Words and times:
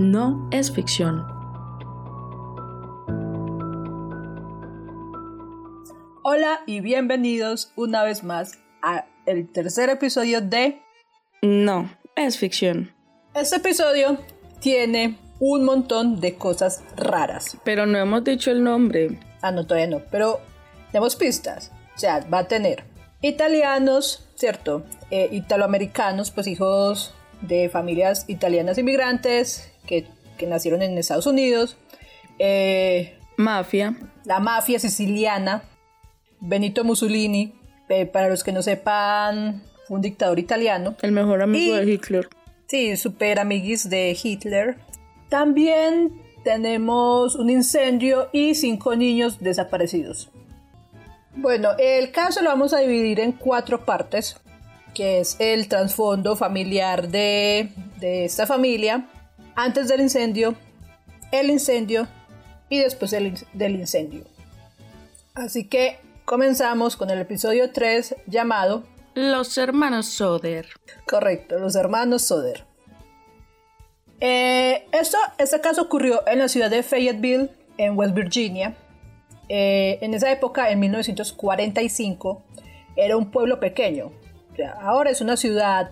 no 0.00 0.48
es 0.50 0.72
ficción. 0.72 1.26
Hola 6.22 6.60
y 6.66 6.80
bienvenidos 6.80 7.72
una 7.76 8.02
vez 8.02 8.24
más 8.24 8.58
a 8.80 9.04
el 9.26 9.52
tercer 9.52 9.90
episodio 9.90 10.40
de 10.40 10.80
No 11.42 11.90
es 12.16 12.38
ficción. 12.38 12.94
Este 13.34 13.56
episodio 13.56 14.16
tiene 14.60 15.18
un 15.38 15.66
montón 15.66 16.18
de 16.18 16.34
cosas 16.34 16.82
raras. 16.96 17.58
Pero 17.62 17.84
no 17.84 17.98
hemos 17.98 18.24
dicho 18.24 18.50
el 18.50 18.64
nombre. 18.64 19.20
Ah, 19.42 19.52
no, 19.52 19.66
todavía 19.66 19.98
no, 19.98 20.02
pero 20.10 20.40
tenemos 20.90 21.14
pistas. 21.14 21.72
O 21.94 21.98
sea, 21.98 22.20
va 22.32 22.38
a 22.38 22.48
tener 22.48 22.84
italianos, 23.20 24.30
¿cierto? 24.34 24.82
Eh, 25.10 25.28
italoamericanos, 25.30 26.30
pues 26.30 26.46
hijos 26.46 27.14
de 27.42 27.68
familias 27.68 28.24
italianas 28.28 28.78
inmigrantes 28.78 29.69
que, 29.90 30.06
que 30.38 30.46
nacieron 30.46 30.80
en 30.80 30.96
Estados 30.96 31.26
Unidos. 31.26 31.76
Eh, 32.38 33.18
Mafia. 33.36 33.96
la 34.24 34.38
mafia 34.40 34.78
siciliana, 34.78 35.64
Benito 36.40 36.84
Mussolini, 36.84 37.52
eh, 37.90 38.06
para 38.06 38.28
los 38.28 38.42
que 38.44 38.52
no 38.52 38.62
sepan, 38.62 39.62
fue 39.86 39.96
un 39.96 40.00
dictador 40.02 40.38
italiano. 40.38 40.94
El 41.02 41.12
mejor 41.12 41.42
amigo 41.42 41.74
Y- 41.76 41.84
de 41.84 41.92
Hitler. 41.92 42.28
Sí, 42.68 42.96
super 42.96 43.40
amiguis 43.40 43.90
de 43.90 44.16
Hitler. 44.22 44.76
También 45.28 46.22
tenemos 46.44 47.34
un 47.34 47.50
incendio 47.50 48.28
y 48.32 48.54
cinco 48.54 48.94
niños 48.94 49.40
desaparecidos. 49.40 50.30
Bueno, 51.34 51.70
el 51.78 52.12
caso 52.12 52.42
lo 52.42 52.50
vamos 52.50 52.72
a 52.72 52.78
dividir 52.78 53.18
en 53.20 53.32
cuatro 53.32 53.84
partes, 53.84 54.36
que 54.94 55.20
es 55.20 55.36
el 55.40 55.66
trasfondo 55.68 56.36
familiar 56.36 57.08
de, 57.08 57.70
de 57.98 58.24
esta 58.24 58.46
familia, 58.46 59.06
antes 59.64 59.88
del 59.88 60.00
incendio, 60.00 60.54
el 61.32 61.50
incendio 61.50 62.08
y 62.68 62.78
después 62.78 63.10
del, 63.10 63.26
in- 63.28 63.38
del 63.52 63.76
incendio. 63.76 64.24
Así 65.34 65.66
que 65.68 65.98
comenzamos 66.24 66.96
con 66.96 67.10
el 67.10 67.18
episodio 67.20 67.70
3 67.72 68.16
llamado 68.26 68.84
Los 69.14 69.56
hermanos 69.58 70.06
Soder. 70.06 70.66
Correcto, 71.06 71.58
los 71.58 71.74
hermanos 71.76 72.22
Soder. 72.22 72.64
Eh, 74.20 74.86
esto, 74.92 75.16
este 75.38 75.60
caso 75.60 75.82
ocurrió 75.82 76.26
en 76.26 76.38
la 76.40 76.48
ciudad 76.48 76.70
de 76.70 76.82
Fayetteville, 76.82 77.50
en 77.78 77.96
West 77.96 78.14
Virginia. 78.14 78.74
Eh, 79.48 79.98
en 80.02 80.14
esa 80.14 80.30
época, 80.30 80.70
en 80.70 80.78
1945, 80.80 82.42
era 82.96 83.16
un 83.16 83.30
pueblo 83.30 83.58
pequeño. 83.60 84.12
Ahora 84.82 85.10
es 85.10 85.20
una 85.22 85.36
ciudad 85.38 85.90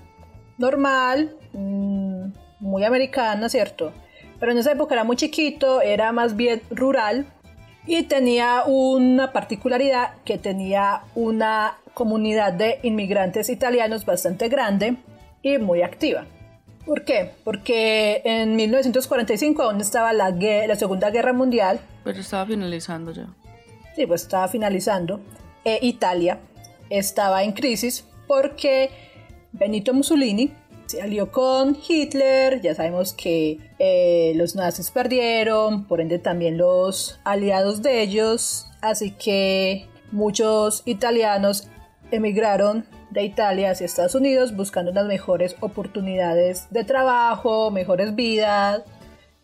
normal, 0.58 1.34
mm, 1.54 2.32
muy 2.60 2.84
americana, 2.84 3.48
¿cierto? 3.48 3.92
Pero 4.40 4.52
en 4.52 4.58
esa 4.58 4.72
época 4.72 4.94
era 4.94 5.04
muy 5.04 5.16
chiquito, 5.16 5.80
era 5.80 6.12
más 6.12 6.36
bien 6.36 6.62
rural 6.70 7.26
y 7.86 8.04
tenía 8.04 8.62
una 8.66 9.32
particularidad 9.32 10.14
que 10.24 10.38
tenía 10.38 11.02
una 11.14 11.76
comunidad 11.94 12.52
de 12.52 12.78
inmigrantes 12.82 13.48
italianos 13.48 14.04
bastante 14.04 14.48
grande 14.48 14.96
y 15.42 15.58
muy 15.58 15.82
activa. 15.82 16.26
¿Por 16.86 17.04
qué? 17.04 17.32
Porque 17.44 18.22
en 18.24 18.56
1945 18.56 19.62
aún 19.62 19.80
estaba 19.80 20.12
la, 20.12 20.30
la 20.30 20.76
Segunda 20.76 21.10
Guerra 21.10 21.32
Mundial, 21.32 21.80
Pero 22.04 22.20
estaba 22.20 22.46
finalizando 22.46 23.12
ya. 23.12 23.26
sí, 23.96 24.06
pues 24.06 24.22
estaba 24.22 24.48
finalizando, 24.48 25.20
e 25.64 25.78
Italia 25.82 26.38
estaba 26.88 27.42
en 27.42 27.52
crisis 27.52 28.06
porque 28.26 28.90
Benito 29.52 29.92
Mussolini 29.92 30.52
se 30.88 31.02
alió 31.02 31.30
con 31.30 31.76
Hitler, 31.86 32.62
ya 32.62 32.74
sabemos 32.74 33.12
que 33.12 33.58
eh, 33.78 34.32
los 34.36 34.56
nazis 34.56 34.90
perdieron, 34.90 35.84
por 35.84 36.00
ende 36.00 36.18
también 36.18 36.56
los 36.56 37.20
aliados 37.24 37.82
de 37.82 38.00
ellos, 38.00 38.66
así 38.80 39.10
que 39.10 39.86
muchos 40.12 40.82
italianos 40.86 41.68
emigraron 42.10 42.86
de 43.10 43.22
Italia 43.22 43.70
hacia 43.70 43.84
Estados 43.84 44.14
Unidos 44.14 44.56
buscando 44.56 44.90
unas 44.90 45.06
mejores 45.06 45.56
oportunidades 45.60 46.68
de 46.70 46.84
trabajo, 46.84 47.70
mejores 47.70 48.14
vidas 48.14 48.82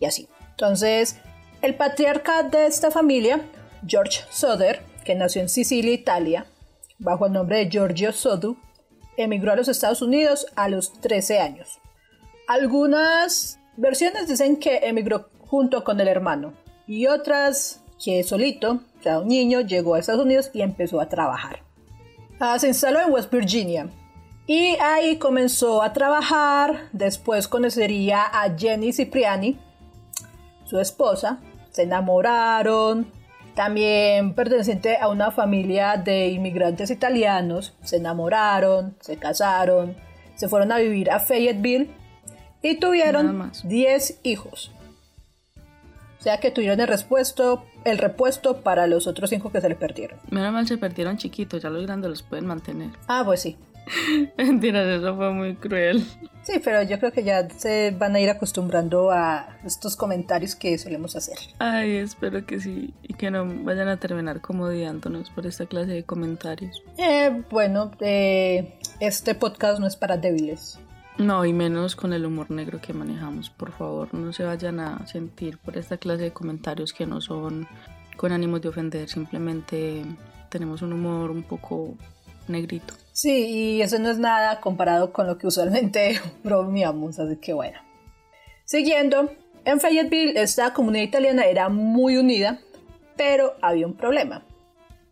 y 0.00 0.06
así. 0.06 0.28
Entonces, 0.52 1.18
el 1.60 1.74
patriarca 1.74 2.42
de 2.42 2.66
esta 2.66 2.90
familia, 2.90 3.42
George 3.86 4.22
Soder, 4.30 4.80
que 5.04 5.14
nació 5.14 5.42
en 5.42 5.50
Sicilia, 5.50 5.92
Italia, 5.92 6.46
bajo 6.98 7.26
el 7.26 7.34
nombre 7.34 7.58
de 7.58 7.68
Giorgio 7.68 8.12
Sodu, 8.12 8.56
emigró 9.16 9.52
a 9.52 9.56
los 9.56 9.68
Estados 9.68 10.02
Unidos 10.02 10.46
a 10.56 10.68
los 10.68 10.92
13 11.00 11.40
años. 11.40 11.78
Algunas 12.46 13.58
versiones 13.76 14.28
dicen 14.28 14.56
que 14.56 14.80
emigró 14.82 15.28
junto 15.40 15.84
con 15.84 16.00
el 16.00 16.08
hermano 16.08 16.54
y 16.86 17.06
otras 17.06 17.82
que 18.02 18.22
solito, 18.22 18.80
o 18.98 19.02
sea, 19.02 19.20
un 19.20 19.28
niño, 19.28 19.60
llegó 19.60 19.94
a 19.94 19.98
Estados 19.98 20.24
Unidos 20.24 20.50
y 20.52 20.62
empezó 20.62 21.00
a 21.00 21.08
trabajar. 21.08 21.62
Ah, 22.40 22.58
se 22.58 22.68
instaló 22.68 23.00
en 23.00 23.12
West 23.12 23.32
Virginia 23.32 23.88
y 24.46 24.76
ahí 24.80 25.16
comenzó 25.18 25.82
a 25.82 25.92
trabajar. 25.92 26.88
Después 26.92 27.48
conocería 27.48 28.22
a 28.22 28.54
Jenny 28.56 28.92
Cipriani, 28.92 29.58
su 30.66 30.78
esposa. 30.78 31.40
Se 31.70 31.82
enamoraron. 31.82 33.10
También 33.54 34.34
perteneciente 34.34 34.96
a 34.96 35.08
una 35.08 35.30
familia 35.30 35.96
de 35.96 36.28
inmigrantes 36.28 36.90
italianos. 36.90 37.74
Se 37.82 37.96
enamoraron, 37.96 38.96
se 39.00 39.16
casaron, 39.16 39.96
se 40.34 40.48
fueron 40.48 40.72
a 40.72 40.78
vivir 40.78 41.10
a 41.10 41.20
Fayetteville 41.20 41.90
y 42.62 42.76
tuvieron 42.80 43.36
más. 43.36 43.66
10 43.68 44.20
hijos. 44.24 44.72
O 46.18 46.22
sea 46.24 46.40
que 46.40 46.50
tuvieron 46.50 46.80
el 46.80 46.88
repuesto, 46.88 47.64
el 47.84 47.98
repuesto 47.98 48.62
para 48.62 48.86
los 48.86 49.06
otros 49.06 49.30
5 49.30 49.52
que 49.52 49.60
se 49.60 49.68
les 49.68 49.76
perdieron. 49.76 50.18
Menos 50.30 50.52
mal 50.52 50.66
se 50.66 50.78
perdieron 50.78 51.18
chiquitos, 51.18 51.62
ya 51.62 51.68
los 51.68 51.84
grandes 51.84 52.10
los 52.10 52.22
pueden 52.22 52.46
mantener. 52.46 52.90
Ah, 53.06 53.22
pues 53.24 53.42
sí. 53.42 53.58
Mentiras, 54.36 54.86
eso 54.86 55.16
fue 55.16 55.32
muy 55.32 55.56
cruel. 55.56 56.04
Sí, 56.42 56.60
pero 56.62 56.82
yo 56.82 56.98
creo 56.98 57.10
que 57.10 57.24
ya 57.24 57.48
se 57.48 57.90
van 57.92 58.14
a 58.14 58.20
ir 58.20 58.28
acostumbrando 58.28 59.10
a 59.10 59.56
estos 59.64 59.96
comentarios 59.96 60.54
que 60.54 60.76
solemos 60.76 61.16
hacer. 61.16 61.38
Ay, 61.58 61.96
espero 61.96 62.44
que 62.44 62.60
sí. 62.60 62.92
Y 63.02 63.14
que 63.14 63.30
no 63.30 63.46
vayan 63.64 63.88
a 63.88 63.96
terminar 63.96 64.40
como 64.40 64.64
odiándonos 64.64 65.30
por 65.30 65.46
esta 65.46 65.66
clase 65.66 65.92
de 65.92 66.04
comentarios. 66.04 66.82
Eh, 66.98 67.42
bueno, 67.50 67.92
eh, 68.00 68.78
este 69.00 69.34
podcast 69.34 69.80
no 69.80 69.86
es 69.86 69.96
para 69.96 70.18
débiles. 70.18 70.78
No, 71.16 71.44
y 71.44 71.52
menos 71.52 71.96
con 71.96 72.12
el 72.12 72.26
humor 72.26 72.50
negro 72.50 72.80
que 72.80 72.92
manejamos. 72.92 73.48
Por 73.48 73.72
favor, 73.72 74.12
no 74.12 74.32
se 74.32 74.44
vayan 74.44 74.80
a 74.80 75.06
sentir 75.06 75.58
por 75.58 75.78
esta 75.78 75.96
clase 75.96 76.24
de 76.24 76.32
comentarios 76.32 76.92
que 76.92 77.06
no 77.06 77.20
son 77.20 77.66
con 78.16 78.32
ánimos 78.32 78.60
de 78.60 78.68
ofender. 78.68 79.08
Simplemente 79.08 80.04
tenemos 80.50 80.82
un 80.82 80.92
humor 80.92 81.30
un 81.30 81.42
poco 81.42 81.94
negrito. 82.48 82.94
Sí, 83.14 83.46
y 83.46 83.80
eso 83.80 84.00
no 84.00 84.10
es 84.10 84.18
nada 84.18 84.60
comparado 84.60 85.12
con 85.12 85.28
lo 85.28 85.38
que 85.38 85.46
usualmente 85.46 86.20
bromeamos, 86.42 87.20
así 87.20 87.36
que 87.36 87.52
bueno. 87.52 87.78
Siguiendo, 88.64 89.30
en 89.64 89.78
Fayetteville 89.78 90.36
esta 90.36 90.74
comunidad 90.74 91.04
italiana 91.04 91.44
era 91.44 91.68
muy 91.68 92.16
unida, 92.16 92.58
pero 93.16 93.54
había 93.62 93.86
un 93.86 93.94
problema. 93.94 94.42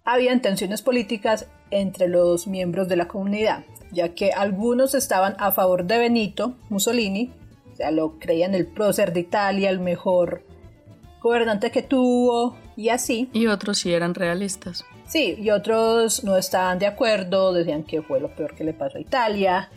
Habían 0.04 0.42
tensiones 0.42 0.82
políticas 0.82 1.46
entre 1.70 2.08
los 2.08 2.48
miembros 2.48 2.88
de 2.88 2.96
la 2.96 3.06
comunidad, 3.06 3.62
ya 3.92 4.08
que 4.14 4.32
algunos 4.32 4.96
estaban 4.96 5.36
a 5.38 5.52
favor 5.52 5.84
de 5.84 5.98
Benito 5.98 6.56
Mussolini, 6.70 7.32
o 7.72 7.76
sea, 7.76 7.92
lo 7.92 8.18
creían 8.18 8.56
el 8.56 8.66
prócer 8.66 9.12
de 9.12 9.20
Italia, 9.20 9.70
el 9.70 9.78
mejor 9.78 10.42
gobernante 11.22 11.70
que 11.70 11.82
tuvo, 11.82 12.56
y 12.76 12.88
así. 12.88 13.30
Y 13.32 13.46
otros 13.46 13.78
sí 13.78 13.94
eran 13.94 14.14
realistas. 14.14 14.84
Sí, 15.12 15.36
y 15.38 15.50
otros 15.50 16.24
no 16.24 16.38
estaban 16.38 16.78
de 16.78 16.86
acuerdo, 16.86 17.52
decían 17.52 17.82
que 17.82 18.00
fue 18.00 18.18
lo 18.18 18.34
peor 18.34 18.54
que 18.54 18.64
le 18.64 18.72
pasó 18.72 18.96
a 18.96 19.00
Italia. 19.02 19.68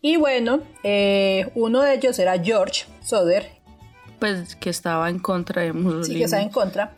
Y 0.00 0.16
bueno, 0.16 0.60
eh, 0.82 1.50
uno 1.54 1.82
de 1.82 1.92
ellos 1.92 2.18
era 2.18 2.42
George 2.42 2.86
Soder, 3.04 3.46
Pues 4.18 4.56
que 4.56 4.70
estaba 4.70 5.10
en 5.10 5.18
contra 5.18 5.60
de 5.60 5.74
Mussolini. 5.74 6.06
sí 6.06 6.14
que 6.14 6.24
estaba 6.24 6.42
en 6.42 6.48
contra. 6.48 6.94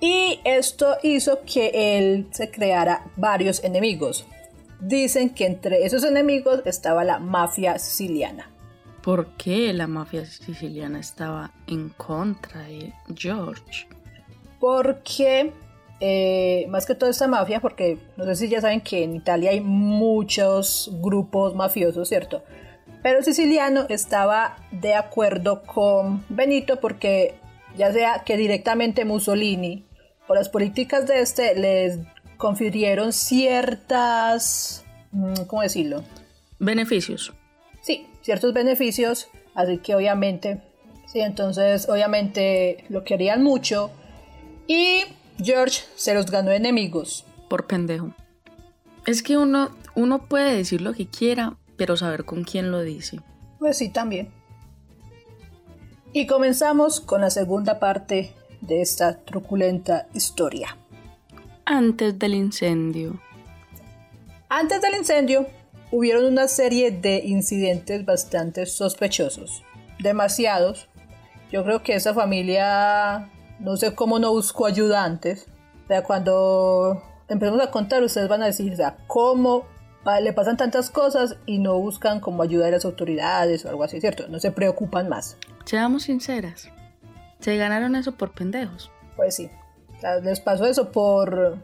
Y 0.00 0.40
esto 0.44 0.96
hizo 1.04 1.42
que 1.46 1.70
él 1.96 2.26
se 2.32 2.50
creara 2.50 3.04
varios 3.14 3.62
enemigos. 3.62 4.26
Dicen 4.80 5.30
que 5.30 5.46
entre 5.46 5.84
esos 5.84 6.02
enemigos 6.02 6.60
estaba 6.64 7.04
la 7.04 7.20
mafia 7.20 7.78
siciliana. 7.78 8.50
¿Por 9.00 9.36
qué 9.36 9.72
la 9.72 9.86
mafia 9.86 10.26
siciliana 10.26 10.98
estaba 10.98 11.52
en 11.68 11.90
contra 11.90 12.62
de 12.62 12.92
George? 13.14 13.86
Porque, 14.58 15.52
eh, 16.00 16.66
más 16.68 16.86
que 16.86 16.94
toda 16.94 17.10
esta 17.10 17.28
mafia, 17.28 17.60
porque 17.60 17.98
no 18.16 18.24
sé 18.24 18.36
si 18.36 18.48
ya 18.48 18.60
saben 18.60 18.80
que 18.80 19.04
en 19.04 19.14
Italia 19.14 19.50
hay 19.50 19.60
muchos 19.60 20.90
grupos 21.00 21.54
mafiosos, 21.54 22.08
¿cierto? 22.08 22.42
Pero 23.02 23.18
el 23.18 23.24
siciliano 23.24 23.86
estaba 23.88 24.56
de 24.72 24.94
acuerdo 24.94 25.62
con 25.62 26.24
Benito 26.28 26.80
porque 26.80 27.34
ya 27.76 27.92
sea 27.92 28.22
que 28.24 28.36
directamente 28.36 29.04
Mussolini 29.04 29.86
o 30.26 30.34
las 30.34 30.48
políticas 30.48 31.06
de 31.06 31.20
este 31.20 31.54
les 31.54 31.98
confirieron 32.36 33.12
ciertas, 33.12 34.84
mm, 35.12 35.42
¿cómo 35.46 35.62
decirlo? 35.62 36.02
Beneficios. 36.58 37.32
Sí, 37.82 38.06
ciertos 38.22 38.52
beneficios, 38.52 39.28
así 39.54 39.78
que 39.78 39.94
obviamente 39.94 40.60
Sí, 41.12 41.18
entonces 41.20 41.88
obviamente 41.88 42.84
lo 42.88 43.02
querían 43.02 43.42
mucho 43.42 43.90
y 44.68 45.02
George 45.42 45.82
se 45.96 46.14
los 46.14 46.30
ganó 46.30 46.50
enemigos. 46.50 47.24
Por 47.48 47.66
pendejo. 47.66 48.14
Es 49.06 49.22
que 49.22 49.36
uno, 49.36 49.70
uno 49.94 50.26
puede 50.26 50.54
decir 50.54 50.80
lo 50.80 50.92
que 50.92 51.06
quiera, 51.06 51.56
pero 51.76 51.96
saber 51.96 52.24
con 52.24 52.44
quién 52.44 52.70
lo 52.70 52.82
dice. 52.82 53.20
Pues 53.58 53.78
sí, 53.78 53.88
también. 53.88 54.30
Y 56.12 56.26
comenzamos 56.26 57.00
con 57.00 57.20
la 57.20 57.30
segunda 57.30 57.78
parte 57.78 58.34
de 58.60 58.82
esta 58.82 59.18
truculenta 59.18 60.06
historia. 60.12 60.76
Antes 61.64 62.18
del 62.18 62.34
incendio. 62.34 63.20
Antes 64.48 64.82
del 64.82 64.96
incendio, 64.96 65.46
hubieron 65.92 66.24
una 66.24 66.48
serie 66.48 66.90
de 66.90 67.18
incidentes 67.24 68.04
bastante 68.04 68.66
sospechosos. 68.66 69.62
Demasiados. 70.00 70.88
Yo 71.52 71.64
creo 71.64 71.82
que 71.82 71.94
esa 71.94 72.14
familia, 72.14 73.30
no 73.60 73.76
sé 73.76 73.94
cómo 73.94 74.18
no 74.18 74.32
buscó 74.32 74.66
ayudantes. 74.66 75.46
O 75.84 75.86
sea, 75.86 76.02
cuando 76.02 77.02
empecemos 77.28 77.60
a 77.62 77.70
contar, 77.70 78.02
ustedes 78.02 78.28
van 78.28 78.42
a 78.42 78.46
decir, 78.46 78.72
o 78.72 78.76
sea, 78.76 78.96
cómo 79.06 79.66
le 80.22 80.32
pasan 80.32 80.56
tantas 80.56 80.90
cosas 80.90 81.36
y 81.46 81.58
no 81.58 81.78
buscan 81.78 82.20
como 82.20 82.42
ayudar 82.42 82.68
a 82.68 82.72
las 82.72 82.84
autoridades 82.84 83.64
o 83.64 83.68
algo 83.68 83.84
así, 83.84 84.00
¿cierto? 84.00 84.28
No 84.28 84.40
se 84.40 84.50
preocupan 84.50 85.08
más. 85.08 85.36
Seamos 85.64 86.04
sinceras, 86.04 86.70
se 87.38 87.56
ganaron 87.56 87.94
eso 87.96 88.12
por 88.12 88.32
pendejos. 88.32 88.90
Pues 89.16 89.36
sí, 89.36 89.50
les 90.22 90.40
pasó 90.40 90.64
eso 90.64 90.90
por... 90.90 91.58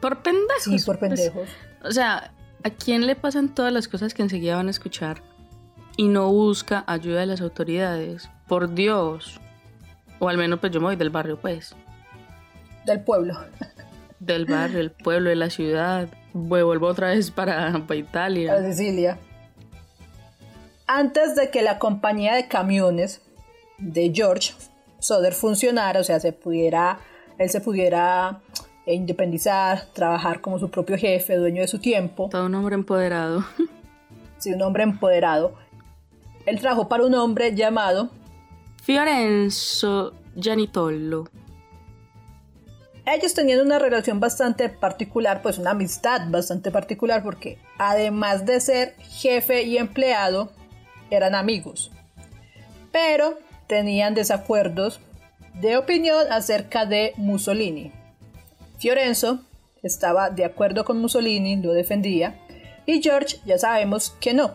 Por 0.00 0.22
pendejos. 0.22 0.62
Sí, 0.64 0.78
por 0.84 0.98
pues, 0.98 1.10
pendejos. 1.10 1.48
o 1.84 1.90
sea, 1.90 2.32
¿a 2.64 2.70
quién 2.70 3.06
le 3.06 3.16
pasan 3.16 3.54
todas 3.54 3.72
las 3.72 3.88
cosas 3.88 4.14
que 4.14 4.22
enseguida 4.22 4.56
van 4.56 4.68
a 4.68 4.70
escuchar 4.70 5.22
y 5.96 6.08
no 6.08 6.30
busca 6.30 6.84
ayuda 6.86 7.20
de 7.20 7.26
las 7.26 7.40
autoridades? 7.40 8.30
Por 8.48 8.74
Dios. 8.74 9.40
O 10.22 10.28
al 10.28 10.38
menos 10.38 10.60
pues 10.60 10.70
yo 10.70 10.78
me 10.78 10.86
voy 10.86 10.94
del 10.94 11.10
barrio, 11.10 11.36
pues. 11.36 11.74
Del 12.86 13.00
pueblo. 13.00 13.34
Del 14.20 14.46
barrio, 14.46 14.78
el 14.78 14.92
pueblo, 14.92 15.30
de 15.30 15.34
la 15.34 15.50
ciudad 15.50 16.06
vuelvo 16.32 16.86
otra 16.86 17.08
vez 17.08 17.32
para, 17.32 17.72
para 17.88 17.96
Italia. 17.96 18.54
A 18.54 18.62
Sicilia. 18.62 19.18
Antes 20.86 21.34
de 21.34 21.50
que 21.50 21.62
la 21.62 21.80
compañía 21.80 22.36
de 22.36 22.46
camiones 22.46 23.20
de 23.78 24.12
George 24.14 24.52
Soder 25.00 25.32
funcionara, 25.32 25.98
o 25.98 26.04
sea, 26.04 26.20
se 26.20 26.32
pudiera, 26.32 27.00
él 27.38 27.50
se 27.50 27.60
pudiera 27.60 28.42
independizar, 28.86 29.86
trabajar 29.86 30.40
como 30.40 30.60
su 30.60 30.70
propio 30.70 30.96
jefe, 30.96 31.34
dueño 31.34 31.62
de 31.62 31.66
su 31.66 31.80
tiempo. 31.80 32.28
Todo 32.30 32.46
un 32.46 32.54
hombre 32.54 32.76
empoderado. 32.76 33.44
Sí, 34.38 34.52
un 34.52 34.62
hombre 34.62 34.84
empoderado. 34.84 35.54
Él 36.46 36.60
trabajó 36.60 36.88
para 36.88 37.04
un 37.04 37.14
hombre 37.14 37.56
llamado 37.56 38.10
Fiorenzo 38.82 40.12
Gianitollo 40.34 41.24
ellos 43.04 43.34
tenían 43.34 43.60
una 43.60 43.80
relación 43.80 44.20
bastante 44.20 44.68
particular, 44.68 45.42
pues 45.42 45.58
una 45.58 45.72
amistad 45.72 46.22
bastante 46.28 46.70
particular, 46.70 47.22
porque 47.22 47.58
además 47.78 48.46
de 48.46 48.60
ser 48.60 48.94
jefe 49.00 49.62
y 49.64 49.76
empleado, 49.76 50.52
eran 51.10 51.34
amigos. 51.34 51.90
Pero 52.92 53.38
tenían 53.66 54.14
desacuerdos 54.14 55.00
de 55.54 55.76
opinión 55.76 56.30
acerca 56.30 56.86
de 56.86 57.12
Mussolini. 57.16 57.92
Fiorenzo 58.78 59.40
estaba 59.82 60.30
de 60.30 60.44
acuerdo 60.44 60.84
con 60.84 61.00
Mussolini, 61.00 61.56
lo 61.56 61.72
defendía, 61.72 62.40
y 62.86 63.02
George 63.02 63.38
ya 63.44 63.58
sabemos 63.58 64.10
que 64.20 64.32
no. 64.32 64.54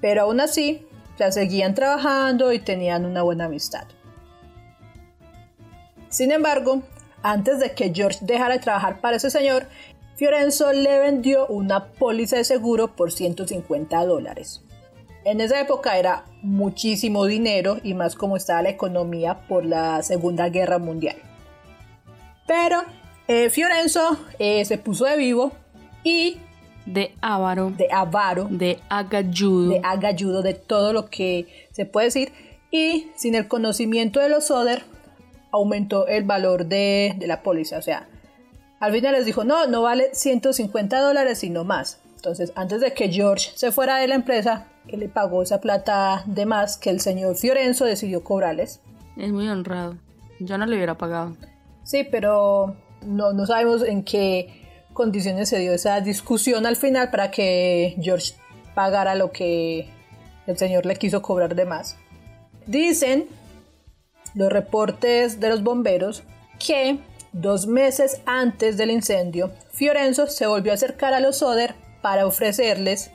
Pero 0.00 0.22
aún 0.22 0.40
así, 0.40 0.84
seguían 1.30 1.74
trabajando 1.74 2.52
y 2.52 2.58
tenían 2.58 3.04
una 3.04 3.22
buena 3.22 3.46
amistad. 3.46 3.84
Sin 6.08 6.32
embargo, 6.32 6.82
antes 7.22 7.58
de 7.58 7.72
que 7.72 7.92
George 7.94 8.18
dejara 8.22 8.54
de 8.54 8.60
trabajar 8.60 9.00
para 9.00 9.16
ese 9.16 9.30
señor, 9.30 9.66
Fiorenzo 10.16 10.72
le 10.72 11.00
vendió 11.00 11.46
una 11.48 11.86
póliza 11.86 12.36
de 12.36 12.44
seguro 12.44 12.94
por 12.94 13.10
150 13.10 14.04
dólares. 14.04 14.62
En 15.24 15.40
esa 15.40 15.58
época 15.58 15.98
era 15.98 16.24
muchísimo 16.42 17.24
dinero 17.24 17.78
y 17.82 17.94
más 17.94 18.14
como 18.14 18.36
estaba 18.36 18.62
la 18.62 18.68
economía 18.68 19.46
por 19.48 19.64
la 19.64 20.02
Segunda 20.02 20.50
Guerra 20.50 20.78
Mundial. 20.78 21.16
Pero 22.46 22.82
eh, 23.26 23.48
Fiorenzo 23.48 24.18
eh, 24.38 24.64
se 24.64 24.78
puso 24.78 25.06
de 25.06 25.16
vivo 25.16 25.52
y... 26.04 26.38
De 26.86 27.14
avaro. 27.20 27.70
De 27.70 27.88
avaro. 27.90 28.46
De 28.50 28.78
agalludo. 28.88 29.70
De 29.70 29.80
agalludo, 29.82 30.42
de 30.42 30.54
todo 30.54 30.92
lo 30.92 31.06
que 31.06 31.68
se 31.72 31.86
puede 31.86 32.06
decir. 32.06 32.32
Y 32.70 33.08
sin 33.14 33.34
el 33.34 33.48
conocimiento 33.48 34.20
de 34.20 34.28
los 34.28 34.46
Soder, 34.46 34.82
aumentó 35.52 36.06
el 36.08 36.24
valor 36.24 36.66
de, 36.66 37.16
la 37.26 37.42
póliza. 37.42 37.78
O 37.78 37.82
sea, 37.82 38.08
al 38.80 38.92
final 38.92 39.12
les 39.12 39.24
dijo, 39.24 39.44
no, 39.44 39.66
no 39.66 39.82
vale 39.82 40.10
150 40.12 41.00
dólares, 41.00 41.38
sino 41.38 41.64
más. 41.64 42.00
Entonces, 42.16 42.52
antes 42.56 42.80
de 42.80 42.92
que 42.92 43.08
George 43.08 43.52
se 43.54 43.70
fuera 43.70 43.98
de 43.98 44.08
la 44.08 44.16
empresa, 44.16 44.66
que 44.88 44.96
le 44.96 45.08
pagó 45.08 45.42
esa 45.42 45.60
plata 45.60 46.24
de 46.26 46.46
más 46.46 46.76
que 46.76 46.90
el 46.90 47.00
señor 47.00 47.36
Fiorenzo 47.36 47.84
decidió 47.84 48.24
cobrarles. 48.24 48.80
Es 49.16 49.32
muy 49.32 49.48
honrado. 49.48 49.96
Yo 50.40 50.58
no 50.58 50.66
le 50.66 50.76
hubiera 50.76 50.98
pagado. 50.98 51.36
Sí, 51.84 52.04
pero 52.10 52.76
no, 53.02 53.32
no 53.32 53.46
sabemos 53.46 53.82
en 53.82 54.02
qué 54.02 54.63
condiciones 54.94 55.50
se 55.50 55.58
dio 55.58 55.74
esa 55.74 56.00
discusión 56.00 56.64
al 56.64 56.76
final 56.76 57.10
para 57.10 57.30
que 57.30 57.96
George 58.00 58.32
pagara 58.74 59.14
lo 59.14 59.30
que 59.30 59.88
el 60.46 60.56
señor 60.56 60.86
le 60.86 60.96
quiso 60.96 61.20
cobrar 61.20 61.54
de 61.54 61.66
más. 61.66 61.96
Dicen 62.66 63.26
los 64.34 64.50
reportes 64.50 65.40
de 65.40 65.50
los 65.50 65.62
bomberos 65.62 66.22
que 66.58 66.98
dos 67.32 67.66
meses 67.66 68.20
antes 68.24 68.76
del 68.76 68.90
incendio, 68.90 69.50
Fiorenzo 69.72 70.26
se 70.28 70.46
volvió 70.46 70.72
a 70.72 70.76
acercar 70.76 71.12
a 71.12 71.20
los 71.20 71.38
Soder 71.38 71.74
para 72.00 72.26
ofrecerles 72.26 73.10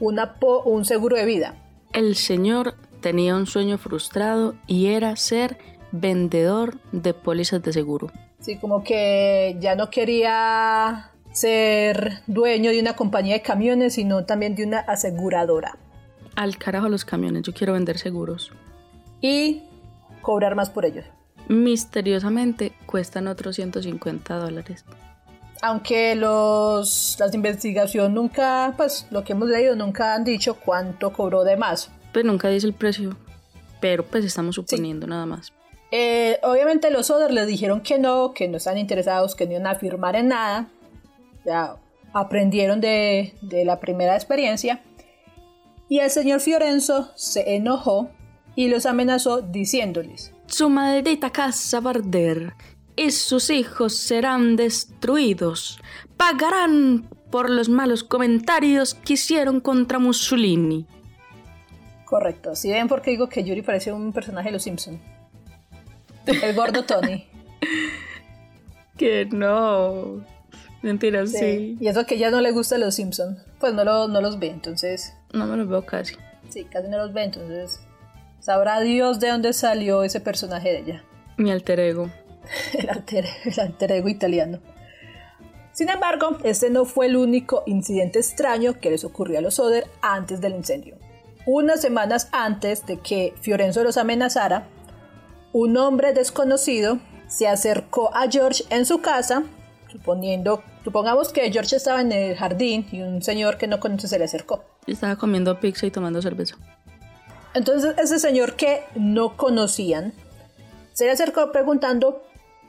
una 0.00 0.36
un 0.64 0.84
seguro 0.84 1.16
de 1.16 1.24
vida. 1.24 1.54
El 1.92 2.16
señor 2.16 2.74
tenía 3.00 3.36
un 3.36 3.46
sueño 3.46 3.78
frustrado 3.78 4.54
y 4.66 4.86
era 4.86 5.14
ser 5.16 5.58
vendedor 5.92 6.78
de 6.92 7.14
pólizas 7.14 7.62
de 7.62 7.72
seguro. 7.72 8.10
Sí, 8.42 8.56
como 8.56 8.82
que 8.82 9.56
ya 9.60 9.76
no 9.76 9.88
quería 9.88 11.12
ser 11.30 12.22
dueño 12.26 12.72
de 12.72 12.80
una 12.80 12.94
compañía 12.94 13.34
de 13.34 13.42
camiones, 13.42 13.94
sino 13.94 14.24
también 14.24 14.56
de 14.56 14.64
una 14.64 14.80
aseguradora. 14.80 15.78
Al 16.34 16.58
carajo 16.58 16.88
los 16.88 17.04
camiones, 17.04 17.42
yo 17.42 17.54
quiero 17.54 17.74
vender 17.74 17.98
seguros. 17.98 18.50
Y 19.20 19.62
cobrar 20.22 20.56
más 20.56 20.70
por 20.70 20.84
ellos. 20.84 21.04
Misteriosamente 21.48 22.72
cuestan 22.84 23.28
otros 23.28 23.54
150 23.54 24.36
dólares. 24.36 24.84
Aunque 25.60 26.16
los, 26.16 27.16
las 27.20 27.32
investigaciones 27.34 28.10
nunca, 28.10 28.74
pues 28.76 29.06
lo 29.12 29.22
que 29.22 29.34
hemos 29.34 29.48
leído, 29.48 29.76
nunca 29.76 30.14
han 30.14 30.24
dicho 30.24 30.54
cuánto 30.54 31.12
cobró 31.12 31.44
de 31.44 31.56
más. 31.56 31.92
Pues 32.12 32.24
nunca 32.24 32.48
dice 32.48 32.66
el 32.66 32.72
precio, 32.72 33.16
pero 33.80 34.04
pues 34.04 34.24
estamos 34.24 34.56
suponiendo 34.56 35.06
nada 35.06 35.26
más. 35.26 35.52
Eh, 35.94 36.38
obviamente 36.42 36.90
los 36.90 37.10
Oder 37.10 37.30
les 37.30 37.46
dijeron 37.46 37.82
que 37.82 37.98
no, 37.98 38.32
que 38.32 38.48
no 38.48 38.56
están 38.56 38.78
interesados, 38.78 39.36
que 39.36 39.44
no 39.44 39.52
iban 39.52 39.66
a 39.66 39.74
firmar 39.74 40.16
en 40.16 40.28
nada. 40.28 40.68
Ya 41.44 41.76
aprendieron 42.14 42.80
de, 42.80 43.34
de 43.42 43.66
la 43.66 43.78
primera 43.78 44.16
experiencia. 44.16 44.80
Y 45.90 45.98
el 45.98 46.10
señor 46.10 46.40
Fiorenzo 46.40 47.10
se 47.14 47.56
enojó 47.56 48.08
y 48.56 48.68
los 48.68 48.86
amenazó 48.86 49.42
diciéndoles, 49.42 50.32
Su 50.46 50.70
maldita 50.70 51.30
casa 51.30 51.80
va 51.80 51.90
a 51.90 51.94
arder 51.94 52.54
y 52.96 53.10
sus 53.10 53.50
hijos 53.50 53.94
serán 53.94 54.56
destruidos. 54.56 55.78
Pagarán 56.16 57.06
por 57.30 57.50
los 57.50 57.68
malos 57.68 58.02
comentarios 58.02 58.94
que 58.94 59.14
hicieron 59.14 59.60
contra 59.60 59.98
Mussolini. 59.98 60.86
Correcto. 62.06 62.54
Si 62.56 62.70
ven 62.70 62.88
por 62.88 63.02
qué 63.02 63.10
digo 63.10 63.28
que 63.28 63.44
Yuri 63.44 63.60
parece 63.60 63.92
un 63.92 64.12
personaje 64.12 64.48
de 64.48 64.52
Los 64.52 64.62
Simpson. 64.62 65.11
El 66.26 66.54
gordo 66.54 66.84
Tony. 66.84 67.26
que 68.96 69.26
no. 69.26 70.24
Mentira, 70.82 71.26
sí. 71.26 71.76
Y 71.80 71.88
eso 71.88 72.06
que 72.06 72.18
ya 72.18 72.30
no 72.30 72.40
le 72.40 72.50
gusta 72.50 72.74
a 72.74 72.78
Los 72.78 72.96
Simpson. 72.96 73.38
Pues 73.60 73.72
no, 73.72 73.84
no 74.08 74.20
los 74.20 74.38
ve, 74.38 74.48
entonces. 74.48 75.14
No 75.32 75.46
me 75.46 75.56
los 75.56 75.68
veo 75.68 75.84
casi. 75.86 76.16
Sí, 76.48 76.64
casi 76.64 76.88
no 76.88 76.98
los 76.98 77.12
ve, 77.12 77.24
entonces 77.24 77.80
Sabrá 78.42 78.80
Dios 78.80 79.20
de 79.20 79.28
dónde 79.28 79.52
salió 79.52 80.02
ese 80.02 80.18
personaje 80.18 80.70
de 80.70 80.78
ella. 80.80 81.04
Mi 81.36 81.52
alter 81.52 81.78
ego. 81.78 82.10
el, 82.74 82.90
alter, 82.90 83.92
ego 83.92 84.08
italiano. 84.08 84.58
Sin 85.70 85.88
embargo, 85.88 86.38
este 86.42 86.68
no 86.68 86.84
fue 86.84 87.06
el 87.06 87.16
único 87.16 87.62
incidente 87.66 88.18
extraño 88.18 88.80
que 88.80 88.90
les 88.90 89.04
ocurrió 89.04 89.38
a 89.38 89.42
los 89.42 89.60
Oder 89.60 89.86
antes 90.02 90.40
del 90.40 90.54
incendio. 90.54 90.96
Unas 91.46 91.80
semanas 91.80 92.28
antes 92.32 92.84
de 92.84 92.98
que 92.98 93.32
Fiorenzo 93.40 93.84
los 93.84 93.96
amenazara, 93.96 94.66
un 95.52 95.76
hombre 95.76 96.12
desconocido 96.12 96.98
se 97.28 97.48
acercó 97.48 98.14
a 98.14 98.30
George 98.30 98.64
en 98.70 98.86
su 98.86 99.00
casa, 99.00 99.44
suponiendo, 99.90 100.62
supongamos 100.84 101.32
que 101.32 101.50
George 101.50 101.76
estaba 101.76 102.00
en 102.00 102.12
el 102.12 102.36
jardín 102.36 102.86
y 102.92 103.02
un 103.02 103.22
señor 103.22 103.58
que 103.58 103.66
no 103.66 103.80
conoce 103.80 104.08
se 104.08 104.18
le 104.18 104.24
acercó. 104.24 104.64
Estaba 104.86 105.16
comiendo 105.16 105.58
pizza 105.60 105.86
y 105.86 105.90
tomando 105.90 106.20
cerveza. 106.20 106.56
Entonces 107.54 107.94
ese 107.98 108.18
señor 108.18 108.56
que 108.56 108.82
no 108.94 109.36
conocían 109.36 110.12
se 110.92 111.04
le 111.04 111.10
acercó 111.10 111.52
preguntando 111.52 112.22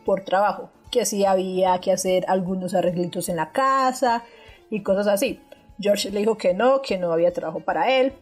por 0.05 0.23
trabajo, 0.23 0.69
que 0.91 1.05
si 1.05 1.25
había 1.25 1.79
que 1.79 1.91
hacer 1.91 2.25
algunos 2.27 2.73
arreglitos 2.73 3.29
en 3.29 3.37
la 3.37 3.51
casa 3.51 4.23
y 4.69 4.81
cosas 4.83 5.07
así. 5.07 5.39
George 5.79 6.11
le 6.11 6.19
dijo 6.19 6.37
que 6.37 6.53
no, 6.53 6.81
que 6.81 6.97
no 6.97 7.11
había 7.11 7.33
trabajo 7.33 7.61
para 7.61 7.91
él, 7.99 8.13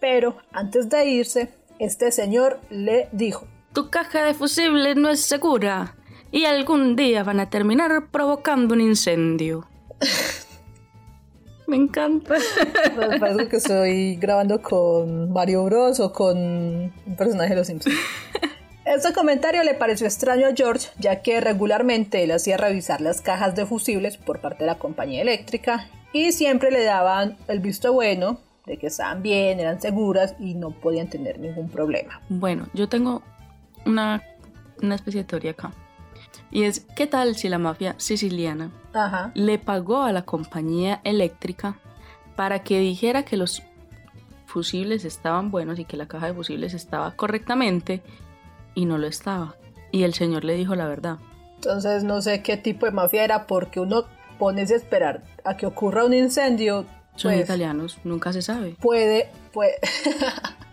pero 0.00 0.36
antes 0.52 0.88
de 0.88 1.04
irse, 1.04 1.50
este 1.78 2.10
señor 2.12 2.60
le 2.70 3.08
dijo, 3.12 3.46
Tu 3.74 3.90
caja 3.90 4.24
de 4.24 4.34
fusibles 4.34 4.94
no 4.94 5.10
es 5.10 5.20
segura 5.20 5.96
y 6.30 6.44
algún 6.44 6.94
día 6.94 7.24
van 7.24 7.40
a 7.40 7.50
terminar 7.50 8.08
provocando 8.12 8.72
un 8.72 8.80
incendio. 8.80 9.66
Me 11.66 11.74
encanta. 11.74 12.36
Me 12.96 13.18
parece 13.18 13.48
que 13.48 13.56
estoy 13.56 14.14
grabando 14.14 14.62
con 14.62 15.32
Mario 15.32 15.64
Bros 15.64 15.98
o 15.98 16.12
con 16.12 16.38
un 16.38 17.16
personaje 17.18 17.50
de 17.50 17.56
los 17.56 17.66
Simpsons. 17.66 17.96
Este 18.84 19.12
comentario 19.12 19.64
le 19.64 19.74
pareció 19.74 20.06
extraño 20.06 20.46
a 20.46 20.54
George, 20.54 20.90
ya 21.00 21.22
que 21.22 21.40
regularmente 21.40 22.22
él 22.22 22.30
hacía 22.30 22.56
revisar 22.56 23.00
las 23.00 23.22
cajas 23.22 23.56
de 23.56 23.66
fusibles 23.66 24.18
por 24.18 24.40
parte 24.40 24.62
de 24.64 24.66
la 24.66 24.78
compañía 24.78 25.22
eléctrica 25.22 25.88
y 26.12 26.30
siempre 26.30 26.70
le 26.70 26.84
daban 26.84 27.38
el 27.48 27.58
visto 27.58 27.92
bueno 27.92 28.38
de 28.66 28.76
que 28.76 28.86
estaban 28.86 29.22
bien, 29.22 29.58
eran 29.58 29.80
seguras 29.80 30.36
y 30.38 30.54
no 30.54 30.70
podían 30.70 31.08
tener 31.08 31.38
ningún 31.38 31.68
problema. 31.68 32.20
Bueno, 32.28 32.68
yo 32.72 32.88
tengo 32.88 33.22
una, 33.86 34.22
una 34.82 34.94
especie 34.94 35.22
de 35.22 35.28
teoría 35.28 35.52
acá. 35.52 35.72
Y 36.50 36.64
es, 36.64 36.86
¿qué 36.94 37.06
tal 37.06 37.34
si 37.36 37.48
la 37.48 37.58
mafia 37.58 37.94
siciliana 37.98 38.70
Ajá. 38.92 39.32
le 39.34 39.58
pagó 39.58 40.02
a 40.02 40.12
la 40.12 40.22
compañía 40.22 41.00
eléctrica 41.04 41.78
para 42.36 42.60
que 42.60 42.78
dijera 42.78 43.24
que 43.24 43.36
los 43.36 43.62
fusibles 44.46 45.04
estaban 45.04 45.50
buenos 45.50 45.78
y 45.78 45.84
que 45.84 45.96
la 45.96 46.06
caja 46.06 46.26
de 46.26 46.34
fusibles 46.34 46.74
estaba 46.74 47.10
correctamente 47.16 48.02
y 48.74 48.86
no 48.86 48.98
lo 48.98 49.06
estaba? 49.06 49.56
Y 49.90 50.04
el 50.04 50.14
señor 50.14 50.44
le 50.44 50.54
dijo 50.54 50.74
la 50.74 50.86
verdad. 50.86 51.18
Entonces 51.56 52.04
no 52.04 52.20
sé 52.22 52.42
qué 52.42 52.56
tipo 52.56 52.86
de 52.86 52.92
mafia 52.92 53.24
era 53.24 53.46
porque 53.46 53.80
uno 53.80 54.04
ponerse 54.38 54.74
a 54.74 54.76
esperar 54.76 55.22
a 55.44 55.56
que 55.56 55.66
ocurra 55.66 56.04
un 56.04 56.14
incendio. 56.14 56.86
Son 57.16 57.32
pues, 57.32 57.44
italianos, 57.44 57.98
nunca 58.04 58.32
se 58.32 58.42
sabe. 58.42 58.76
Puede, 58.80 59.30
puede, 59.52 59.76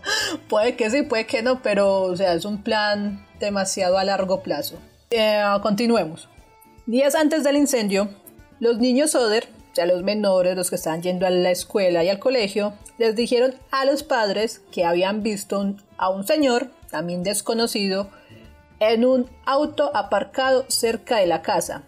puede 0.48 0.76
que 0.76 0.90
sí, 0.90 1.02
puede 1.02 1.26
que 1.26 1.42
no, 1.42 1.62
pero 1.62 2.02
o 2.02 2.16
sea, 2.16 2.34
es 2.34 2.44
un 2.44 2.62
plan 2.62 3.26
demasiado 3.38 3.98
a 3.98 4.04
largo 4.04 4.42
plazo. 4.42 4.78
Eh, 5.10 5.42
continuemos. 5.62 6.28
Días 6.86 7.14
antes 7.14 7.44
del 7.44 7.56
incendio, 7.56 8.08
los 8.60 8.78
niños 8.78 9.12
Soder, 9.12 9.48
o 9.72 9.74
sea, 9.74 9.86
los 9.86 10.02
menores, 10.02 10.56
los 10.56 10.68
que 10.68 10.76
estaban 10.76 11.02
yendo 11.02 11.26
a 11.26 11.30
la 11.30 11.50
escuela 11.50 12.04
y 12.04 12.08
al 12.08 12.18
colegio, 12.18 12.74
les 12.98 13.16
dijeron 13.16 13.54
a 13.70 13.84
los 13.84 14.02
padres 14.02 14.60
que 14.70 14.84
habían 14.84 15.22
visto 15.22 15.74
a 15.96 16.10
un 16.10 16.26
señor, 16.26 16.70
también 16.90 17.22
desconocido, 17.22 18.10
en 18.80 19.04
un 19.04 19.30
auto 19.46 19.94
aparcado 19.94 20.64
cerca 20.68 21.16
de 21.16 21.26
la 21.26 21.42
casa 21.42 21.84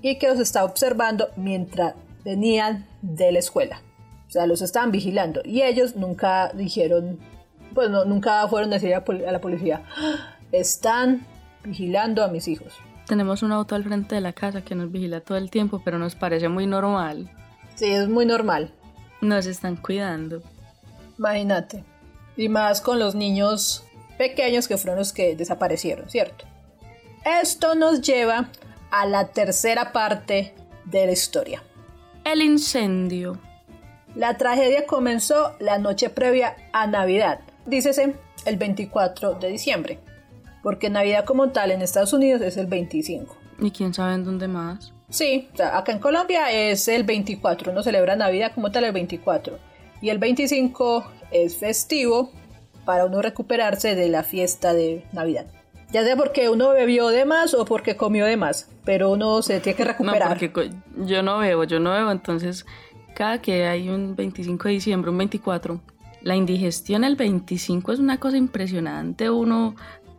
y 0.00 0.18
que 0.18 0.28
los 0.28 0.38
estaba 0.38 0.66
observando 0.66 1.28
mientras 1.36 1.94
venían 2.24 2.86
de 3.02 3.32
la 3.32 3.38
escuela. 3.38 3.82
O 4.28 4.30
sea, 4.30 4.46
los 4.46 4.62
estaban 4.62 4.92
vigilando 4.92 5.40
y 5.44 5.62
ellos 5.62 5.96
nunca 5.96 6.50
dijeron, 6.54 7.18
pues 7.76 7.90
no, 7.90 8.04
nunca 8.06 8.48
fueron 8.48 8.70
a 8.72 8.78
decir 8.78 8.94
a, 8.94 9.04
la 9.30 9.40
policía, 9.40 9.82
"Ah, 9.98 10.34
están 10.50 11.24
vigilando 11.62 12.24
a 12.24 12.28
mis 12.28 12.48
hijos. 12.48 12.72
Tenemos 13.06 13.42
un 13.42 13.52
auto 13.52 13.74
al 13.74 13.84
frente 13.84 14.14
de 14.16 14.20
la 14.22 14.32
casa 14.32 14.62
que 14.62 14.74
nos 14.74 14.90
vigila 14.90 15.20
todo 15.20 15.36
el 15.38 15.50
tiempo, 15.50 15.82
pero 15.84 15.98
nos 15.98 16.14
parece 16.16 16.48
muy 16.48 16.66
normal. 16.66 17.30
Sí, 17.76 17.84
es 17.84 18.08
muy 18.08 18.24
normal, 18.26 18.72
Nos 19.20 19.44
están 19.46 19.76
cuidando. 19.76 20.42
imagínate. 21.18 21.84
Y 22.36 22.48
más 22.48 22.80
con 22.80 22.98
los 22.98 23.14
niños 23.14 23.84
pequeños 24.18 24.66
que 24.68 24.76
fueron 24.78 24.98
los 24.98 25.12
que 25.12 25.36
desaparecieron, 25.36 26.08
¿cierto? 26.08 26.46
Esto 27.42 27.74
nos 27.74 28.00
lleva 28.00 28.48
a 28.90 29.04
la 29.06 29.28
tercera 29.28 29.92
parte 29.92 30.54
de 30.86 31.06
la 31.06 31.12
historia. 31.12 31.62
El 32.24 32.40
incendio. 32.40 33.38
La 34.14 34.38
tragedia 34.38 34.86
comenzó 34.86 35.54
la 35.60 35.78
noche 35.78 36.08
previa 36.08 36.56
a 36.72 36.86
Navidad, 36.86 37.40
dícese 37.66 38.14
el 38.44 38.56
24 38.56 39.34
de 39.34 39.48
diciembre, 39.48 39.98
porque 40.62 40.90
Navidad 40.90 41.24
como 41.24 41.50
tal 41.50 41.70
en 41.70 41.82
Estados 41.82 42.12
Unidos 42.12 42.40
es 42.42 42.56
el 42.56 42.66
25. 42.66 43.36
¿Y 43.60 43.70
quién 43.70 43.94
sabe 43.94 44.14
en 44.14 44.24
dónde 44.24 44.48
más? 44.48 44.92
Sí, 45.08 45.48
o 45.54 45.56
sea, 45.56 45.78
acá 45.78 45.92
en 45.92 45.98
Colombia 46.00 46.50
es 46.50 46.88
el 46.88 47.04
24, 47.04 47.72
uno 47.72 47.82
celebra 47.82 48.16
Navidad 48.16 48.52
como 48.54 48.70
tal 48.72 48.84
el 48.84 48.92
24, 48.92 49.58
y 50.02 50.08
el 50.10 50.18
25 50.18 51.04
es 51.30 51.56
festivo 51.56 52.30
para 52.84 53.04
uno 53.04 53.22
recuperarse 53.22 53.94
de 53.94 54.08
la 54.08 54.22
fiesta 54.22 54.74
de 54.74 55.04
Navidad. 55.12 55.46
Ya 55.92 56.02
sea 56.04 56.16
porque 56.16 56.48
uno 56.50 56.70
bebió 56.70 57.08
de 57.08 57.24
más 57.24 57.54
o 57.54 57.64
porque 57.64 57.96
comió 57.96 58.26
de 58.26 58.36
más, 58.36 58.68
pero 58.84 59.10
uno 59.10 59.40
se 59.42 59.60
tiene 59.60 59.76
que 59.76 59.84
No, 59.84 59.90
recuperar. 59.92 60.28
porque 60.28 60.52
co- 60.52 60.62
yo 61.04 61.22
no 61.22 61.38
bebo, 61.38 61.64
yo 61.64 61.78
no 61.78 61.92
bebo, 61.92 62.10
entonces 62.10 62.66
cada 63.14 63.40
que 63.40 63.66
hay 63.66 63.88
un 63.88 64.14
25 64.16 64.64
de 64.68 64.74
diciembre, 64.74 65.10
un 65.10 65.18
24, 65.18 65.80
la 66.26 66.34
indigestión 66.34 67.04
el 67.04 67.14
25 67.14 67.92
es 67.92 68.00
una 68.00 68.18
cosa 68.18 68.36
impresionante, 68.36 69.30
uno 69.30 69.76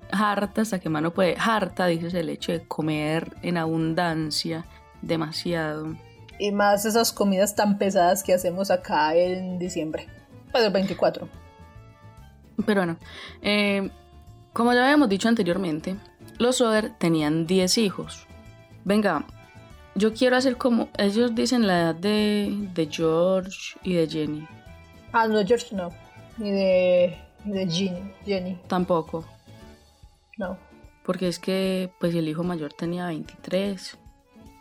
harta 0.09 0.61
hasta 0.61 0.79
que 0.79 0.87
mano 0.87 1.13
puede, 1.13 1.35
harta, 1.37 1.85
dices 1.87 2.13
el 2.13 2.29
hecho 2.29 2.53
de 2.53 2.65
comer 2.65 3.35
en 3.41 3.57
abundancia, 3.57 4.65
demasiado. 5.01 5.97
Y 6.39 6.53
más 6.53 6.85
esas 6.85 7.11
comidas 7.11 7.55
tan 7.55 7.77
pesadas 7.77 8.23
que 8.23 8.33
hacemos 8.33 8.71
acá 8.71 9.15
en 9.15 9.59
diciembre. 9.59 10.07
Pues 10.49 10.63
el 10.63 10.71
24. 10.71 11.27
Pero 12.65 12.79
bueno, 12.79 12.97
eh, 13.41 13.89
como 14.53 14.71
ya 14.71 14.85
habíamos 14.85 15.09
dicho 15.09 15.27
anteriormente, 15.27 15.97
los 16.37 16.55
Soder 16.55 16.93
tenían 16.97 17.45
10 17.45 17.79
hijos. 17.79 18.27
Venga, 18.85 19.25
yo 19.93 20.13
quiero 20.13 20.37
hacer 20.37 20.55
como 20.55 20.87
ellos 20.97 21.35
dicen 21.35 21.67
la 21.67 21.81
edad 21.81 21.95
de, 21.95 22.69
de 22.73 22.87
George 22.89 23.77
y 23.83 23.95
de 23.95 24.07
Jenny. 24.07 24.47
Ah, 25.24 25.27
no, 25.27 25.45
George 25.45 25.75
no. 25.75 25.89
Ni 26.38 26.51
de, 26.51 27.17
ni 27.45 27.53
de 27.53 27.67
Jenny. 27.71 28.13
Jenny, 28.25 28.57
Tampoco, 28.67 29.25
no. 30.38 30.57
porque 31.05 31.27
es 31.27 31.39
que 31.39 31.89
pues 32.00 32.13
el 32.15 32.27
hijo 32.27 32.43
mayor 32.43 32.74
tenía 32.74 33.07
23. 33.07 33.97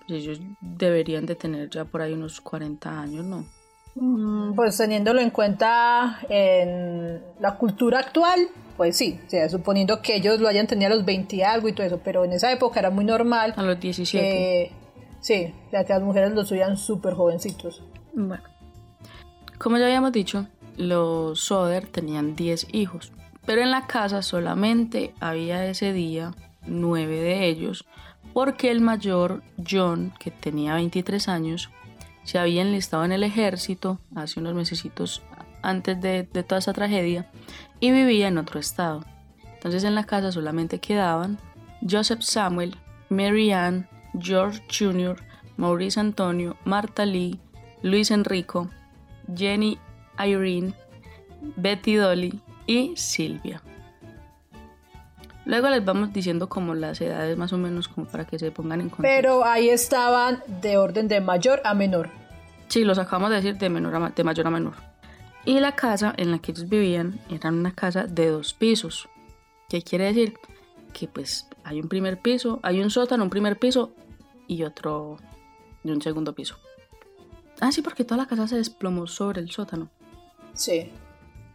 Pues 0.07 0.23
ellos 0.23 0.41
deberían 0.61 1.27
de 1.27 1.35
tener 1.35 1.69
ya 1.69 1.85
por 1.85 2.01
ahí 2.01 2.13
unos 2.13 2.41
40 2.41 3.01
años, 3.01 3.25
¿no? 3.25 3.45
Mm, 3.97 4.55
Pues 4.55 4.77
teniéndolo 4.77 5.21
en 5.21 5.31
cuenta 5.31 6.21
en 6.29 7.21
la 7.41 7.57
cultura 7.57 7.99
actual, 7.99 8.49
pues 8.77 8.97
sí, 8.97 9.19
o 9.27 9.31
sea, 9.31 9.49
suponiendo 9.49 10.01
que 10.03 10.17
ellos 10.17 10.39
lo 10.41 10.49
hayan 10.49 10.67
tenido 10.67 10.93
a 10.93 10.97
los 10.97 11.05
20 11.05 11.37
y 11.37 11.43
algo 11.43 11.69
y 11.69 11.73
todo 11.73 11.87
eso, 11.87 12.01
pero 12.05 12.25
en 12.25 12.33
esa 12.33 12.53
época 12.53 12.79
era 12.81 12.91
muy 12.91 13.05
normal 13.05 13.53
A 13.57 13.63
los 13.63 13.81
17. 13.81 14.25
que, 14.25 14.73
sí, 15.21 15.53
o 15.67 15.71
sea, 15.71 15.85
que 15.85 15.93
las 15.95 16.03
mujeres 16.03 16.33
los 16.35 16.47
subían 16.49 16.77
súper 16.77 17.15
jovencitos. 17.15 17.83
Bueno, 18.13 18.43
como 19.59 19.79
ya 19.79 19.87
habíamos 19.87 20.13
dicho, 20.13 20.47
los 20.77 21.41
Soder 21.41 21.87
tenían 21.87 22.37
10 22.37 22.69
hijos, 22.73 23.13
pero 23.45 23.63
en 23.63 23.71
la 23.71 23.87
casa 23.87 24.23
solamente 24.23 25.15
había 25.21 25.65
ese 25.67 25.93
día 25.93 26.35
9 26.67 27.21
de 27.21 27.47
ellos, 27.47 27.87
porque 28.33 28.71
el 28.71 28.81
mayor, 28.81 29.43
John, 29.69 30.13
que 30.19 30.31
tenía 30.31 30.75
23 30.75 31.29
años, 31.29 31.71
se 32.25 32.39
había 32.39 32.63
enlistado 32.63 33.05
en 33.05 33.13
el 33.13 33.23
ejército 33.23 34.01
hace 34.15 34.41
unos 34.41 34.55
mesecitos 34.55 35.23
antes 35.63 36.01
de, 36.01 36.25
de 36.25 36.43
toda 36.43 36.59
esa 36.59 36.73
tragedia 36.73 37.31
y 37.81 37.93
vivía 37.93 38.29
en 38.29 38.39
otro 38.39 38.59
estado. 38.61 39.05
Entonces 39.55 39.85
en 39.85 39.95
la 39.95 40.05
casa 40.05 40.33
solamente 40.33 40.81
quedaban 40.81 41.39
Joseph 41.89 42.21
Samuel, 42.21 42.77
Mary 43.09 43.53
Ann, 43.53 43.89
George 44.19 44.63
Jr., 44.71 45.17
Maurice 45.57 45.99
Antonio, 46.01 46.57
Marta 46.65 47.07
Lee, 47.07 47.41
Luis 47.83 48.11
Enrico, 48.11 48.69
Jenny 49.35 49.79
Irene, 50.19 50.75
Betty 51.57 51.95
Dolly 51.97 52.41
y 52.67 52.97
Silvia. 52.97 53.63
Luego 55.45 55.69
les 55.71 55.85
vamos 55.85 56.13
diciendo 56.13 56.49
como 56.49 56.75
las 56.75 57.01
edades 57.01 57.37
más 57.39 57.53
o 57.53 57.59
menos 57.59 57.87
como 57.89 58.07
para 58.09 58.27
que 58.27 58.39
se 58.39 58.51
pongan 58.51 58.81
en 58.81 58.89
contexto. 58.89 59.17
Pero 59.17 59.45
ahí 59.45 59.69
estaban 59.69 60.43
de 60.61 60.77
orden 60.77 61.07
de 61.07 61.21
mayor 61.21 61.61
a 61.65 61.73
menor. 61.75 62.11
Sí, 62.69 62.83
los 62.85 62.99
acabamos 62.99 63.31
de 63.31 63.37
decir 63.37 63.57
de, 63.57 63.71
menor 63.71 63.95
a 63.95 64.01
ma- 64.01 64.11
de 64.11 64.25
mayor 64.25 64.47
a 64.49 64.51
menor. 64.51 64.75
Y 65.45 65.61
la 65.61 65.77
casa 65.77 66.13
en 66.17 66.33
la 66.33 66.41
que 66.41 66.51
ellos 66.51 66.69
vivían 66.69 67.21
era 67.31 67.51
una 67.51 67.73
casa 67.73 68.05
de 68.09 68.29
dos 68.31 68.55
pisos. 68.55 69.09
¿Qué 69.69 69.83
quiere 69.83 70.07
decir? 70.07 70.35
Que 70.93 71.07
pues 71.07 71.47
hay 71.63 71.81
un 71.81 71.89
primer 71.89 72.19
piso, 72.21 72.59
hay 72.65 72.81
un 72.81 72.91
sótano, 72.91 73.23
un 73.23 73.31
primer 73.31 73.57
piso 73.57 73.93
y 74.49 74.65
otro 74.65 75.19
y 75.85 75.91
un 75.93 76.03
segundo 76.03 76.35
piso. 76.35 76.57
Ah, 77.61 77.73
sí, 77.73 77.83
porque 77.83 78.05
toda 78.05 78.19
la 78.23 78.27
casa 78.27 78.47
se 78.49 78.57
desplomó 78.57 79.07
sobre 79.07 79.41
el 79.41 79.51
sótano. 79.51 79.89
Sí. 80.55 80.91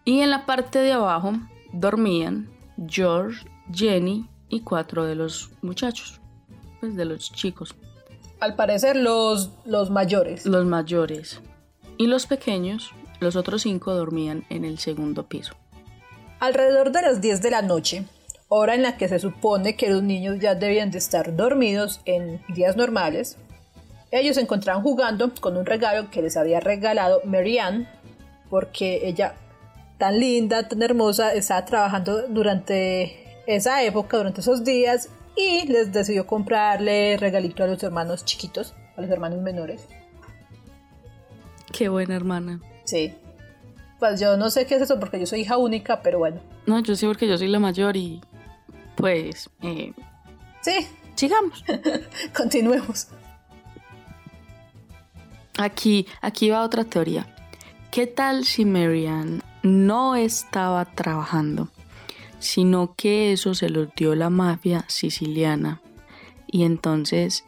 Y 0.06 0.22
en 0.22 0.30
la 0.32 0.46
parte 0.46 0.80
de 0.80 0.94
abajo 0.94 1.34
dormían 1.74 2.50
George, 2.88 3.46
Jenny 3.72 4.28
y 4.50 4.62
cuatro 4.62 5.06
de 5.06 5.16
los 5.16 5.52
muchachos, 5.62 6.20
pues 6.80 6.96
de 6.96 7.06
los 7.06 7.32
chicos, 7.32 7.76
Al 8.40 8.56
parecer 8.56 8.96
los, 8.96 9.52
los 9.66 9.92
mayores. 9.92 10.46
los 10.46 10.66
mayores. 10.66 11.40
Y 11.98 12.08
los 12.08 12.26
pequeños, 12.26 12.92
los 13.20 13.36
otros 13.36 13.62
cinco 13.62 13.94
dormían 13.94 14.44
en 14.50 14.66
el 14.66 14.80
segundo 14.80 15.28
piso. 15.28 15.54
Alrededor 16.40 16.92
de 16.92 17.04
las 17.04 17.22
10 17.22 17.42
de 17.44 17.52
la 17.52 17.62
noche, 17.62 18.06
hora 18.48 18.74
en 18.74 18.82
la 18.82 18.98
que 18.98 19.08
se 19.08 19.20
supone 19.20 19.76
que 19.76 19.90
los 19.92 20.02
niños 20.02 20.40
ya 20.40 20.56
debían 20.56 20.90
de 20.90 20.98
estar 20.98 21.36
dormidos 21.36 22.02
en 22.06 22.42
días 22.50 22.76
normales, 22.76 23.38
ellos 24.12 24.36
se 24.36 24.42
encontraban 24.42 24.84
jugando 24.84 25.32
con 25.40 25.58
un 25.58 25.66
regalo 25.66 26.10
que 26.10 26.22
les 26.22 26.38
había 26.38 26.60
regalado 26.60 27.22
Marianne, 27.24 27.88
porque 28.50 29.08
ella, 29.08 29.36
tan 29.98 30.20
linda, 30.20 30.68
tan 30.68 30.82
hermosa, 30.82 31.34
estaba 31.34 31.66
trabajando 31.66 32.28
durante 32.28 33.42
esa 33.48 33.84
época, 33.84 34.18
durante 34.18 34.42
esos 34.42 34.64
días, 34.64 35.10
y 35.36 35.66
les 35.68 35.94
decidió 35.94 36.28
comprarle 36.28 37.18
regalito 37.18 37.64
a 37.64 37.68
los 37.68 37.82
hermanos 37.84 38.26
chiquitos, 38.26 38.74
a 38.98 39.02
los 39.02 39.10
hermanos 39.10 39.40
menores. 39.42 39.88
Qué 41.72 41.88
buena 41.88 42.16
hermana. 42.16 42.60
Sí. 42.84 43.14
Pues 43.98 44.20
yo 44.20 44.36
no 44.36 44.50
sé 44.50 44.66
qué 44.66 44.76
es 44.76 44.82
eso 44.82 45.00
porque 45.00 45.20
yo 45.20 45.26
soy 45.26 45.42
hija 45.42 45.58
única, 45.58 46.02
pero 46.02 46.20
bueno. 46.20 46.42
No, 46.66 46.80
yo 46.82 46.96
sí 46.96 47.06
porque 47.06 47.28
yo 47.28 47.38
soy 47.38 47.48
la 47.48 47.60
mayor 47.60 47.96
y 47.96 48.20
pues... 48.98 49.50
Eh, 49.62 49.94
sí. 50.62 50.88
Sigamos. 51.16 51.64
Continuemos. 52.36 53.08
Aquí, 55.58 56.08
aquí 56.22 56.50
va 56.50 56.64
otra 56.64 56.84
teoría. 56.84 57.36
¿Qué 57.92 58.08
tal 58.08 58.46
si 58.46 58.66
Marianne 58.66 59.42
no 59.64 60.16
estaba 60.16 60.86
trabajando, 60.86 61.70
sino 62.40 62.96
que 62.96 63.34
eso 63.34 63.54
se 63.54 63.70
los 63.70 63.94
dio 63.96 64.16
la 64.16 64.30
mafia 64.30 64.86
siciliana 64.88 65.82
y 66.48 66.64
entonces 66.64 67.46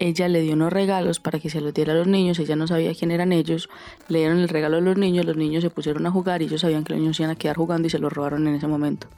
ella 0.00 0.28
le 0.28 0.42
dio 0.42 0.52
unos 0.52 0.72
regalos 0.72 1.18
para 1.18 1.40
que 1.40 1.50
se 1.50 1.60
los 1.60 1.74
diera 1.74 1.92
a 1.92 1.96
los 1.96 2.06
niños, 2.06 2.38
ella 2.38 2.56
no 2.56 2.66
sabía 2.66 2.94
quién 2.94 3.10
eran 3.10 3.32
ellos, 3.32 3.68
le 4.08 4.18
dieron 4.20 4.38
el 4.38 4.48
regalo 4.48 4.76
a 4.76 4.80
los 4.80 4.96
niños, 4.96 5.24
los 5.24 5.36
niños 5.36 5.62
se 5.62 5.70
pusieron 5.70 6.06
a 6.06 6.10
jugar 6.10 6.42
y 6.42 6.44
ellos 6.44 6.60
sabían 6.60 6.84
que 6.84 6.92
los 6.92 7.00
niños 7.00 7.18
iban 7.18 7.30
a 7.30 7.36
quedar 7.36 7.56
jugando 7.56 7.88
y 7.88 7.90
se 7.90 7.98
los 7.98 8.12
robaron 8.12 8.46
en 8.46 8.54
ese 8.54 8.68
momento. 8.68 9.08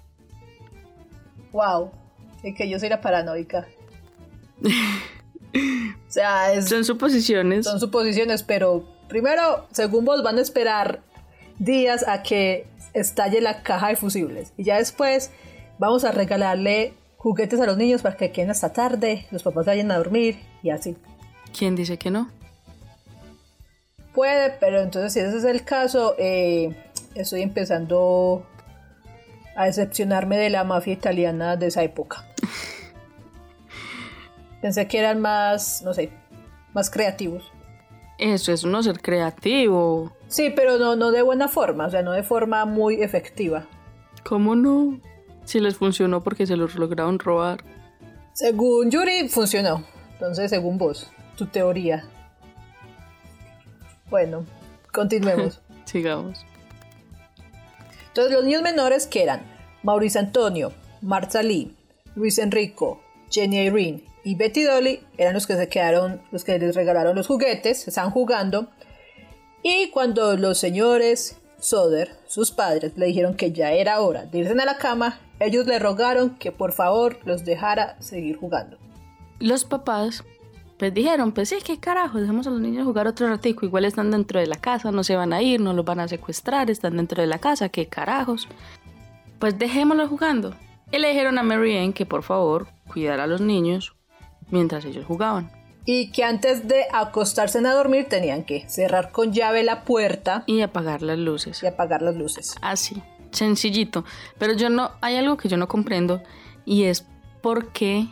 Wow, 1.52 1.90
es 2.42 2.56
que 2.56 2.68
yo 2.68 2.78
soy 2.78 2.88
la 2.88 3.00
paranoica. 3.00 3.66
o 5.54 6.10
sea, 6.10 6.60
son 6.62 6.84
suposiciones. 6.84 7.64
Son 7.64 7.80
suposiciones, 7.80 8.42
pero 8.42 8.84
primero, 9.08 9.66
según 9.72 10.04
vos, 10.04 10.22
van 10.22 10.38
a 10.38 10.40
esperar 10.40 11.02
días 11.58 12.06
a 12.06 12.22
que 12.22 12.66
estalle 12.94 13.40
la 13.40 13.62
caja 13.62 13.88
de 13.88 13.96
fusibles. 13.96 14.52
Y 14.56 14.64
ya 14.64 14.78
después 14.78 15.30
vamos 15.78 16.04
a 16.04 16.12
regalarle 16.12 16.94
juguetes 17.16 17.60
a 17.60 17.66
los 17.66 17.76
niños 17.76 18.02
para 18.02 18.16
que 18.16 18.32
queden 18.32 18.50
hasta 18.50 18.72
tarde, 18.72 19.26
los 19.30 19.42
papás 19.42 19.66
vayan 19.66 19.90
a 19.90 19.98
dormir 19.98 20.38
y 20.62 20.70
así. 20.70 20.96
¿Quién 21.56 21.76
dice 21.76 21.98
que 21.98 22.10
no? 22.10 22.30
Puede, 24.14 24.50
pero 24.58 24.80
entonces 24.80 25.12
si 25.12 25.20
ese 25.20 25.36
es 25.36 25.44
el 25.44 25.64
caso, 25.64 26.14
eh, 26.18 26.74
estoy 27.14 27.42
empezando 27.42 28.46
a 29.54 29.66
decepcionarme 29.66 30.38
de 30.38 30.48
la 30.50 30.64
mafia 30.64 30.94
italiana 30.94 31.56
de 31.56 31.66
esa 31.66 31.82
época. 31.82 32.24
Pensé 34.60 34.86
que 34.88 34.98
eran 34.98 35.20
más, 35.20 35.82
no 35.82 35.94
sé, 35.94 36.10
más 36.72 36.90
creativos. 36.90 37.50
Eso 38.18 38.52
es 38.52 38.64
no 38.64 38.82
ser 38.82 39.00
creativo. 39.00 40.12
Sí, 40.28 40.52
pero 40.54 40.78
no, 40.78 40.96
no 40.96 41.10
de 41.10 41.22
buena 41.22 41.48
forma, 41.48 41.86
o 41.86 41.90
sea, 41.90 42.02
no 42.02 42.12
de 42.12 42.22
forma 42.22 42.66
muy 42.66 43.02
efectiva. 43.02 43.66
¿Cómo 44.24 44.54
no? 44.54 45.00
Si 45.44 45.58
les 45.58 45.76
funcionó 45.76 46.22
porque 46.22 46.46
se 46.46 46.56
los 46.56 46.74
lograron 46.74 47.18
robar. 47.18 47.64
Según 48.34 48.90
Yuri, 48.90 49.28
funcionó. 49.28 49.84
Entonces, 50.12 50.50
según 50.50 50.76
vos, 50.76 51.10
tu 51.36 51.46
teoría. 51.46 52.04
Bueno, 54.10 54.44
continuemos. 54.92 55.60
Sigamos. 55.84 56.44
Entonces, 58.08 58.34
los 58.34 58.44
niños 58.44 58.62
menores 58.62 59.06
que 59.06 59.22
eran 59.22 59.40
Mauricio 59.82 60.20
Antonio, 60.20 60.72
Marta 61.00 61.42
Lee, 61.42 61.74
Luis 62.14 62.38
Enrico, 62.38 63.00
Jenny 63.30 63.60
Irene 63.60 64.04
y 64.24 64.34
Betty 64.34 64.62
Dolly 64.64 65.00
eran 65.16 65.34
los 65.34 65.46
que 65.46 65.56
se 65.56 65.68
quedaron, 65.68 66.20
los 66.30 66.44
que 66.44 66.58
les 66.58 66.74
regalaron 66.74 67.16
los 67.16 67.26
juguetes, 67.26 67.86
estaban 67.88 68.10
jugando. 68.10 68.68
Y 69.62 69.90
cuando 69.90 70.36
los 70.36 70.58
señores 70.58 71.36
Soder, 71.58 72.16
sus 72.26 72.50
padres, 72.50 72.92
le 72.96 73.06
dijeron 73.06 73.34
que 73.34 73.52
ya 73.52 73.72
era 73.72 74.00
hora 74.00 74.24
de 74.24 74.38
irse 74.38 74.52
a 74.52 74.64
la 74.64 74.78
cama, 74.78 75.20
ellos 75.38 75.66
le 75.66 75.78
rogaron 75.78 76.36
que 76.36 76.52
por 76.52 76.72
favor 76.72 77.18
los 77.24 77.44
dejara 77.44 78.00
seguir 78.00 78.36
jugando. 78.36 78.78
Los 79.38 79.64
papás 79.64 80.24
pues 80.78 80.94
dijeron, 80.94 81.32
pues 81.32 81.50
sí, 81.50 81.56
qué 81.62 81.78
carajo, 81.78 82.18
dejemos 82.18 82.46
a 82.46 82.50
los 82.50 82.60
niños 82.60 82.86
jugar 82.86 83.06
otro 83.06 83.28
ratico, 83.28 83.66
igual 83.66 83.84
están 83.84 84.10
dentro 84.10 84.40
de 84.40 84.46
la 84.46 84.56
casa, 84.56 84.90
no 84.90 85.04
se 85.04 85.14
van 85.14 85.34
a 85.34 85.42
ir, 85.42 85.60
no 85.60 85.74
los 85.74 85.84
van 85.84 86.00
a 86.00 86.08
secuestrar, 86.08 86.70
están 86.70 86.96
dentro 86.96 87.20
de 87.20 87.26
la 87.26 87.38
casa, 87.38 87.68
qué 87.68 87.86
carajos. 87.86 88.48
Pues 89.38 89.58
dejémoslos 89.58 90.08
jugando. 90.08 90.54
Y 90.92 90.98
le 90.98 91.08
dijeron 91.08 91.38
a 91.38 91.42
Marianne 91.42 91.92
que 91.92 92.06
por 92.06 92.22
favor 92.22 92.68
cuidara 92.88 93.24
a 93.24 93.26
los 93.26 93.40
niños 93.40 93.94
mientras 94.50 94.84
ellos 94.84 95.04
jugaban. 95.06 95.50
Y 95.84 96.10
que 96.10 96.24
antes 96.24 96.68
de 96.68 96.84
acostarse 96.92 97.58
a 97.58 97.72
dormir 97.72 98.06
tenían 98.08 98.44
que 98.44 98.68
cerrar 98.68 99.12
con 99.12 99.32
llave 99.32 99.62
la 99.62 99.84
puerta. 99.84 100.44
Y 100.46 100.60
apagar 100.60 101.02
las 101.02 101.18
luces. 101.18 101.62
Y 101.62 101.66
apagar 101.66 102.02
las 102.02 102.16
luces. 102.16 102.54
Así, 102.60 103.02
sencillito. 103.30 104.04
Pero 104.38 104.52
yo 104.52 104.68
no, 104.68 104.90
hay 105.00 105.16
algo 105.16 105.36
que 105.36 105.48
yo 105.48 105.56
no 105.56 105.68
comprendo 105.68 106.22
y 106.64 106.84
es 106.84 107.06
por 107.40 107.68
qué 107.68 108.06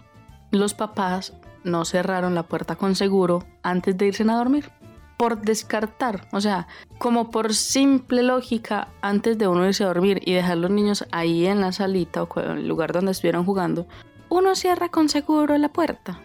los 0.50 0.74
papás 0.74 1.34
no 1.64 1.84
cerraron 1.84 2.34
la 2.34 2.44
puerta 2.44 2.76
con 2.76 2.94
seguro 2.94 3.44
antes 3.62 3.96
de 3.98 4.06
irse 4.06 4.22
a 4.22 4.36
dormir. 4.36 4.70
Por 5.18 5.42
descartar, 5.42 6.28
o 6.32 6.40
sea, 6.40 6.68
como 6.98 7.30
por 7.30 7.52
simple 7.52 8.22
lógica, 8.22 8.88
antes 9.02 9.36
de 9.36 9.48
uno 9.48 9.66
irse 9.66 9.84
a 9.84 9.88
dormir 9.88 10.22
y 10.24 10.32
dejar 10.32 10.56
los 10.56 10.70
niños 10.70 11.04
ahí 11.10 11.46
en 11.46 11.60
la 11.60 11.72
salita 11.72 12.22
o 12.22 12.40
en 12.40 12.58
el 12.58 12.68
lugar 12.68 12.92
donde 12.92 13.12
estuvieran 13.12 13.44
jugando, 13.44 13.86
uno 14.28 14.54
cierra 14.54 14.88
con 14.88 15.08
seguro 15.08 15.58
la 15.58 15.68
puerta. 15.70 16.20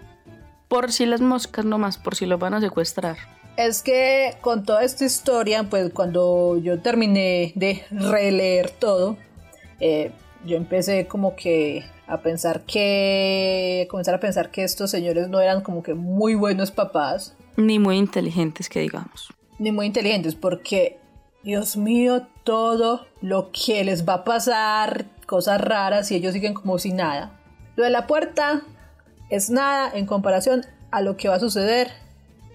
Por 0.67 0.91
si 0.91 1.05
las 1.05 1.21
moscas 1.21 1.65
nomás, 1.65 1.97
por 1.97 2.15
si 2.15 2.25
los 2.25 2.39
van 2.39 2.53
a 2.53 2.61
secuestrar. 2.61 3.17
Es 3.57 3.83
que 3.83 4.37
con 4.41 4.63
toda 4.63 4.83
esta 4.83 5.05
historia, 5.05 5.63
pues 5.63 5.91
cuando 5.93 6.57
yo 6.57 6.79
terminé 6.79 7.51
de 7.55 7.83
releer 7.91 8.71
todo, 8.71 9.17
eh, 9.79 10.11
yo 10.45 10.57
empecé 10.57 11.07
como 11.07 11.35
que 11.35 11.85
a 12.07 12.21
pensar 12.21 12.61
que, 12.61 13.87
comenzar 13.89 14.15
a 14.15 14.19
pensar 14.19 14.49
que 14.49 14.63
estos 14.63 14.91
señores 14.91 15.29
no 15.29 15.39
eran 15.39 15.61
como 15.61 15.83
que 15.83 15.93
muy 15.93 16.35
buenos 16.35 16.71
papás. 16.71 17.35
Ni 17.57 17.79
muy 17.79 17.97
inteligentes, 17.97 18.69
que 18.69 18.79
digamos. 18.79 19.33
Ni 19.59 19.71
muy 19.71 19.85
inteligentes, 19.85 20.35
porque, 20.35 20.99
Dios 21.43 21.77
mío, 21.77 22.27
todo 22.43 23.05
lo 23.21 23.51
que 23.51 23.83
les 23.83 24.07
va 24.07 24.15
a 24.15 24.23
pasar, 24.23 25.05
cosas 25.25 25.61
raras, 25.61 26.11
y 26.11 26.15
ellos 26.15 26.33
siguen 26.33 26.53
como 26.53 26.77
si 26.79 26.91
nada. 26.91 27.39
Lo 27.75 27.83
de 27.83 27.89
la 27.89 28.07
puerta 28.07 28.61
es 29.29 29.49
nada 29.49 29.91
en 29.93 30.05
comparación 30.05 30.65
a 30.91 31.01
lo 31.01 31.17
que 31.17 31.29
va 31.29 31.35
a 31.35 31.39
suceder 31.39 31.91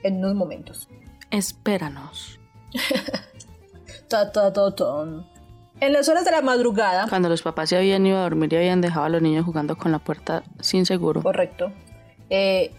en 0.02 0.18
unos 0.18 0.34
momentos. 0.34 0.88
Espéranos. 1.30 2.38
ta, 4.08 4.32
ta, 4.32 4.52
ta, 4.52 4.64
en 5.80 5.92
las 5.92 6.08
horas 6.08 6.24
de 6.24 6.30
la 6.30 6.42
madrugada. 6.42 7.06
Cuando 7.08 7.28
los 7.28 7.42
papás 7.42 7.68
se 7.68 7.76
habían 7.76 8.04
ido 8.06 8.18
a 8.18 8.22
dormir 8.22 8.52
y 8.52 8.56
habían 8.56 8.80
dejado 8.80 9.06
a 9.06 9.08
los 9.08 9.22
niños 9.22 9.44
jugando 9.44 9.76
con 9.76 9.92
la 9.92 9.98
puerta 9.98 10.42
sin 10.60 10.86
seguro. 10.86 11.22
Correcto. 11.22 11.72
Eh, 12.30 12.74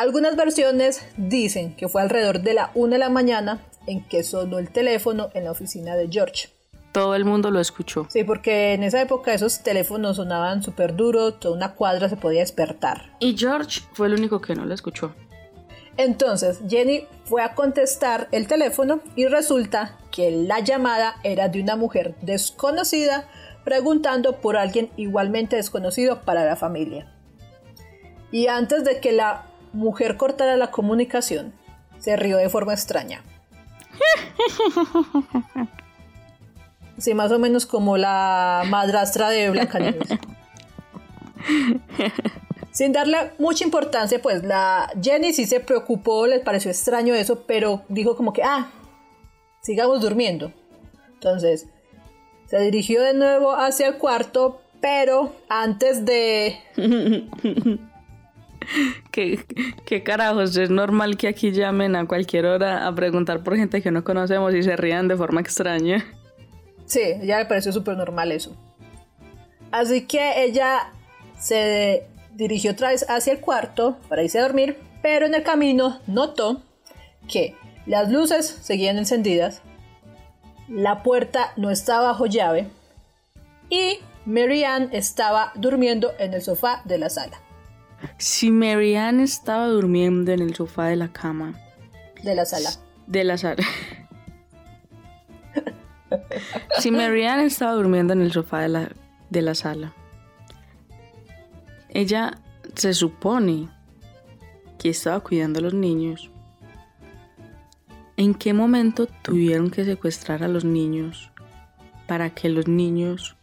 algunas 0.00 0.34
versiones 0.34 1.04
dicen 1.18 1.76
que 1.76 1.86
fue 1.86 2.00
alrededor 2.00 2.40
de 2.40 2.54
la 2.54 2.70
1 2.74 2.92
de 2.92 2.98
la 2.98 3.10
mañana 3.10 3.60
en 3.86 4.02
que 4.02 4.24
sonó 4.24 4.58
el 4.58 4.70
teléfono 4.70 5.28
en 5.34 5.44
la 5.44 5.50
oficina 5.50 5.94
de 5.94 6.08
George. 6.10 6.48
Todo 6.90 7.14
el 7.14 7.26
mundo 7.26 7.50
lo 7.50 7.60
escuchó. 7.60 8.06
Sí, 8.08 8.24
porque 8.24 8.72
en 8.72 8.82
esa 8.82 9.02
época 9.02 9.34
esos 9.34 9.62
teléfonos 9.62 10.16
sonaban 10.16 10.62
súper 10.62 10.96
duro, 10.96 11.34
toda 11.34 11.54
una 11.54 11.74
cuadra 11.74 12.08
se 12.08 12.16
podía 12.16 12.40
despertar. 12.40 13.14
Y 13.20 13.36
George 13.36 13.82
fue 13.92 14.06
el 14.06 14.14
único 14.14 14.40
que 14.40 14.54
no 14.54 14.64
lo 14.64 14.72
escuchó. 14.72 15.14
Entonces 15.98 16.60
Jenny 16.66 17.06
fue 17.26 17.42
a 17.42 17.54
contestar 17.54 18.28
el 18.32 18.46
teléfono 18.46 19.00
y 19.16 19.26
resulta 19.26 19.98
que 20.10 20.30
la 20.30 20.60
llamada 20.60 21.16
era 21.24 21.50
de 21.50 21.60
una 21.60 21.76
mujer 21.76 22.14
desconocida 22.22 23.28
preguntando 23.64 24.40
por 24.40 24.56
alguien 24.56 24.88
igualmente 24.96 25.56
desconocido 25.56 26.22
para 26.22 26.46
la 26.46 26.56
familia. 26.56 27.12
Y 28.32 28.46
antes 28.46 28.84
de 28.84 29.00
que 29.00 29.12
la 29.12 29.49
mujer 29.72 30.16
cortara 30.16 30.56
la 30.56 30.70
comunicación, 30.70 31.52
se 31.98 32.16
rió 32.16 32.36
de 32.36 32.48
forma 32.48 32.74
extraña. 32.74 33.24
Sí, 37.00 37.14
más 37.14 37.32
o 37.32 37.38
menos 37.38 37.64
como 37.64 37.96
la 37.96 38.62
madrastra 38.68 39.30
de 39.30 39.48
Blancanieves. 39.50 40.06
Sin 42.72 42.92
darle 42.92 43.32
mucha 43.38 43.64
importancia, 43.64 44.20
pues 44.20 44.44
la 44.44 44.92
Jenny 45.00 45.32
sí 45.32 45.46
se 45.46 45.60
preocupó, 45.60 46.26
les 46.26 46.40
pareció 46.40 46.70
extraño 46.70 47.14
eso, 47.14 47.44
pero 47.46 47.84
dijo 47.88 48.16
como 48.16 48.34
que, 48.34 48.42
ah, 48.42 48.70
sigamos 49.62 50.02
durmiendo. 50.02 50.52
Entonces, 51.14 51.68
se 52.46 52.60
dirigió 52.60 53.02
de 53.02 53.14
nuevo 53.14 53.52
hacia 53.52 53.88
el 53.88 53.96
cuarto, 53.96 54.60
pero 54.80 55.32
antes 55.48 56.04
de... 56.04 56.60
¿Qué, 59.10 59.44
¿Qué, 59.84 60.02
carajos? 60.02 60.56
Es 60.56 60.70
normal 60.70 61.16
que 61.16 61.28
aquí 61.28 61.52
llamen 61.52 61.96
a 61.96 62.06
cualquier 62.06 62.46
hora 62.46 62.86
a 62.86 62.94
preguntar 62.94 63.42
por 63.42 63.56
gente 63.56 63.82
que 63.82 63.90
no 63.90 64.04
conocemos 64.04 64.54
y 64.54 64.62
se 64.62 64.76
rían 64.76 65.08
de 65.08 65.16
forma 65.16 65.40
extraña. 65.40 66.04
Sí, 66.86 67.00
ella 67.00 67.38
le 67.38 67.46
pareció 67.46 67.72
súper 67.72 67.96
normal 67.96 68.32
eso. 68.32 68.56
Así 69.70 70.06
que 70.06 70.44
ella 70.44 70.92
se 71.38 72.06
dirigió 72.34 72.72
otra 72.72 72.90
vez 72.90 73.06
hacia 73.08 73.32
el 73.32 73.40
cuarto 73.40 73.98
para 74.08 74.22
irse 74.22 74.38
a 74.38 74.42
dormir, 74.42 74.76
pero 75.02 75.26
en 75.26 75.34
el 75.34 75.42
camino 75.42 76.00
notó 76.06 76.62
que 77.28 77.54
las 77.86 78.10
luces 78.10 78.58
seguían 78.62 78.98
encendidas, 78.98 79.62
la 80.68 81.02
puerta 81.02 81.52
no 81.56 81.70
estaba 81.70 82.08
bajo 82.08 82.26
llave 82.26 82.68
y 83.68 83.98
Marianne 84.26 84.88
estaba 84.92 85.52
durmiendo 85.54 86.12
en 86.18 86.34
el 86.34 86.42
sofá 86.42 86.82
de 86.84 86.98
la 86.98 87.10
sala. 87.10 87.40
Si 88.18 88.50
Marianne 88.50 89.22
estaba 89.22 89.66
durmiendo 89.66 90.32
en 90.32 90.40
el 90.40 90.54
sofá 90.54 90.86
de 90.86 90.96
la 90.96 91.12
cama. 91.12 91.54
De 92.22 92.34
la 92.34 92.44
sala. 92.44 92.70
De 93.06 93.24
la 93.24 93.36
sala. 93.36 93.64
si 96.78 96.90
Marianne 96.90 97.44
estaba 97.44 97.72
durmiendo 97.72 98.12
en 98.12 98.22
el 98.22 98.32
sofá 98.32 98.60
de 98.60 98.68
la, 98.68 98.90
de 99.30 99.42
la 99.42 99.54
sala, 99.54 99.92
ella 101.88 102.38
se 102.74 102.94
supone 102.94 103.68
que 104.78 104.90
estaba 104.90 105.20
cuidando 105.20 105.58
a 105.58 105.62
los 105.62 105.74
niños. 105.74 106.30
¿En 108.16 108.34
qué 108.34 108.52
momento 108.52 109.06
tuvieron 109.06 109.70
que 109.70 109.84
secuestrar 109.84 110.42
a 110.42 110.48
los 110.48 110.64
niños 110.64 111.30
para 112.06 112.30
que 112.30 112.48
los 112.48 112.68
niños 112.68 113.36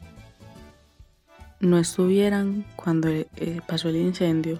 no 1.59 1.77
estuvieran 1.77 2.65
cuando 2.75 3.09
eh, 3.09 3.61
pasó 3.67 3.89
el 3.89 3.97
incendio? 3.97 4.57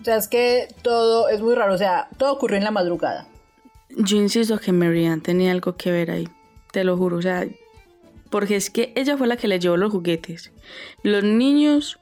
O 0.00 0.04
sea, 0.04 0.16
es 0.16 0.28
que 0.28 0.68
todo 0.82 1.28
es 1.28 1.42
muy 1.42 1.54
raro, 1.54 1.74
o 1.74 1.78
sea, 1.78 2.08
todo 2.16 2.32
ocurrió 2.32 2.56
en 2.58 2.64
la 2.64 2.70
madrugada. 2.70 3.26
Yo 3.90 4.16
insisto 4.16 4.58
que 4.58 4.72
Marianne 4.72 5.20
tenía 5.20 5.52
algo 5.52 5.76
que 5.76 5.90
ver 5.90 6.10
ahí, 6.10 6.28
te 6.72 6.84
lo 6.84 6.96
juro, 6.96 7.16
o 7.16 7.22
sea, 7.22 7.46
porque 8.30 8.56
es 8.56 8.70
que 8.70 8.92
ella 8.96 9.18
fue 9.18 9.26
la 9.26 9.36
que 9.36 9.48
le 9.48 9.58
llevó 9.58 9.76
los 9.76 9.92
juguetes. 9.92 10.52
Los 11.02 11.24
niños 11.24 11.98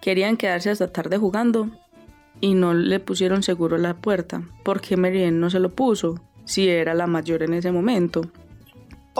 querían 0.00 0.36
quedarse 0.36 0.70
hasta 0.70 0.92
tarde 0.92 1.16
jugando 1.16 1.70
y 2.40 2.54
no 2.54 2.74
le 2.74 3.00
pusieron 3.00 3.42
seguro 3.42 3.78
la 3.78 3.94
puerta. 3.94 4.42
porque 4.64 4.96
Marianne 4.96 5.38
no 5.38 5.50
se 5.50 5.60
lo 5.60 5.70
puso 5.70 6.20
si 6.44 6.68
era 6.68 6.94
la 6.94 7.06
mayor 7.06 7.42
en 7.42 7.54
ese 7.54 7.72
momento? 7.72 8.22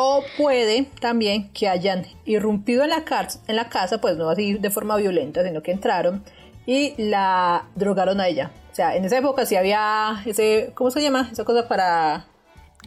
O 0.01 0.23
puede 0.37 0.85
también 1.01 1.51
que 1.51 1.69
hayan 1.69 2.07
irrumpido 2.25 2.85
en 2.85 2.91
la, 2.91 3.05
en 3.49 3.57
la 3.57 3.69
casa, 3.69 4.01
pues 4.01 4.17
no 4.17 4.31
así 4.31 4.55
de 4.55 4.71
forma 4.71 4.97
violenta, 4.97 5.43
sino 5.43 5.61
que 5.61 5.73
entraron 5.73 6.23
y 6.67 6.95
la 6.99 7.65
drogaron 7.75 8.21
a 8.21 8.29
ella. 8.29 8.53
O 8.71 8.75
sea, 8.77 8.95
en 8.95 9.05
esa 9.05 9.19
época 9.19 9.45
sí 9.45 9.57
había 9.57 10.23
ese, 10.25 10.71
¿cómo 10.75 10.93
se 10.93 11.03
llama? 11.03 11.29
Esa 11.33 11.43
cosa 11.45 11.67
para... 11.67 12.27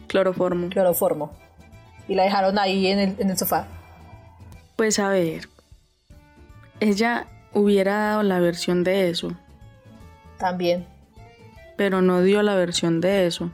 Cloroformo. 0.06 0.70
Cloroformo. 0.70 1.32
Y 2.08 2.14
la 2.14 2.22
dejaron 2.22 2.58
ahí 2.58 2.86
en 2.86 2.98
el, 2.98 3.16
en 3.18 3.28
el 3.28 3.36
sofá. 3.36 3.66
Pues 4.76 4.98
a 4.98 5.10
ver, 5.10 5.50
ella 6.80 7.26
hubiera 7.52 7.94
dado 7.94 8.22
la 8.22 8.40
versión 8.40 8.84
de 8.84 9.10
eso. 9.10 9.36
También. 10.38 10.86
Pero 11.76 12.00
no 12.00 12.22
dio 12.22 12.40
la 12.40 12.54
versión 12.54 13.02
de 13.02 13.26
eso 13.26 13.50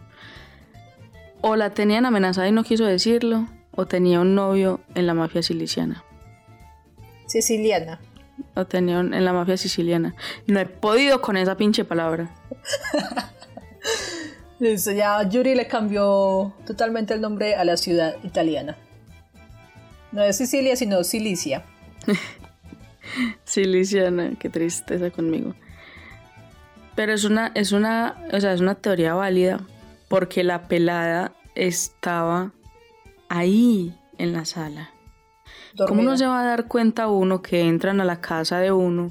o 1.48 1.56
la 1.56 1.70
tenían 1.70 2.04
amenazada 2.04 2.48
y 2.48 2.52
no 2.52 2.62
quiso 2.64 2.84
decirlo, 2.84 3.46
o 3.72 3.86
tenía 3.86 4.20
un 4.20 4.34
novio 4.34 4.80
en 4.94 5.06
la 5.06 5.14
mafia 5.14 5.42
siciliana. 5.42 6.04
Siciliana. 7.26 8.00
O 8.54 8.66
tenía 8.66 9.00
en 9.00 9.24
la 9.24 9.32
mafia 9.32 9.56
siciliana. 9.56 10.14
No 10.46 10.60
he 10.60 10.66
podido 10.66 11.20
con 11.20 11.36
esa 11.36 11.56
pinche 11.56 11.84
palabra. 11.84 12.30
Listo, 14.58 14.90
ya 14.92 15.22
Yuri 15.28 15.54
le 15.54 15.68
cambió 15.68 16.52
totalmente 16.66 17.14
el 17.14 17.20
nombre 17.20 17.54
a 17.54 17.64
la 17.64 17.76
ciudad 17.76 18.16
italiana. 18.24 18.76
No 20.10 20.22
es 20.22 20.36
Sicilia, 20.36 20.74
sino 20.74 21.04
Cilicia. 21.04 21.62
Ciliciana, 23.46 24.32
qué 24.38 24.48
tristeza 24.48 25.10
conmigo. 25.10 25.54
Pero 26.94 27.12
es 27.12 27.24
una, 27.24 27.52
es 27.54 27.72
una, 27.72 28.16
o 28.32 28.40
sea, 28.40 28.52
es 28.52 28.60
una 28.60 28.74
teoría 28.74 29.14
válida 29.14 29.60
porque 30.08 30.42
la 30.42 30.62
pelada 30.66 31.32
estaba 31.58 32.52
ahí 33.28 33.94
en 34.16 34.32
la 34.32 34.44
sala. 34.44 34.90
¿Cómo 35.86 36.02
no 36.02 36.16
se 36.16 36.26
va 36.26 36.40
a 36.40 36.44
dar 36.44 36.68
cuenta 36.68 37.08
uno 37.08 37.42
que 37.42 37.60
entran 37.60 38.00
a 38.00 38.04
la 38.04 38.20
casa 38.20 38.58
de 38.58 38.72
uno 38.72 39.10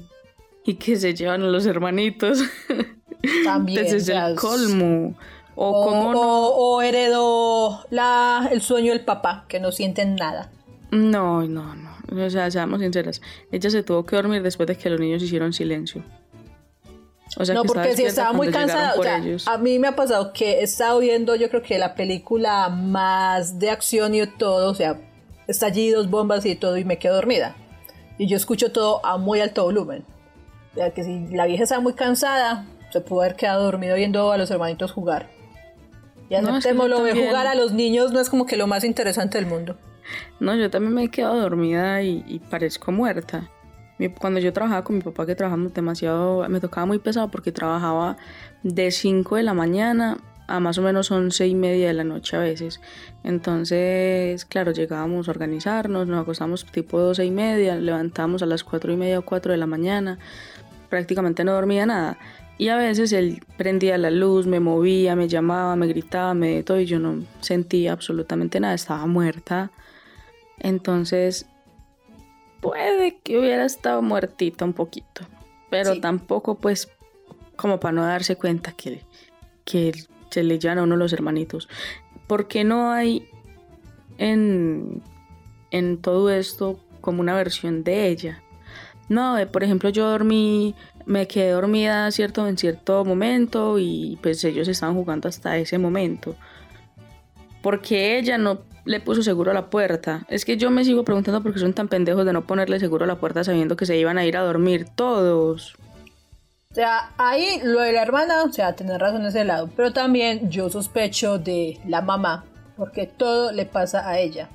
y 0.64 0.74
que 0.74 0.96
se 0.96 1.14
llevan 1.14 1.42
a 1.42 1.46
los 1.46 1.66
hermanitos? 1.66 2.42
También. 3.44 3.84
Ese 3.84 3.96
es 3.96 4.08
el 4.08 4.34
colmo. 4.34 5.16
O, 5.54 5.70
o, 5.70 6.82
heredó 6.82 7.84
la, 7.90 8.48
el 8.52 8.60
sueño 8.60 8.92
del 8.92 9.04
papá, 9.04 9.44
que 9.48 9.58
no 9.58 9.72
sienten 9.72 10.14
nada. 10.14 10.52
No, 10.92 11.46
no, 11.46 11.74
no. 11.74 11.90
O 12.24 12.30
sea, 12.30 12.50
seamos 12.50 12.80
sinceras. 12.80 13.20
Ella 13.50 13.68
se 13.68 13.82
tuvo 13.82 14.06
que 14.06 14.16
dormir 14.16 14.42
después 14.42 14.68
de 14.68 14.76
que 14.76 14.88
los 14.88 15.00
niños 15.00 15.22
hicieron 15.22 15.52
silencio 15.52 16.04
no, 17.54 17.64
porque 17.64 17.94
si 17.94 18.04
estaba 18.04 18.32
muy 18.32 18.50
cansada, 18.50 18.94
a 19.46 19.58
mí 19.58 19.78
me 19.78 19.88
ha 19.88 19.96
pasado 19.96 20.32
que 20.32 20.60
he 20.60 20.62
estado 20.62 20.98
viendo, 20.98 21.36
yo 21.36 21.48
creo 21.48 21.62
que 21.62 21.78
la 21.78 21.94
película 21.94 22.68
más 22.68 23.58
de 23.58 23.70
acción 23.70 24.14
y 24.14 24.26
todo, 24.26 24.70
o 24.70 24.74
sea, 24.74 25.00
estallidos, 25.46 26.10
bombas 26.10 26.44
y 26.46 26.56
todo, 26.56 26.76
y 26.76 26.84
me 26.84 26.98
quedo 26.98 27.14
dormida. 27.14 27.54
Y 28.18 28.26
yo 28.26 28.36
escucho 28.36 28.72
todo 28.72 29.04
a 29.06 29.18
muy 29.18 29.40
alto 29.40 29.64
volumen. 29.64 30.04
O 30.72 30.74
sea, 30.74 30.92
que 30.92 31.04
si 31.04 31.28
la 31.28 31.46
vieja 31.46 31.62
estaba 31.62 31.80
muy 31.80 31.94
cansada, 31.94 32.66
se 32.90 33.00
pudo 33.00 33.22
haber 33.22 33.36
quedado 33.36 33.64
dormido 33.64 33.94
viendo 33.94 34.32
a 34.32 34.38
los 34.38 34.50
hermanitos 34.50 34.90
jugar. 34.90 35.28
Ya 36.28 36.42
no, 36.42 36.50
no 36.50 37.04
de 37.04 37.14
jugar 37.14 37.46
a 37.46 37.54
los 37.54 37.72
niños 37.72 38.12
no 38.12 38.20
es 38.20 38.28
como 38.28 38.44
que 38.44 38.56
lo 38.56 38.66
más 38.66 38.84
interesante 38.84 39.38
del 39.38 39.46
mundo. 39.46 39.78
No, 40.40 40.54
yo 40.56 40.68
también 40.70 40.92
me 40.92 41.04
he 41.04 41.08
quedado 41.08 41.40
dormida 41.40 42.02
y 42.02 42.40
parezco 42.50 42.92
muerta 42.92 43.48
cuando 44.20 44.40
yo 44.40 44.52
trabajaba 44.52 44.84
con 44.84 44.96
mi 44.96 45.02
papá, 45.02 45.26
que 45.26 45.34
trabajamos 45.34 45.74
demasiado, 45.74 46.48
me 46.48 46.60
tocaba 46.60 46.86
muy 46.86 46.98
pesado 46.98 47.30
porque 47.30 47.52
trabajaba 47.52 48.16
de 48.62 48.90
5 48.90 49.36
de 49.36 49.42
la 49.42 49.54
mañana 49.54 50.18
a 50.46 50.60
más 50.60 50.78
o 50.78 50.82
menos 50.82 51.10
11 51.10 51.46
y 51.46 51.54
media 51.54 51.88
de 51.88 51.94
la 51.94 52.04
noche 52.04 52.36
a 52.36 52.40
veces. 52.40 52.80
Entonces, 53.22 54.44
claro, 54.46 54.72
llegábamos 54.72 55.28
a 55.28 55.32
organizarnos, 55.32 56.08
nos 56.08 56.22
acostamos 56.22 56.64
tipo 56.64 56.98
12 56.98 57.24
y 57.24 57.30
media, 57.30 57.76
levantamos 57.76 58.42
a 58.42 58.46
las 58.46 58.64
4 58.64 58.92
y 58.92 58.96
media 58.96 59.18
o 59.18 59.22
4 59.22 59.52
de 59.52 59.58
la 59.58 59.66
mañana, 59.66 60.18
prácticamente 60.88 61.44
no 61.44 61.52
dormía 61.52 61.84
nada. 61.84 62.18
Y 62.56 62.68
a 62.68 62.76
veces 62.76 63.12
él 63.12 63.42
prendía 63.56 63.98
la 63.98 64.10
luz, 64.10 64.46
me 64.46 64.58
movía, 64.58 65.14
me 65.14 65.28
llamaba, 65.28 65.76
me 65.76 65.86
gritaba, 65.86 66.34
me 66.34 66.56
de 66.56 66.62
todo 66.64 66.80
y 66.80 66.86
yo 66.86 66.98
no 66.98 67.22
sentía 67.40 67.92
absolutamente 67.92 68.58
nada, 68.58 68.74
estaba 68.74 69.06
muerta. 69.06 69.70
Entonces 70.58 71.46
puede 72.60 73.18
que 73.20 73.38
hubiera 73.38 73.64
estado 73.64 74.02
muertito 74.02 74.64
un 74.64 74.72
poquito, 74.72 75.22
pero 75.70 76.00
tampoco 76.00 76.56
pues 76.56 76.88
como 77.56 77.80
para 77.80 77.92
no 77.92 78.04
darse 78.04 78.36
cuenta 78.36 78.72
que, 78.72 79.02
que 79.64 79.92
se 80.30 80.42
le 80.42 80.58
llaman 80.58 80.78
a 80.78 80.82
uno 80.84 80.96
los 80.96 81.12
hermanitos. 81.12 81.68
porque 82.26 82.64
no 82.64 82.92
hay 82.92 83.28
en, 84.18 85.02
en 85.70 85.98
todo 85.98 86.30
esto 86.30 86.78
como 87.00 87.20
una 87.20 87.34
versión 87.34 87.84
de 87.84 88.08
ella? 88.08 88.42
No, 89.08 89.36
por 89.50 89.64
ejemplo, 89.64 89.88
yo 89.88 90.10
dormí, 90.10 90.74
me 91.06 91.26
quedé 91.26 91.50
dormida 91.52 92.10
cierto, 92.10 92.46
en 92.46 92.58
cierto 92.58 93.04
momento 93.04 93.78
y 93.78 94.18
pues 94.22 94.44
ellos 94.44 94.68
estaban 94.68 94.94
jugando 94.94 95.28
hasta 95.28 95.56
ese 95.56 95.78
momento. 95.78 96.36
Porque 97.62 98.18
ella 98.18 98.36
no 98.36 98.60
le 98.88 99.00
puso 99.00 99.22
seguro 99.22 99.50
a 99.50 99.54
la 99.54 99.68
puerta. 99.68 100.24
Es 100.28 100.44
que 100.44 100.56
yo 100.56 100.70
me 100.70 100.82
sigo 100.82 101.04
preguntando 101.04 101.42
por 101.42 101.52
qué 101.52 101.60
son 101.60 101.74
tan 101.74 101.88
pendejos 101.88 102.24
de 102.24 102.32
no 102.32 102.46
ponerle 102.46 102.80
seguro 102.80 103.04
a 103.04 103.06
la 103.06 103.16
puerta 103.16 103.44
sabiendo 103.44 103.76
que 103.76 103.84
se 103.84 103.98
iban 103.98 104.16
a 104.16 104.24
ir 104.24 104.36
a 104.36 104.42
dormir 104.42 104.86
todos. 104.94 105.76
O 106.70 106.74
sea, 106.74 107.12
ahí 107.18 107.60
lo 107.62 107.80
de 107.80 107.92
la 107.92 108.02
hermana, 108.02 108.44
o 108.44 108.52
sea, 108.52 108.74
tener 108.74 108.98
razón 108.98 109.20
en 109.20 109.26
ese 109.28 109.44
lado. 109.44 109.68
Pero 109.76 109.92
también 109.92 110.50
yo 110.50 110.70
sospecho 110.70 111.38
de 111.38 111.78
la 111.86 112.00
mamá, 112.00 112.46
porque 112.76 113.06
todo 113.06 113.52
le 113.52 113.66
pasa 113.66 114.08
a 114.08 114.18
ella. 114.18 114.48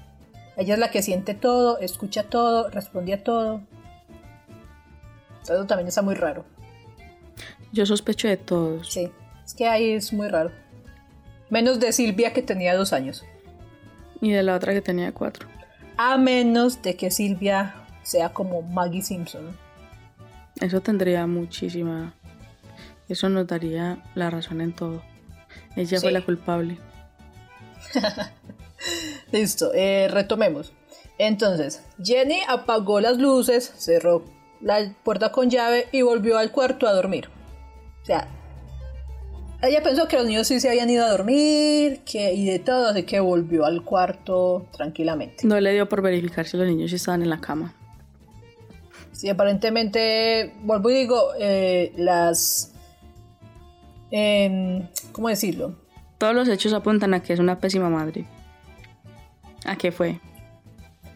Ella 0.57 0.73
es 0.73 0.79
la 0.79 0.89
que 0.89 1.03
siente 1.03 1.35
todo, 1.35 1.77
escucha 1.79 2.23
todo, 2.23 2.69
responde 2.69 3.13
a 3.13 3.23
todo. 3.23 3.61
Eso 5.43 5.65
también 5.65 5.87
está 5.87 6.01
muy 6.01 6.15
raro. 6.15 6.43
Yo 7.71 7.85
sospecho 7.85 8.27
de 8.27 8.37
todos. 8.37 8.91
Sí, 8.91 9.11
es 9.45 9.53
que 9.53 9.67
ahí 9.67 9.91
es 9.91 10.11
muy 10.11 10.27
raro. 10.27 10.51
Menos 11.51 11.79
de 11.79 11.91
Silvia 11.91 12.33
que 12.33 12.41
tenía 12.41 12.75
dos 12.75 12.93
años. 12.93 13.23
Y 14.23 14.31
de 14.31 14.41
la 14.41 14.55
otra 14.55 14.71
que 14.73 14.81
tenía 14.81 15.11
cuatro. 15.11 15.49
A 15.97 16.17
menos 16.17 16.81
de 16.81 16.95
que 16.95 17.11
Silvia 17.11 17.75
sea 18.03 18.29
como 18.29 18.61
Maggie 18.61 19.01
Simpson. 19.01 19.55
Eso 20.61 20.79
tendría 20.79 21.27
muchísima... 21.27 22.13
Eso 23.09 23.27
nos 23.27 23.45
daría 23.45 24.01
la 24.15 24.29
razón 24.29 24.61
en 24.61 24.71
todo. 24.71 25.03
Ella 25.75 25.99
fue 25.99 26.13
la 26.13 26.21
culpable. 26.21 26.77
Listo, 29.33 29.73
eh, 29.73 30.07
retomemos. 30.09 30.71
Entonces, 31.17 31.83
Jenny 32.01 32.39
apagó 32.47 33.01
las 33.01 33.17
luces, 33.17 33.73
cerró 33.77 34.23
la 34.61 34.95
puerta 35.03 35.33
con 35.33 35.49
llave 35.49 35.89
y 35.91 36.01
volvió 36.01 36.37
al 36.37 36.51
cuarto 36.51 36.87
a 36.87 36.93
dormir. 36.93 37.27
O 38.01 38.05
sea, 38.05 38.29
ella 39.67 39.81
pensó 39.81 40.07
que 40.07 40.17
los 40.17 40.25
niños 40.25 40.47
sí 40.47 40.59
se 40.59 40.69
habían 40.69 40.89
ido 40.89 41.05
a 41.05 41.09
dormir 41.09 42.01
que, 42.05 42.33
y 42.33 42.45
de 42.45 42.59
todo, 42.59 42.89
así 42.89 43.03
que 43.03 43.19
volvió 43.19 43.65
al 43.65 43.83
cuarto 43.83 44.67
tranquilamente. 44.75 45.47
No 45.47 45.59
le 45.59 45.71
dio 45.73 45.87
por 45.87 46.01
verificar 46.01 46.45
si 46.45 46.57
los 46.57 46.67
niños 46.67 46.89
sí 46.89 46.97
estaban 46.97 47.21
en 47.23 47.29
la 47.29 47.39
cama. 47.39 47.73
Sí, 49.13 49.29
aparentemente, 49.29 50.53
vuelvo 50.63 50.89
y 50.89 50.93
digo, 50.95 51.29
eh, 51.39 51.93
las... 51.95 52.73
em, 54.11 54.87
¿Cómo 55.11 55.29
decirlo? 55.29 55.75
Todos 56.17 56.35
los 56.35 56.47
hechos 56.49 56.73
apuntan 56.73 57.13
a 57.13 57.21
que 57.21 57.33
es 57.33 57.39
una 57.39 57.59
pésima 57.59 57.89
madre. 57.89 58.25
¿A 59.65 59.77
qué 59.77 59.91
fue? 59.91 60.19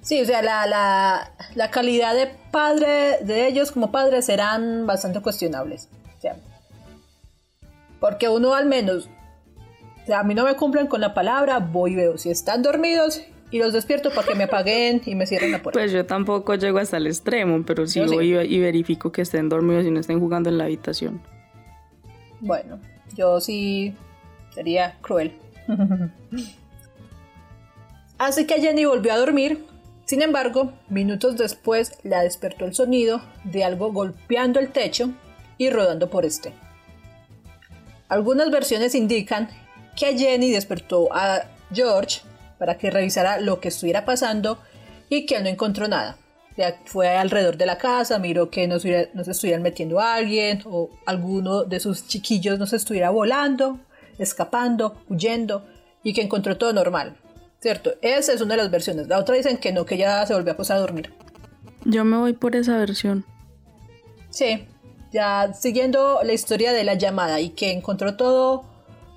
Sí, 0.01 0.21
o 0.21 0.25
sea, 0.25 0.41
la, 0.41 0.65
la, 0.67 1.31
la 1.55 1.69
calidad 1.69 2.15
de 2.15 2.27
padre 2.51 3.17
de 3.23 3.47
ellos 3.47 3.73
como 3.73 3.91
padres 3.91 4.25
serán 4.25 4.85
bastante 4.85 5.21
cuestionables. 5.21 5.89
Porque 7.99 8.29
uno 8.29 8.53
al 8.53 8.65
menos, 8.65 9.09
a 10.13 10.23
mí 10.23 10.33
no 10.35 10.45
me 10.45 10.55
cumplen 10.55 10.87
con 10.87 11.01
la 11.01 11.13
palabra, 11.13 11.59
voy 11.59 11.93
y 11.93 11.95
veo 11.95 12.17
si 12.17 12.29
están 12.29 12.61
dormidos 12.61 13.21
y 13.49 13.59
los 13.59 13.73
despierto 13.73 14.09
para 14.11 14.27
que 14.27 14.35
me 14.35 14.43
apaguen 14.45 15.01
y 15.05 15.15
me 15.15 15.25
cierren 15.25 15.51
la 15.51 15.61
puerta. 15.61 15.79
Pues 15.79 15.91
yo 15.91 16.05
tampoco 16.05 16.55
llego 16.55 16.79
hasta 16.79 16.97
el 16.97 17.07
extremo, 17.07 17.63
pero 17.65 17.87
sí 17.87 17.99
Yo 17.99 18.07
sí. 18.07 18.15
voy 18.15 18.33
y 18.33 18.59
verifico 18.59 19.11
que 19.11 19.21
estén 19.21 19.49
dormidos 19.49 19.85
y 19.85 19.91
no 19.91 19.99
estén 19.99 20.19
jugando 20.19 20.49
en 20.49 20.57
la 20.57 20.65
habitación. 20.65 21.21
Bueno, 22.39 22.79
yo 23.15 23.39
sí 23.39 23.95
sería 24.53 24.97
cruel. 25.01 25.33
Así 28.17 28.45
que 28.45 28.59
Jenny 28.59 28.85
volvió 28.85 29.13
a 29.13 29.17
dormir. 29.17 29.65
Sin 30.05 30.21
embargo, 30.21 30.73
minutos 30.89 31.37
después 31.37 31.99
la 32.03 32.21
despertó 32.21 32.65
el 32.65 32.73
sonido 32.73 33.21
de 33.43 33.63
algo 33.63 33.91
golpeando 33.91 34.59
el 34.59 34.69
techo 34.69 35.09
y 35.57 35.69
rodando 35.69 36.09
por 36.09 36.25
este. 36.25 36.53
Algunas 38.09 38.49
versiones 38.51 38.95
indican 38.95 39.49
que 39.95 40.17
Jenny 40.17 40.51
despertó 40.51 41.09
a 41.13 41.43
George 41.73 42.21
para 42.57 42.77
que 42.77 42.89
revisara 42.91 43.39
lo 43.39 43.59
que 43.59 43.67
estuviera 43.69 44.05
pasando 44.05 44.59
y 45.09 45.25
que 45.25 45.35
él 45.35 45.43
no 45.43 45.49
encontró 45.49 45.87
nada. 45.87 46.17
Ya 46.55 46.79
fue 46.85 47.09
alrededor 47.09 47.57
de 47.57 47.65
la 47.67 47.77
casa, 47.77 48.17
miró 48.17 48.49
que 48.49 48.67
no 48.67 48.79
se, 48.79 48.87
hubiera- 48.87 49.09
no 49.13 49.23
se 49.23 49.31
estuvieran 49.31 49.61
metiendo 49.61 49.99
a 49.99 50.15
alguien 50.15 50.61
o 50.65 50.89
alguno 51.05 51.63
de 51.63 51.79
sus 51.79 52.07
chiquillos 52.07 52.57
no 52.57 52.65
se 52.65 52.77
estuviera 52.77 53.09
volando, 53.11 53.79
escapando, 54.17 54.95
huyendo 55.09 55.67
y 56.03 56.13
que 56.13 56.21
encontró 56.21 56.57
todo 56.57 56.73
normal. 56.73 57.15
¿Cierto? 57.59 57.93
Esa 58.01 58.33
es 58.33 58.41
una 58.41 58.55
de 58.55 58.61
las 58.63 58.71
versiones. 58.71 59.07
La 59.07 59.17
otra 59.19 59.35
dicen 59.35 59.57
que 59.57 59.71
no, 59.71 59.85
que 59.85 59.97
ya 59.97 60.25
se 60.25 60.33
volvió 60.33 60.51
a 60.51 60.53
acostar 60.53 60.77
a 60.77 60.81
dormir. 60.81 61.11
Yo 61.85 62.05
me 62.05 62.17
voy 62.17 62.33
por 62.33 62.55
esa 62.55 62.77
versión. 62.77 63.25
Sí, 64.29 64.67
ya 65.11 65.53
siguiendo 65.53 66.19
la 66.23 66.33
historia 66.33 66.73
de 66.73 66.83
la 66.83 66.93
llamada 66.95 67.39
y 67.39 67.49
que 67.49 67.71
encontró 67.71 68.15
todo 68.15 68.63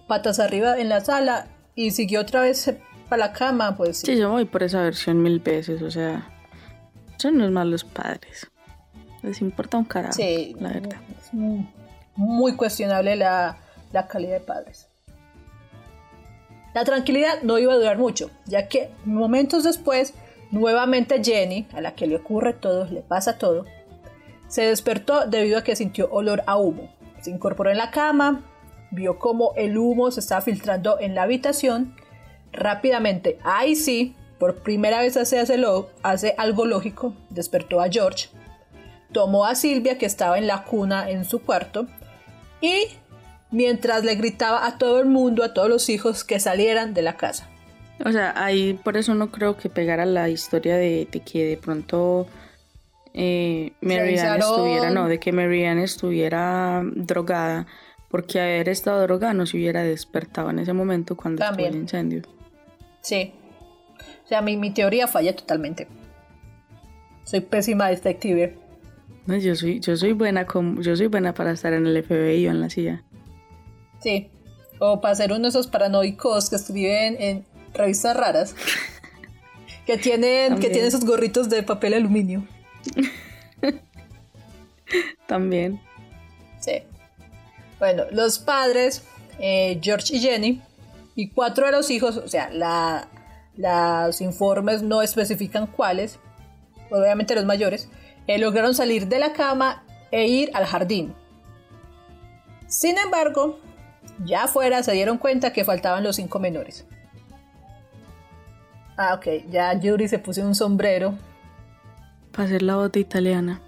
patas 0.07 0.39
arriba 0.41 0.79
en 0.79 0.89
la 0.89 1.01
sala 1.01 1.47
y 1.75 1.91
siguió 1.93 2.21
otra 2.21 2.41
vez 2.43 2.73
para 3.09 3.27
la 3.27 3.33
cama, 3.33 3.77
pues 3.77 3.99
sí. 3.99 4.07
Sí, 4.07 4.17
yo 4.19 4.31
voy 4.31 4.45
por 4.45 4.63
esa 4.63 4.83
versión 4.83 5.23
mil 5.23 5.41
veces, 5.41 5.83
o 5.83 5.91
sea, 5.91 6.29
son 7.17 7.39
los 7.39 7.51
malos 7.51 7.85
padres. 7.85 8.49
Les 9.23 9.41
importa 9.41 9.77
un 9.77 9.85
carajo, 9.85 10.15
Sí, 10.15 10.57
la 10.61 10.69
verdad. 10.73 10.97
es 11.21 11.33
muy, 11.35 11.69
muy 12.17 12.55
cuestionable 12.55 13.17
la, 13.17 13.59
la 13.93 14.07
calidad 14.07 14.35
de 14.35 14.41
padres. 14.41 14.87
La 16.73 16.85
tranquilidad 16.85 17.43
no 17.43 17.59
iba 17.59 17.73
a 17.73 17.77
durar 17.77 17.99
mucho, 17.99 18.31
ya 18.47 18.69
que 18.69 18.91
momentos 19.05 19.65
después, 19.65 20.15
nuevamente 20.53 21.23
Jenny, 21.23 21.67
a 21.75 21.81
la 21.81 21.95
que 21.95 22.07
le 22.07 22.17
ocurre 22.17 22.53
todo, 22.53 22.85
le 22.87 23.01
pasa 23.01 23.39
todo, 23.39 23.65
se 24.51 24.63
despertó 24.67 25.27
debido 25.27 25.57
a 25.59 25.65
que 25.65 25.75
sintió 25.77 26.11
olor 26.11 26.43
a 26.47 26.59
humo. 26.59 26.93
Se 27.23 27.31
incorporó 27.31 27.71
en 27.71 27.79
la 27.79 27.91
cama, 27.91 28.43
vio 28.91 29.19
cómo 29.19 29.53
el 29.57 29.79
humo 29.79 30.11
se 30.11 30.21
estaba 30.21 30.43
filtrando 30.43 30.99
en 31.01 31.15
la 31.15 31.23
habitación. 31.23 31.95
Rápidamente, 32.53 33.39
ahí 33.45 33.77
sí, 33.77 34.17
por 34.39 34.57
primera 34.57 35.01
vez 35.01 35.17
hace, 35.17 35.57
lo- 35.57 35.89
hace 36.03 36.35
algo 36.37 36.67
lógico, 36.67 37.15
despertó 37.31 37.81
a 37.81 37.89
George, 37.89 38.29
tomó 39.13 39.45
a 39.47 39.55
Silvia 39.55 39.99
que 39.99 40.07
estaba 40.07 40.37
en 40.39 40.47
la 40.47 40.65
cuna 40.65 41.09
en 41.11 41.25
su 41.25 41.41
cuarto 41.43 41.87
y 42.61 42.87
mientras 43.51 44.05
le 44.05 44.15
gritaba 44.17 44.67
a 44.67 44.79
todo 44.79 45.01
el 45.01 45.07
mundo, 45.07 45.45
a 45.45 45.55
todos 45.55 45.69
los 45.69 45.89
hijos 45.89 46.25
que 46.25 46.41
salieran 46.41 46.93
de 46.95 47.03
la 47.03 47.17
casa. 47.17 47.49
O 48.05 48.11
sea, 48.13 48.33
ahí 48.37 48.75
por 48.83 48.97
eso 48.97 49.15
no 49.15 49.31
creo 49.31 49.57
que 49.57 49.69
pegara 49.69 50.07
la 50.07 50.29
historia 50.29 50.77
de 50.77 51.07
que 51.25 51.45
de 51.45 51.57
pronto 51.59 52.27
eh, 53.15 53.73
Marianne 53.81 54.13
Revisaron- 54.17 54.39
estuviera, 54.39 54.91
no, 54.91 55.09
de 55.09 55.19
que 55.19 55.33
Marianne 55.33 55.83
estuviera 55.85 56.83
drogada, 56.95 57.67
porque 58.09 58.41
haber 58.41 58.69
estado 58.69 59.01
drogada 59.03 59.35
no 59.35 59.47
se 59.47 59.57
hubiera 59.57 59.83
despertado 59.83 60.51
en 60.51 60.59
ese 60.59 60.73
momento 60.73 61.17
cuando 61.17 61.45
estuvo 61.45 61.67
el 61.67 61.77
incendio. 61.77 62.23
Sí. 63.01 63.33
O 64.25 64.29
sea, 64.29 64.43
mi, 64.43 64.57
mi 64.57 64.71
teoría 64.73 65.07
falla 65.09 65.35
totalmente. 65.35 65.89
Soy 67.25 67.41
pésima 67.41 67.89
detective. 67.89 68.57
No, 69.27 69.37
yo 69.37 69.55
soy, 69.55 69.81
yo 69.81 69.97
soy 69.97 70.13
buena 70.13 70.47
con, 70.47 70.83
yo 70.83 70.97
soy 70.97 71.07
buena 71.07 71.35
para 71.35 71.53
estar 71.53 71.73
en 71.73 71.87
el 71.87 72.03
FBI 72.03 72.47
o 72.49 72.51
en 72.51 72.61
la 72.61 72.71
CIA. 72.71 73.03
Sí. 74.01 74.31
O 74.79 75.01
para 75.01 75.15
ser 75.15 75.31
uno 75.33 75.43
de 75.43 75.49
esos 75.49 75.67
paranoicos 75.67 76.49
que 76.51 76.57
escriben 76.57 77.17
en 77.21 77.45
revistas 77.75 78.17
raras. 78.17 78.55
Que 79.87 79.97
tienen, 79.99 80.61
que 80.61 80.69
tienen 80.69 80.87
esos 80.87 81.05
gorritos 81.05 81.49
de 81.51 81.65
papel 81.65 81.95
aluminio. 81.95 82.47
También. 85.27 85.81
Sí. 86.61 86.83
Bueno, 87.79 88.05
los 88.11 88.39
padres, 88.39 89.05
eh, 89.39 89.79
George 89.83 90.17
y 90.17 90.21
Jenny, 90.21 90.63
y 91.15 91.31
cuatro 91.31 91.67
de 91.67 91.73
los 91.73 91.91
hijos, 91.91 92.17
o 92.17 92.29
sea, 92.29 92.51
los 93.57 94.21
informes 94.21 94.83
no 94.83 95.03
especifican 95.03 95.67
cuáles, 95.67 96.19
obviamente 96.91 97.35
los 97.35 97.45
mayores, 97.45 97.89
eh, 98.27 98.39
lograron 98.39 98.75
salir 98.75 99.09
de 99.09 99.19
la 99.19 99.33
cama 99.33 99.85
e 100.11 100.27
ir 100.27 100.51
al 100.55 100.67
jardín. 100.67 101.15
Sin 102.67 102.99
embargo, 102.99 103.59
ya 104.25 104.45
afuera 104.45 104.83
se 104.83 104.93
dieron 104.93 105.19
cuenta 105.19 105.53
que 105.53 105.65
faltaban 105.65 106.05
los 106.05 106.17
cinco 106.17 106.39
menores. 106.39 106.87
Ah, 108.97 109.15
ok, 109.15 109.49
ya 109.49 109.73
Yuri 109.73 110.09
se 110.09 110.19
puso 110.19 110.43
un 110.43 110.55
sombrero 110.55 111.15
Para 112.33 112.45
hacer 112.45 112.63
la 112.63 112.77
bota 112.77 112.99
italiana. 112.99 113.61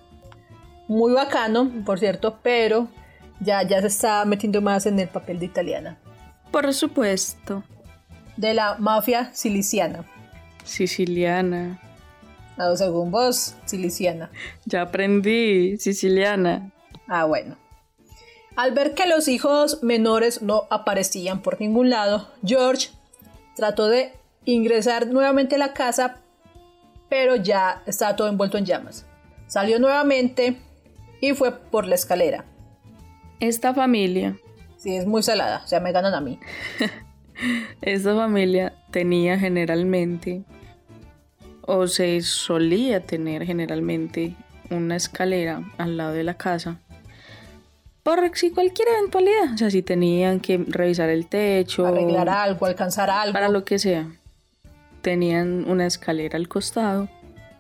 muy 0.89 1.13
bacano, 1.13 1.71
por 1.85 1.99
cierto, 1.99 2.39
pero 2.43 2.89
ya, 3.41 3.63
ya 3.63 3.81
se 3.81 3.87
está 3.89 4.25
metiendo 4.25 4.61
más 4.61 4.87
en 4.87 4.99
el 4.99 5.09
papel 5.09 5.39
de 5.39 5.47
italiana. 5.47 5.99
Por 6.51 6.73
supuesto. 6.75 7.65
De 8.37 8.55
la 8.55 8.77
mafia. 8.79 9.31
Siciliana. 9.33 10.05
Ah, 12.59 12.75
según 12.77 13.11
vos, 13.11 13.55
siliciana. 13.65 14.31
Ya 14.67 14.83
aprendí. 14.83 15.79
Siciliana. 15.79 16.71
Ah, 17.09 17.25
bueno. 17.25 17.57
Al 18.55 18.73
ver 18.73 18.95
que 18.95 19.07
los 19.07 19.29
hijos 19.29 19.83
menores 19.83 20.43
no 20.43 20.65
aparecían 20.71 21.41
por 21.41 21.59
ningún 21.61 21.89
lado, 21.89 22.29
George 22.45 22.91
trató 23.57 23.89
de 23.89 24.13
ingresar 24.45 25.07
nuevamente 25.07 25.55
a 25.55 25.59
la 25.59 25.73
casa, 25.73 26.19
pero 27.13 27.37
ya 27.37 27.83
estaba 27.85 28.17
todo 28.17 28.29
envuelto 28.29 28.57
en 28.57 28.65
llamas. 28.65 29.05
Salió 29.47 29.79
nuevamente 29.79 30.57
y 31.21 31.35
fue 31.35 31.53
por 31.53 31.87
la 31.87 31.95
escalera. 31.95 32.47
Esta 33.39 33.75
familia, 33.75 34.39
Sí, 34.79 34.97
es 34.97 35.07
muy 35.07 35.23
salada, 35.23 35.61
o 35.63 35.69
sea, 35.69 35.79
me 35.79 35.93
ganan 35.93 36.15
a 36.15 36.23
mí. 36.23 36.41
esta 37.83 38.17
familia 38.17 38.73
tenía 38.91 39.39
generalmente, 39.39 40.43
o 41.61 41.87
se 41.87 42.23
solía 42.23 43.01
tener 43.01 43.45
generalmente, 43.45 44.35
una 44.71 44.97
escalera 44.97 45.71
al 45.77 45.99
lado 45.99 46.15
de 46.15 46.25
la 46.25 46.39
casa. 46.39 46.79
Por 48.03 48.35
si 48.39 48.53
cualquier 48.53 48.89
eventualidad. 48.89 49.53
O 49.53 49.59
sea, 49.59 49.71
si 49.71 49.83
tenían 49.83 50.41
que 50.41 50.65
revisar 50.67 51.11
el 51.11 51.27
techo. 51.27 51.87
Arreglar 51.87 52.31
algo, 52.31 52.65
alcanzar 52.65 53.11
algo. 53.11 53.35
Para 53.35 53.51
lo 53.51 53.67
que 53.67 53.79
sea. 53.79 54.09
Tenían 55.03 55.69
una 55.69 55.87
escalera 55.87 56.37
al 56.37 56.49
costado. 56.49 57.09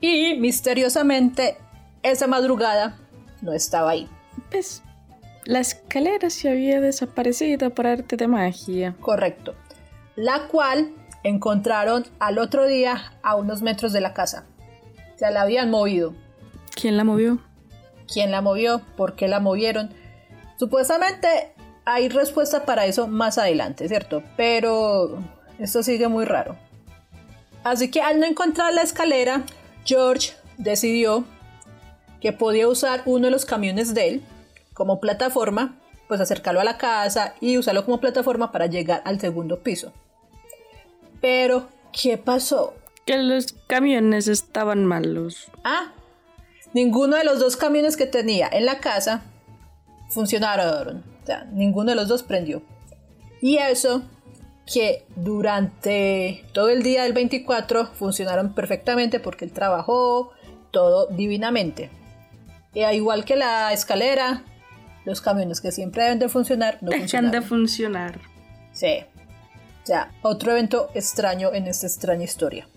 Y 0.00 0.36
misteriosamente, 0.38 1.56
esa 2.02 2.26
madrugada 2.26 2.98
no 3.40 3.52
estaba 3.52 3.90
ahí. 3.90 4.08
Pues 4.50 4.82
la 5.44 5.58
escalera 5.60 6.30
se 6.30 6.48
había 6.48 6.80
desaparecido 6.80 7.70
por 7.70 7.86
arte 7.86 8.16
de 8.16 8.28
magia. 8.28 8.94
Correcto. 9.00 9.54
La 10.14 10.46
cual 10.48 10.92
encontraron 11.24 12.06
al 12.18 12.38
otro 12.38 12.66
día 12.66 13.12
a 13.22 13.34
unos 13.34 13.62
metros 13.62 13.92
de 13.92 14.00
la 14.00 14.14
casa. 14.14 14.46
Se 15.16 15.30
la 15.30 15.42
habían 15.42 15.70
movido. 15.70 16.14
¿Quién 16.74 16.96
la 16.96 17.04
movió? 17.04 17.38
¿Quién 18.12 18.30
la 18.30 18.40
movió? 18.40 18.82
¿Por 18.96 19.14
qué 19.14 19.28
la 19.28 19.40
movieron? 19.40 19.90
Supuestamente 20.56 21.54
hay 21.84 22.08
respuesta 22.08 22.64
para 22.64 22.86
eso 22.86 23.08
más 23.08 23.38
adelante, 23.38 23.88
¿cierto? 23.88 24.22
Pero 24.36 25.18
esto 25.58 25.82
sigue 25.82 26.08
muy 26.08 26.24
raro. 26.24 26.56
Así 27.64 27.90
que 27.90 28.00
al 28.00 28.20
no 28.20 28.26
encontrar 28.26 28.72
la 28.74 28.82
escalera, 28.82 29.42
George 29.84 30.32
decidió 30.58 31.24
que 32.20 32.32
podía 32.32 32.68
usar 32.68 33.02
uno 33.06 33.26
de 33.26 33.30
los 33.30 33.44
camiones 33.44 33.94
de 33.94 34.08
él 34.08 34.22
como 34.74 35.00
plataforma 35.00 35.76
pues 36.12 36.20
acercarlo 36.20 36.60
a 36.60 36.64
la 36.64 36.76
casa 36.76 37.34
y 37.40 37.56
usarlo 37.56 37.86
como 37.86 37.98
plataforma 37.98 38.52
para 38.52 38.66
llegar 38.66 39.00
al 39.06 39.18
segundo 39.18 39.60
piso. 39.60 39.94
Pero, 41.22 41.68
¿qué 41.90 42.18
pasó? 42.18 42.74
Que 43.06 43.16
los 43.16 43.54
camiones 43.66 44.28
estaban 44.28 44.84
malos. 44.84 45.48
Ah, 45.64 45.92
ninguno 46.74 47.16
de 47.16 47.24
los 47.24 47.40
dos 47.40 47.56
camiones 47.56 47.96
que 47.96 48.04
tenía 48.04 48.46
en 48.52 48.66
la 48.66 48.78
casa 48.78 49.22
funcionaron. 50.10 51.02
O 51.22 51.26
sea, 51.26 51.44
ninguno 51.44 51.92
de 51.92 51.96
los 51.96 52.08
dos 52.08 52.22
prendió. 52.22 52.60
Y 53.40 53.56
eso 53.56 54.02
que 54.66 55.04
durante 55.16 56.44
todo 56.52 56.68
el 56.68 56.82
día 56.82 57.02
del 57.02 57.12
24 57.12 57.86
funcionaron 57.86 58.54
perfectamente 58.54 59.20
porque 59.20 59.44
él 59.44 59.52
trabajó 59.52 60.32
todo 60.70 61.06
divinamente. 61.06 61.90
Y 62.74 62.84
igual 62.84 63.24
que 63.24 63.36
la 63.36 63.72
escalera, 63.72 64.44
los 65.04 65.20
camiones 65.20 65.60
que 65.60 65.72
siempre 65.72 66.04
deben 66.04 66.18
de 66.18 66.28
funcionar 66.28 66.78
no 66.80 66.90
Dejan 66.90 67.30
de 67.30 67.42
funcionar. 67.42 68.20
Sí. 68.72 69.04
O 69.82 69.86
sea, 69.86 70.12
otro 70.22 70.52
evento 70.52 70.90
extraño 70.94 71.52
en 71.52 71.66
esta 71.66 71.86
extraña 71.86 72.24
historia. 72.24 72.68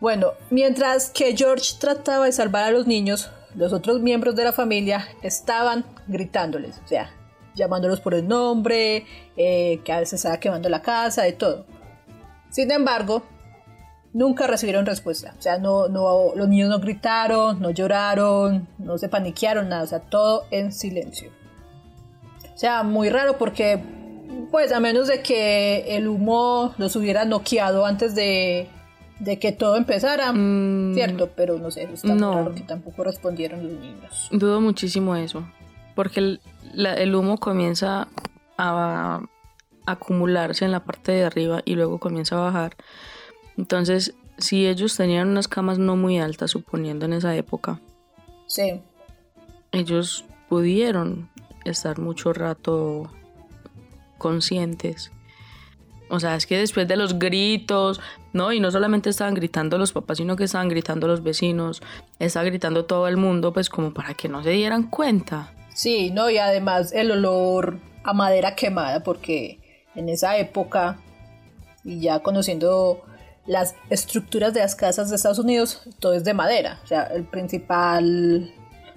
Bueno, 0.00 0.32
mientras 0.48 1.10
que 1.10 1.36
George 1.36 1.74
trataba 1.78 2.26
de 2.26 2.32
salvar 2.32 2.64
a 2.64 2.70
los 2.70 2.86
niños, 2.86 3.30
los 3.54 3.72
otros 3.72 4.00
miembros 4.00 4.36
de 4.36 4.44
la 4.44 4.52
familia 4.52 5.06
estaban 5.22 5.84
gritándoles, 6.06 6.80
o 6.84 6.88
sea, 6.88 7.10
llamándolos 7.54 8.00
por 8.00 8.14
el 8.14 8.26
nombre, 8.26 9.04
eh, 9.36 9.80
que 9.84 9.92
a 9.92 10.00
veces 10.00 10.14
estaba 10.14 10.38
quemando 10.38 10.68
la 10.68 10.82
casa, 10.82 11.22
de 11.22 11.32
todo. 11.32 11.66
Sin 12.50 12.70
embargo, 12.70 13.22
nunca 14.12 14.46
recibieron 14.46 14.86
respuesta. 14.86 15.34
O 15.38 15.42
sea, 15.42 15.58
no, 15.58 15.88
no, 15.88 16.32
los 16.34 16.48
niños 16.48 16.68
no 16.68 16.80
gritaron, 16.80 17.60
no 17.60 17.70
lloraron, 17.70 18.68
no 18.78 18.98
se 18.98 19.08
paniquearon, 19.08 19.68
nada. 19.68 19.84
O 19.84 19.86
sea, 19.86 20.00
todo 20.00 20.44
en 20.50 20.72
silencio. 20.72 21.30
O 22.54 22.58
sea, 22.58 22.82
muy 22.82 23.08
raro 23.08 23.38
porque, 23.38 23.80
pues, 24.50 24.72
a 24.72 24.80
menos 24.80 25.08
de 25.08 25.22
que 25.22 25.96
el 25.96 26.08
humo 26.08 26.74
los 26.76 26.96
hubiera 26.96 27.24
noqueado 27.24 27.86
antes 27.86 28.14
de, 28.14 28.68
de 29.18 29.38
que 29.38 29.52
todo 29.52 29.76
empezara, 29.76 30.32
mm. 30.32 30.94
cierto, 30.94 31.30
pero 31.34 31.58
no 31.58 31.70
sé, 31.70 31.84
está 31.84 32.14
no. 32.14 32.34
raro 32.34 32.54
que 32.54 32.62
tampoco 32.62 33.04
respondieron 33.04 33.62
los 33.62 33.80
niños. 33.80 34.28
Dudo 34.30 34.60
muchísimo 34.60 35.14
eso, 35.16 35.46
porque 36.00 36.20
el, 36.20 36.40
el 36.96 37.14
humo 37.14 37.36
comienza 37.36 38.08
a 38.56 39.20
acumularse 39.84 40.64
en 40.64 40.72
la 40.72 40.82
parte 40.82 41.12
de 41.12 41.24
arriba 41.24 41.60
y 41.66 41.74
luego 41.74 41.98
comienza 41.98 42.36
a 42.36 42.40
bajar. 42.40 42.74
Entonces, 43.58 44.14
si 44.38 44.66
ellos 44.66 44.96
tenían 44.96 45.28
unas 45.28 45.46
camas 45.46 45.78
no 45.78 45.96
muy 45.96 46.18
altas, 46.18 46.52
suponiendo 46.52 47.04
en 47.04 47.12
esa 47.12 47.36
época, 47.36 47.82
sí. 48.46 48.80
ellos 49.72 50.24
pudieron 50.48 51.28
estar 51.66 51.98
mucho 51.98 52.32
rato 52.32 53.12
conscientes. 54.16 55.12
O 56.08 56.18
sea, 56.18 56.34
es 56.34 56.46
que 56.46 56.56
después 56.56 56.88
de 56.88 56.96
los 56.96 57.18
gritos, 57.18 58.00
¿no? 58.32 58.54
Y 58.54 58.60
no 58.60 58.70
solamente 58.70 59.10
estaban 59.10 59.34
gritando 59.34 59.76
los 59.76 59.92
papás, 59.92 60.16
sino 60.16 60.34
que 60.34 60.44
estaban 60.44 60.70
gritando 60.70 61.06
los 61.06 61.22
vecinos, 61.22 61.82
estaba 62.18 62.44
gritando 62.46 62.86
todo 62.86 63.06
el 63.06 63.18
mundo, 63.18 63.52
pues 63.52 63.68
como 63.68 63.92
para 63.92 64.14
que 64.14 64.30
no 64.30 64.42
se 64.42 64.48
dieran 64.52 64.84
cuenta. 64.84 65.52
Sí, 65.80 66.10
no, 66.10 66.28
y 66.28 66.36
además 66.36 66.92
el 66.92 67.10
olor 67.10 67.78
a 68.04 68.12
madera 68.12 68.54
quemada, 68.54 69.02
porque 69.02 69.86
en 69.94 70.10
esa 70.10 70.36
época, 70.36 70.98
y 71.82 72.00
ya 72.00 72.18
conociendo 72.18 73.02
las 73.46 73.74
estructuras 73.88 74.52
de 74.52 74.60
las 74.60 74.76
casas 74.76 75.08
de 75.08 75.16
Estados 75.16 75.38
Unidos, 75.38 75.88
todo 75.98 76.12
es 76.12 76.22
de 76.22 76.34
madera, 76.34 76.80
o 76.84 76.86
sea, 76.86 77.04
el 77.04 77.24
principal 77.24 78.52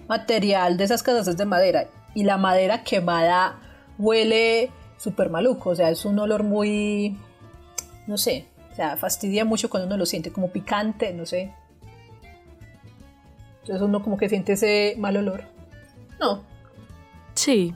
material 0.10 0.76
de 0.76 0.84
esas 0.84 1.04
casas 1.04 1.30
es 1.30 1.38
de 1.38 1.46
madera, 1.46 1.88
y 2.16 2.26
la 2.26 2.36
madera 2.36 2.84
quemada 2.84 3.62
huele 3.98 4.70
súper 4.98 5.30
maluco, 5.30 5.70
o 5.70 5.76
sea, 5.78 5.90
es 5.90 6.04
un 6.04 6.20
olor 6.20 6.44
muy, 6.44 7.18
no 8.08 8.18
sé, 8.18 8.48
o 8.74 8.76
sea, 8.76 8.98
fastidia 8.98 9.46
mucho 9.46 9.70
cuando 9.70 9.88
uno 9.88 9.96
lo 9.96 10.06
siente, 10.06 10.34
como 10.34 10.50
picante, 10.50 11.14
no 11.14 11.26
sé. 11.26 11.54
Entonces 13.62 13.82
uno 13.82 14.04
como 14.04 14.18
que 14.18 14.28
siente 14.28 14.52
ese 14.52 14.96
mal 14.98 15.16
olor. 15.16 15.46
No. 16.20 16.52
Sí. 17.36 17.76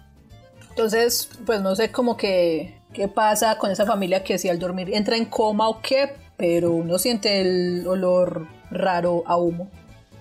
Entonces, 0.70 1.30
pues 1.46 1.62
no 1.62 1.76
sé 1.76 1.92
como 1.92 2.18
que 2.18 2.80
qué 2.94 3.08
pasa 3.08 3.58
con 3.58 3.72
esa 3.72 3.86
familia 3.86 4.24
que 4.24 4.38
si 4.38 4.50
al 4.50 4.60
dormir 4.60 4.94
entra 4.94 5.18
en 5.18 5.26
coma 5.26 5.70
o 5.70 5.82
qué, 5.82 6.16
pero 6.38 6.72
uno 6.72 6.98
siente 6.98 7.42
el 7.42 7.88
olor 7.88 8.48
raro 8.70 9.24
a 9.26 9.38
humo. 9.38 9.70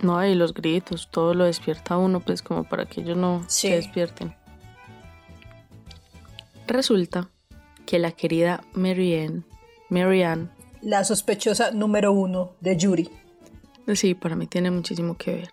No, 0.03 0.25
y 0.25 0.35
los 0.35 0.53
gritos, 0.53 1.09
todo 1.11 1.35
lo 1.35 1.45
despierta 1.45 1.95
a 1.95 1.99
uno, 1.99 2.21
pues 2.21 2.43
como 2.43 2.65
para 2.65 2.87
que 2.87 3.01
ellos 3.01 3.17
no 3.17 3.45
se 3.49 3.71
despierten. 3.71 4.35
Resulta 6.67 7.31
que 7.87 7.99
la 7.99 8.13
querida 8.13 8.63
Marianne, 8.75 9.43
Marianne, 9.89 10.49
la 10.83 11.05
sospechosa 11.05 11.71
número 11.71 12.13
uno 12.13 12.53
de 12.61 12.77
Yuri. 12.77 13.11
Sí, 13.95 14.15
para 14.15 14.37
mí 14.37 14.47
tiene 14.47 14.71
muchísimo 14.71 15.17
que 15.17 15.35
ver. 15.35 15.51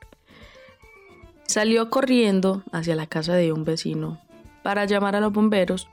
Salió 1.46 1.90
corriendo 1.90 2.64
hacia 2.72 2.96
la 2.96 3.08
casa 3.08 3.36
de 3.36 3.52
un 3.52 3.64
vecino 3.64 4.20
para 4.64 4.86
llamar 4.86 5.16
a 5.16 5.20
los 5.20 5.34
bomberos, 5.34 5.90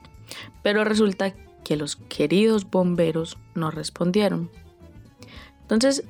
pero 0.63 0.83
resulta 0.83 1.33
que 1.63 1.75
los 1.75 1.95
queridos 1.95 2.69
bomberos 2.69 3.37
no 3.53 3.69
respondieron. 3.69 4.49
Entonces, 5.61 6.03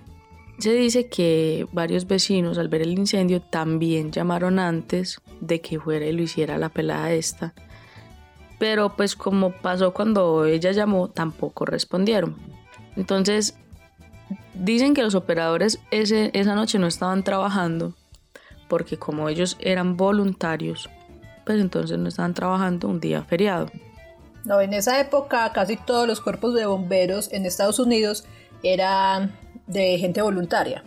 se 0.60 0.73
dice 0.73 1.08
que 1.08 1.67
varios 1.71 2.08
vecinos 2.08 2.58
al 2.58 2.67
ver 2.67 2.84
el 2.84 2.97
incendio 2.97 3.41
también 3.41 4.12
llamaron 4.12 4.60
antes 4.60 5.19
de 5.39 5.60
que 5.60 5.80
fuera 5.80 6.06
y 6.06 6.12
lo 6.12 6.21
hiciera 6.21 6.58
la 6.58 6.69
pelada 6.69 7.12
esta 7.13 7.54
pero 8.62 8.95
pues 8.95 9.15
como 9.15 9.54
pasó 9.54 9.91
cuando 9.91 10.45
ella 10.45 10.71
llamó, 10.71 11.10
tampoco 11.10 11.65
respondieron. 11.65 12.36
Entonces, 12.95 13.56
dicen 14.54 14.93
que 14.93 15.01
los 15.01 15.15
operadores 15.15 15.80
ese, 15.89 16.30
esa 16.36 16.54
noche 16.54 16.77
no 16.77 16.86
estaban 16.86 17.23
trabajando, 17.23 17.95
porque 18.72 18.98
como 18.98 19.28
ellos 19.28 19.58
eran 19.60 19.98
voluntarios, 19.98 20.90
pues 21.46 21.60
entonces 21.60 21.98
no 21.98 22.08
estaban 22.08 22.34
trabajando 22.34 22.88
un 22.88 23.02
día 23.02 23.22
feriado. 23.22 23.70
No, 24.46 24.62
en 24.62 24.74
esa 24.74 24.98
época 25.02 25.52
casi 25.52 25.76
todos 25.76 26.08
los 26.08 26.22
cuerpos 26.22 26.54
de 26.54 26.66
bomberos 26.66 27.34
en 27.34 27.46
Estados 27.46 27.80
Unidos 27.80 28.24
eran 28.64 29.38
de 29.68 29.98
gente 29.98 30.22
voluntaria. 30.22 30.86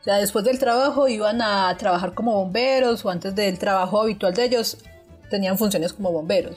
O 0.00 0.04
sea, 0.04 0.16
después 0.16 0.46
del 0.46 0.58
trabajo 0.58 1.06
iban 1.06 1.42
a 1.42 1.76
trabajar 1.76 2.14
como 2.14 2.32
bomberos 2.32 3.04
o 3.04 3.10
antes 3.10 3.34
del 3.34 3.58
trabajo 3.58 4.00
habitual 4.00 4.32
de 4.32 4.46
ellos 4.46 4.78
tenían 5.28 5.58
funciones 5.58 5.92
como 5.92 6.12
bomberos 6.12 6.56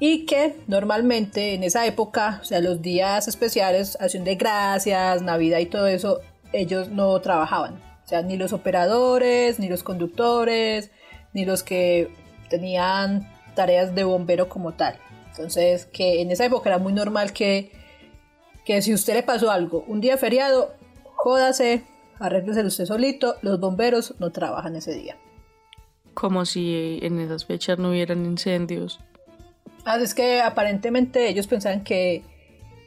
y 0.00 0.26
que 0.26 0.56
normalmente 0.66 1.54
en 1.54 1.62
esa 1.62 1.86
época, 1.86 2.40
o 2.42 2.44
sea, 2.44 2.58
los 2.58 2.82
días 2.82 3.28
especiales, 3.28 3.96
acción 4.00 4.24
de 4.24 4.34
gracias, 4.34 5.22
Navidad 5.22 5.60
y 5.60 5.66
todo 5.66 5.86
eso, 5.86 6.22
ellos 6.52 6.88
no 6.88 7.20
trabajaban. 7.20 7.85
O 8.06 8.08
sea, 8.08 8.22
ni 8.22 8.36
los 8.36 8.52
operadores, 8.52 9.58
ni 9.58 9.68
los 9.68 9.82
conductores, 9.82 10.92
ni 11.32 11.44
los 11.44 11.64
que 11.64 12.08
tenían 12.48 13.28
tareas 13.56 13.96
de 13.96 14.04
bombero 14.04 14.48
como 14.48 14.74
tal. 14.74 14.96
Entonces, 15.30 15.86
que 15.86 16.22
en 16.22 16.30
esa 16.30 16.44
época 16.44 16.70
era 16.70 16.78
muy 16.78 16.92
normal 16.92 17.32
que, 17.32 17.72
que 18.64 18.80
si 18.80 18.94
usted 18.94 19.14
le 19.14 19.22
pasó 19.24 19.50
algo, 19.50 19.84
un 19.88 20.00
día 20.00 20.16
feriado, 20.18 20.72
jódase, 21.16 21.82
arréglese 22.20 22.62
usted 22.62 22.86
solito, 22.86 23.34
los 23.42 23.58
bomberos 23.58 24.14
no 24.20 24.30
trabajan 24.30 24.76
ese 24.76 24.94
día. 24.94 25.16
Como 26.14 26.44
si 26.44 27.00
en 27.02 27.18
esas 27.18 27.44
fechas 27.44 27.76
no 27.76 27.90
hubieran 27.90 28.24
incendios. 28.24 29.00
Ah, 29.84 29.98
es 30.00 30.14
que 30.14 30.40
aparentemente 30.42 31.28
ellos 31.28 31.48
pensaban 31.48 31.82
que, 31.82 32.22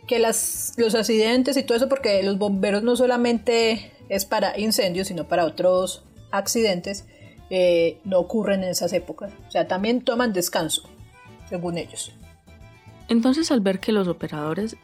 que 0.07 0.17
las, 0.17 0.75
los 0.77 0.95
accidentes 0.95 1.57
y 1.57 1.63
todo 1.63 1.77
eso, 1.77 1.89
porque 1.89 2.23
los 2.23 2.37
bomberos 2.37 2.83
no 2.83 2.95
solamente 2.95 3.91
es 4.09 4.25
para 4.25 4.59
incendios, 4.59 5.07
sino 5.07 5.27
para 5.27 5.45
otros 5.45 6.03
accidentes, 6.31 7.05
eh, 7.49 7.99
no 8.03 8.19
ocurren 8.19 8.63
en 8.63 8.69
esas 8.69 8.93
épocas. 8.93 9.31
O 9.47 9.51
sea, 9.51 9.67
también 9.67 10.01
toman 10.01 10.33
descanso, 10.33 10.89
según 11.47 11.77
ellos. 11.77 12.11
Entonces, 13.07 13.51
al 13.51 13.61
ver 13.61 13.79
que 13.79 13.91
los 13.91 14.07
operadores 14.07 14.75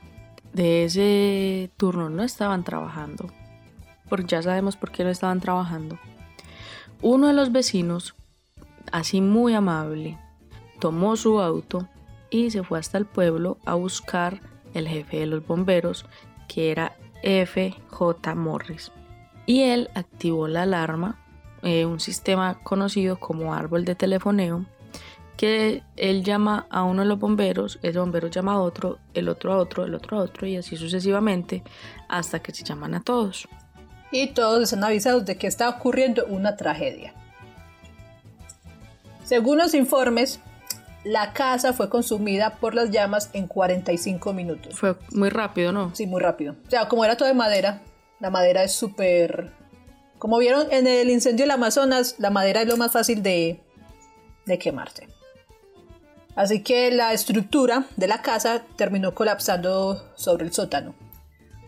de 0.53 0.85
ese 0.85 1.69
turno 1.77 2.09
no 2.09 2.23
estaban 2.23 2.63
trabajando, 2.63 3.29
porque 4.09 4.27
ya 4.27 4.41
sabemos 4.41 4.77
por 4.77 4.91
qué 4.91 5.03
no 5.03 5.09
estaban 5.09 5.41
trabajando, 5.41 5.99
uno 7.01 7.27
de 7.27 7.33
los 7.33 7.51
vecinos, 7.51 8.15
así 8.91 9.21
muy 9.21 9.53
amable, 9.53 10.17
tomó 10.79 11.15
su 11.17 11.39
auto 11.39 11.87
y 12.29 12.51
se 12.51 12.63
fue 12.63 12.79
hasta 12.79 12.97
el 12.97 13.05
pueblo 13.05 13.57
a 13.65 13.75
buscar 13.75 14.41
el 14.73 14.87
jefe 14.87 15.19
de 15.19 15.25
los 15.25 15.45
bomberos, 15.45 16.05
que 16.47 16.71
era 16.71 16.95
FJ 17.21 18.35
Morris. 18.35 18.91
Y 19.45 19.61
él 19.61 19.89
activó 19.93 20.47
la 20.47 20.63
alarma, 20.63 21.19
eh, 21.61 21.85
un 21.85 21.99
sistema 21.99 22.59
conocido 22.63 23.19
como 23.19 23.53
árbol 23.53 23.85
de 23.85 23.95
telefoneo, 23.95 24.65
que 25.37 25.83
él 25.97 26.23
llama 26.23 26.65
a 26.69 26.83
uno 26.83 27.01
de 27.01 27.07
los 27.07 27.19
bomberos, 27.19 27.79
ese 27.81 27.99
bombero 27.99 28.29
llama 28.29 28.53
a 28.53 28.59
otro, 28.59 28.99
el 29.13 29.29
otro 29.29 29.53
a 29.53 29.57
otro, 29.57 29.83
el 29.83 29.93
otro 29.93 30.17
a 30.17 30.21
otro, 30.21 30.47
y 30.47 30.57
así 30.57 30.77
sucesivamente, 30.77 31.63
hasta 32.07 32.39
que 32.39 32.53
se 32.53 32.63
llaman 32.63 32.95
a 32.95 33.01
todos. 33.01 33.47
Y 34.11 34.27
todos 34.27 34.63
están 34.63 34.83
avisados 34.83 35.25
de 35.25 35.37
que 35.37 35.47
está 35.47 35.69
ocurriendo 35.69 36.25
una 36.27 36.55
tragedia. 36.55 37.13
Según 39.23 39.57
los 39.57 39.73
informes, 39.73 40.39
la 41.03 41.33
casa 41.33 41.73
fue 41.73 41.89
consumida 41.89 42.55
por 42.55 42.75
las 42.75 42.91
llamas 42.91 43.29
en 43.33 43.47
45 43.47 44.33
minutos. 44.33 44.75
Fue 44.75 44.95
muy 45.11 45.29
rápido, 45.29 45.71
¿no? 45.71 45.93
Sí, 45.93 46.07
muy 46.07 46.21
rápido. 46.21 46.55
O 46.65 46.69
sea, 46.69 46.87
como 46.87 47.03
era 47.03 47.17
todo 47.17 47.27
de 47.27 47.33
madera, 47.33 47.81
la 48.19 48.29
madera 48.29 48.63
es 48.63 48.73
súper... 48.73 49.51
Como 50.17 50.37
vieron 50.37 50.71
en 50.71 50.87
el 50.87 51.09
incendio 51.09 51.43
del 51.43 51.51
Amazonas, 51.51 52.15
la 52.17 52.29
madera 52.29 52.61
es 52.61 52.67
lo 52.67 52.77
más 52.77 52.91
fácil 52.91 53.21
de, 53.21 53.59
de 54.45 54.57
quemarse. 54.57 55.07
Así 56.35 56.63
que 56.63 56.91
la 56.91 57.13
estructura 57.13 57.85
de 57.95 58.07
la 58.07 58.21
casa 58.21 58.63
terminó 58.75 59.13
colapsando 59.13 60.11
sobre 60.15 60.45
el 60.45 60.53
sótano. 60.53 60.95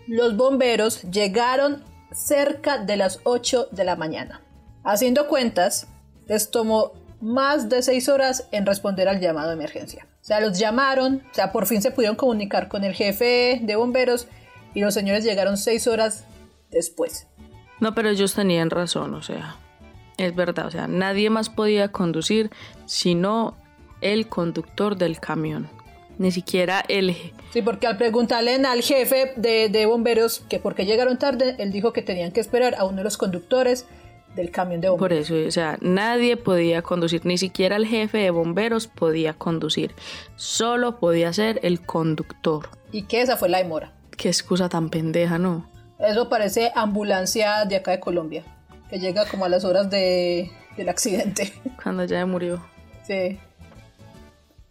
Los 0.08 0.36
bomberos 0.36 1.04
llegaron 1.04 1.84
cerca 2.12 2.78
de 2.78 2.98
las 2.98 3.20
8 3.24 3.70
de 3.72 3.84
la 3.84 3.96
mañana. 3.96 4.42
Haciendo 4.84 5.28
cuentas, 5.28 5.88
les 6.28 6.52
tomó 6.52 6.94
más 7.22 7.70
de 7.70 7.82
6 7.82 8.10
horas 8.10 8.48
en 8.52 8.66
responder 8.66 9.08
al 9.08 9.20
llamado 9.20 9.50
de 9.50 9.56
emergencia. 9.56 10.08
O 10.22 10.24
sea, 10.24 10.40
los 10.40 10.60
llamaron, 10.60 11.24
o 11.32 11.34
sea, 11.34 11.52
por 11.52 11.66
fin 11.66 11.82
se 11.82 11.92
pudieron 11.92 12.18
comunicar 12.18 12.68
con 12.68 12.84
el 12.84 12.94
jefe 12.94 13.60
de 13.62 13.76
bomberos 13.76 14.28
y 14.74 14.82
los 14.82 14.94
señores 14.94 15.24
llegaron 15.24 15.58
6 15.58 15.88
horas 15.88 16.26
después. 16.78 17.28
No, 17.80 17.94
pero 17.94 18.10
ellos 18.10 18.34
tenían 18.34 18.70
razón, 18.70 19.14
o 19.14 19.22
sea, 19.22 19.58
es 20.18 20.36
verdad, 20.36 20.68
o 20.68 20.72
sea, 20.72 20.88
nadie 20.88 21.30
más 21.30 21.50
podía 21.50 21.92
conducir 21.92 22.50
sino 22.86 23.56
el 24.02 24.28
conductor 24.28 24.98
del 24.98 25.20
camión, 25.20 25.70
ni 26.18 26.32
siquiera 26.32 26.84
el... 26.88 27.16
Sí, 27.52 27.62
porque 27.62 27.88
al 27.88 27.98
preguntarle 27.98 28.56
al 28.56 28.82
jefe 28.82 29.34
de, 29.36 29.70
de 29.70 29.86
bomberos 29.86 30.44
que 30.50 30.60
por 30.60 30.76
qué 30.76 30.86
llegaron 30.86 31.20
tarde, 31.20 31.56
él 31.60 31.72
dijo 31.72 31.94
que 31.94 32.02
tenían 32.02 32.32
que 32.32 32.40
esperar 32.40 32.76
a 32.76 32.86
uno 32.86 32.98
de 32.98 33.04
los 33.04 33.18
conductores 33.18 33.86
del 34.36 34.52
camión 34.52 34.82
de 34.82 34.90
bomberos. 34.90 35.28
Por 35.28 35.38
eso, 35.38 35.48
o 35.48 35.52
sea, 35.52 35.78
nadie 35.82 36.38
podía 36.38 36.82
conducir, 36.82 37.26
ni 37.26 37.38
siquiera 37.38 37.76
el 37.76 37.86
jefe 37.86 38.20
de 38.20 38.32
bomberos 38.32 38.88
podía 38.88 39.34
conducir, 39.34 39.94
solo 40.36 41.00
podía 41.00 41.32
ser 41.34 41.60
el 41.64 41.82
conductor. 41.82 42.70
Y 42.92 43.04
que 43.04 43.22
esa 43.22 43.38
fue 43.38 43.50
la 43.50 43.60
demora. 43.60 43.94
Qué 44.16 44.30
excusa 44.30 44.70
tan 44.70 44.90
pendeja, 44.90 45.38
¿no? 45.38 45.77
Eso 46.00 46.30
parece 46.30 46.72
ambulancia 46.76 47.66
de 47.66 47.78
acá 47.78 47.92
de 47.92 48.00
Colombia, 48.00 48.44
que 48.90 49.00
llega 49.00 49.26
como 49.26 49.46
a 49.46 49.50
las 49.50 49.64
horas 49.66 49.90
de, 49.90 50.52
del 50.76 50.90
accidente. 50.90 51.54
Cuando 51.84 52.06
ya 52.06 52.26
murió. 52.26 52.64
Sí. 53.06 53.40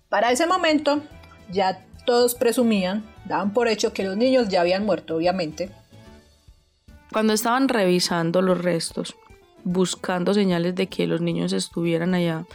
Para 0.08 0.30
ese 0.30 0.46
momento, 0.46 1.02
ya 1.50 1.84
todos 2.04 2.34
presumían, 2.34 3.04
daban 3.24 3.52
por 3.52 3.68
hecho 3.68 3.92
que 3.92 4.04
los 4.04 4.16
niños 4.16 4.48
ya 4.48 4.60
habían 4.60 4.86
muerto, 4.86 5.16
obviamente. 5.16 5.70
Cuando 7.12 7.32
estaban 7.32 7.68
revisando 7.68 8.40
los 8.40 8.62
restos, 8.62 9.16
buscando 9.64 10.32
señales 10.32 10.74
de 10.76 10.86
que 10.86 11.06
los 11.06 11.20
niños 11.20 11.52
estuvieran 11.52 12.14
allá, 12.14 12.46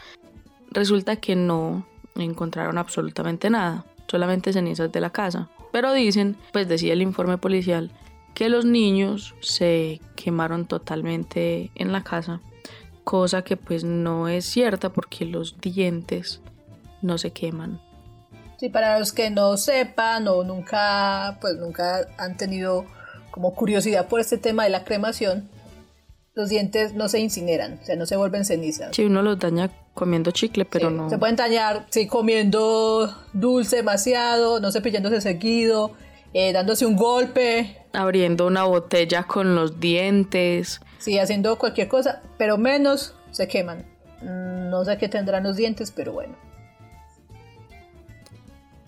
resulta 0.69 1.17
que 1.17 1.35
no 1.35 1.85
encontraron 2.15 2.77
absolutamente 2.77 3.49
nada, 3.49 3.85
solamente 4.07 4.53
cenizas 4.53 4.91
de 4.91 5.01
la 5.01 5.09
casa. 5.09 5.49
Pero 5.73 5.93
dicen, 5.93 6.37
pues 6.53 6.67
decía 6.67 6.93
el 6.93 7.01
informe 7.01 7.37
policial, 7.37 7.91
que 8.33 8.49
los 8.49 8.65
niños 8.65 9.35
se 9.41 10.01
quemaron 10.15 10.65
totalmente 10.65 11.71
en 11.75 11.91
la 11.91 12.03
casa, 12.03 12.41
cosa 13.03 13.43
que 13.43 13.57
pues 13.57 13.83
no 13.83 14.27
es 14.27 14.45
cierta 14.45 14.89
porque 14.89 15.25
los 15.25 15.59
dientes 15.59 16.41
no 17.01 17.17
se 17.17 17.31
queman. 17.31 17.81
Sí, 18.59 18.69
para 18.69 18.99
los 18.99 19.11
que 19.11 19.29
no 19.31 19.57
sepan 19.57 20.27
o 20.27 20.43
nunca, 20.43 21.37
pues 21.41 21.55
nunca 21.55 22.07
han 22.17 22.37
tenido 22.37 22.85
como 23.31 23.55
curiosidad 23.55 24.07
por 24.07 24.19
este 24.19 24.37
tema 24.37 24.65
de 24.65 24.69
la 24.69 24.83
cremación, 24.83 25.49
los 26.33 26.49
dientes 26.49 26.93
no 26.93 27.09
se 27.09 27.19
incineran, 27.19 27.79
o 27.81 27.85
sea, 27.85 27.95
no 27.95 28.05
se 28.05 28.15
vuelven 28.15 28.45
cenizas. 28.45 28.95
Sí, 28.95 29.03
uno 29.05 29.21
los 29.21 29.39
daña 29.39 29.71
comiendo 29.93 30.31
chicle, 30.31 30.65
pero 30.65 30.89
no. 30.89 31.09
Se 31.09 31.17
pueden 31.17 31.35
dañar, 31.35 31.87
sí, 31.89 32.07
comiendo 32.07 33.13
dulce 33.33 33.77
demasiado, 33.77 34.59
no 34.59 34.71
cepillándose 34.71 35.21
seguido, 35.21 35.91
eh, 36.33 36.53
dándose 36.53 36.85
un 36.85 36.95
golpe. 36.95 37.77
Abriendo 37.93 38.47
una 38.47 38.63
botella 38.63 39.23
con 39.23 39.55
los 39.55 39.79
dientes. 39.79 40.81
Sí, 40.97 41.19
haciendo 41.19 41.57
cualquier 41.57 41.87
cosa, 41.87 42.21
pero 42.37 42.57
menos 42.57 43.15
se 43.31 43.47
queman. 43.47 43.85
Mm, 44.21 44.69
no 44.69 44.85
sé 44.85 44.97
qué 44.97 45.09
tendrán 45.09 45.43
los 45.43 45.55
dientes, 45.55 45.91
pero 45.91 46.13
bueno. 46.13 46.35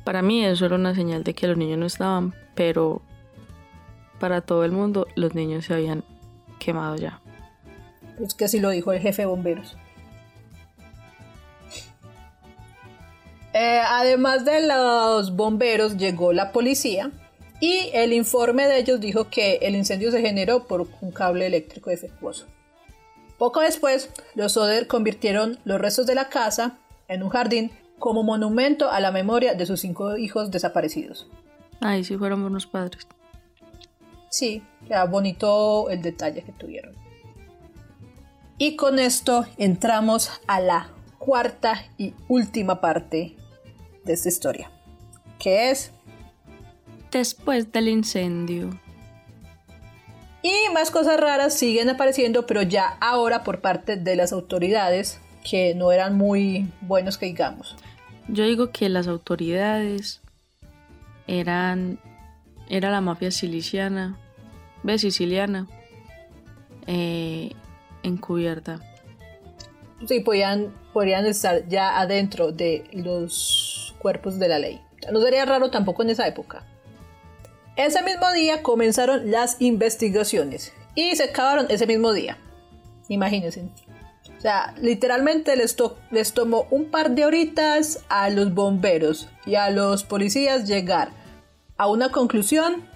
Para 0.04 0.22
mí 0.22 0.46
eso 0.46 0.66
era 0.66 0.76
una 0.76 0.96
señal 0.96 1.24
de 1.24 1.34
que 1.34 1.48
los 1.48 1.58
niños 1.58 1.80
no 1.80 1.86
estaban, 1.86 2.34
pero 2.56 3.02
para 4.20 4.42
todo 4.42 4.64
el 4.66 4.72
mundo 4.72 5.08
los 5.16 5.34
niños 5.34 5.66
se 5.66 5.74
habían 5.74 6.04
quemado 6.60 6.96
ya. 6.96 7.22
Pues 8.18 8.34
que 8.34 8.46
así 8.46 8.60
lo 8.60 8.70
dijo 8.70 8.92
el 8.92 9.02
jefe 9.02 9.24
de 9.24 9.26
bomberos. 9.26 9.78
Eh, 13.54 13.82
además 13.86 14.46
de 14.46 14.66
los 14.66 15.36
bomberos 15.36 15.98
llegó 15.98 16.34
la 16.34 16.52
policía 16.52 17.12
y 17.64 17.92
el 17.94 18.12
informe 18.12 18.68
de 18.68 18.78
ellos 18.78 19.00
dijo 19.00 19.30
que 19.30 19.56
el 19.62 19.74
incendio 19.74 20.12
se 20.12 20.20
generó 20.20 20.68
por 20.68 20.86
un 21.00 21.12
cable 21.12 21.46
eléctrico 21.46 21.92
defectuoso. 21.92 22.46
Poco 23.38 23.62
después, 23.62 24.10
los 24.36 24.58
Oder 24.58 24.86
convirtieron 24.86 25.58
los 25.64 25.80
restos 25.80 26.06
de 26.06 26.14
la 26.14 26.28
casa 26.28 26.80
en 27.08 27.24
un 27.24 27.30
jardín 27.30 27.72
como 28.00 28.22
monumento 28.22 28.92
a 28.92 29.00
la 29.00 29.12
memoria 29.12 29.54
de 29.54 29.66
sus 29.66 29.80
cinco 29.80 30.18
hijos 30.18 30.52
desaparecidos. 30.52 31.30
Ay, 31.80 32.04
si 32.04 32.18
fueron 32.18 32.42
buenos 32.42 32.68
padres. 32.68 33.08
Sí, 34.30 34.62
ya 34.90 35.06
bonito 35.06 35.90
el 35.90 36.02
detalle 36.02 36.44
que 36.44 36.52
tuvieron. 36.52 36.94
Y 38.58 38.76
con 38.76 39.00
esto 39.00 39.46
entramos 39.56 40.30
a 40.48 40.60
la 40.60 40.90
cuarta 41.18 41.86
y 41.98 42.14
última 42.28 42.82
parte 42.82 43.38
de 44.04 44.12
esta 44.12 44.28
historia, 44.28 44.70
que 45.40 45.72
es 45.72 45.94
después 47.14 47.72
del 47.72 47.88
incendio. 47.88 48.78
Y 50.42 50.52
más 50.74 50.92
cosas 50.92 51.20
raras 51.20 51.54
siguen 51.58 51.90
apareciendo, 51.90 52.46
pero 52.46 52.62
ya 52.64 52.98
ahora 53.00 53.46
por 53.46 53.62
parte 53.62 53.96
de 53.96 54.18
las 54.18 54.34
autoridades 54.34 55.22
que 55.50 55.74
no 55.76 55.92
eran 55.94 56.18
muy 56.18 56.68
buenos 56.82 57.18
que 57.18 57.28
digamos. 57.28 57.78
Yo 58.28 58.44
digo 58.44 58.72
que 58.72 58.90
las 58.90 59.08
autoridades 59.08 60.22
eran 61.28 62.00
era 62.70 62.92
la 62.92 63.02
mafia 63.02 63.32
siciliana, 63.32 64.18
ve 64.84 64.98
siciliana, 64.98 65.68
eh, 66.88 67.52
encubierta. 68.04 68.80
Sí, 70.08 70.20
podían, 70.22 70.74
podrían 70.92 71.26
estar 71.26 71.68
ya 71.68 72.00
adentro 72.00 72.52
de 72.52 72.84
los 72.92 73.96
cuerpos 74.00 74.40
de 74.40 74.48
la 74.50 74.60
ley. 74.60 74.82
No 75.12 75.22
sería 75.22 75.46
raro 75.46 75.70
tampoco 75.70 76.04
en 76.04 76.10
esa 76.10 76.28
época. 76.28 76.66
Ese 77.76 78.04
mismo 78.04 78.32
día 78.34 78.62
comenzaron 78.62 79.32
las 79.32 79.60
investigaciones 79.60 80.74
y 80.96 81.16
se 81.16 81.24
acabaron 81.24 81.66
ese 81.70 81.88
mismo 81.88 82.14
día. 82.14 82.38
Imagínense. 83.10 83.68
O 84.38 84.42
sea, 84.42 84.76
literalmente 84.80 85.56
les, 85.56 85.76
les 86.12 86.34
tomó 86.34 86.68
un 86.70 86.92
par 86.92 87.12
de 87.12 87.26
horitas 87.26 88.04
a 88.10 88.30
los 88.30 88.54
bomberos 88.54 89.30
y 89.46 89.56
a 89.56 89.70
los 89.70 90.04
policías 90.04 90.68
llegar 90.68 91.12
a 91.78 91.88
una 91.88 92.10
conclusión 92.10 92.88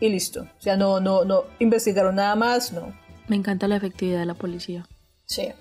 y 0.00 0.08
listo. 0.08 0.48
O 0.58 0.60
sea, 0.60 0.76
no, 0.76 1.00
no, 1.00 1.24
no 1.24 1.44
investigaron 1.58 2.16
nada 2.16 2.34
más, 2.34 2.72
no. 2.72 2.92
Me 3.28 3.36
encanta 3.36 3.68
la 3.68 3.76
efectividad 3.76 4.20
de 4.20 4.26
la 4.26 4.34
policía. 4.34 4.86
Sí. 5.26 5.52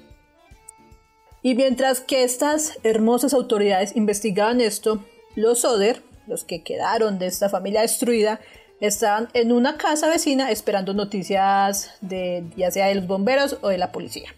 Y 1.42 1.56
mientras 1.56 2.00
que 2.00 2.24
estas 2.24 2.80
hermosas 2.84 3.34
autoridades 3.34 3.96
investigaban 3.96 4.62
esto, 4.62 5.04
los 5.36 5.66
Oder, 5.66 6.02
los 6.26 6.44
que 6.44 6.64
quedaron 6.64 7.20
de 7.20 7.28
esta 7.28 7.50
familia 7.50 7.82
destruida, 7.82 8.40
estaban 8.80 9.30
en 9.34 9.52
una 9.52 9.78
casa 9.78 10.10
vecina 10.10 10.52
esperando 10.52 10.94
noticias 10.94 11.92
de 12.02 12.46
ya 12.56 12.72
sea 12.72 12.88
de 12.88 12.96
los 12.96 13.08
bomberos 13.08 13.58
o 13.62 13.70
de 13.70 13.78
la 13.78 13.92
policía. 13.92 14.34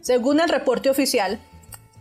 Según 0.00 0.40
el 0.40 0.48
reporte 0.48 0.90
oficial 0.90 1.38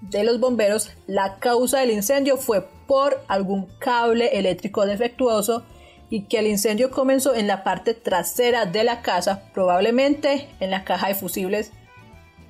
de 0.02 0.24
los 0.24 0.40
bomberos, 0.40 0.92
la 1.08 1.38
causa 1.40 1.80
del 1.80 1.92
incendio 1.92 2.38
fue 2.38 2.68
por 2.88 3.24
algún 3.28 3.68
cable 3.80 4.38
eléctrico 4.38 4.86
defectuoso 4.86 5.64
y 6.10 6.24
que 6.24 6.40
el 6.40 6.48
incendio 6.48 6.92
comenzó 6.92 7.36
en 7.36 7.48
la 7.48 7.64
parte 7.64 7.94
trasera 7.94 8.66
de 8.66 8.84
la 8.84 9.02
casa, 9.02 9.44
probablemente 9.54 10.50
en 10.60 10.72
la 10.72 10.84
caja 10.84 11.08
de 11.08 11.16
fusibles. 11.16 11.72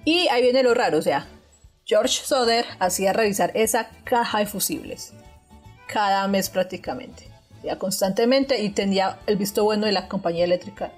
Y 0.05 0.27
ahí 0.29 0.41
viene 0.41 0.63
lo 0.63 0.73
raro, 0.73 0.97
o 0.97 1.01
sea, 1.01 1.27
George 1.85 2.21
Soder 2.23 2.65
hacía 2.79 3.13
revisar 3.13 3.51
esa 3.53 3.89
caja 4.03 4.39
de 4.39 4.45
fusibles 4.47 5.13
cada 5.91 6.27
mes 6.27 6.49
prácticamente, 6.49 7.27
ya 7.63 7.77
constantemente 7.77 8.61
y 8.61 8.69
tenía 8.69 9.19
el 9.27 9.37
visto 9.37 9.63
bueno 9.63 9.85
de 9.85 9.91
la 9.91 10.07
compañía 10.07 10.45
eléctrica. 10.45 10.91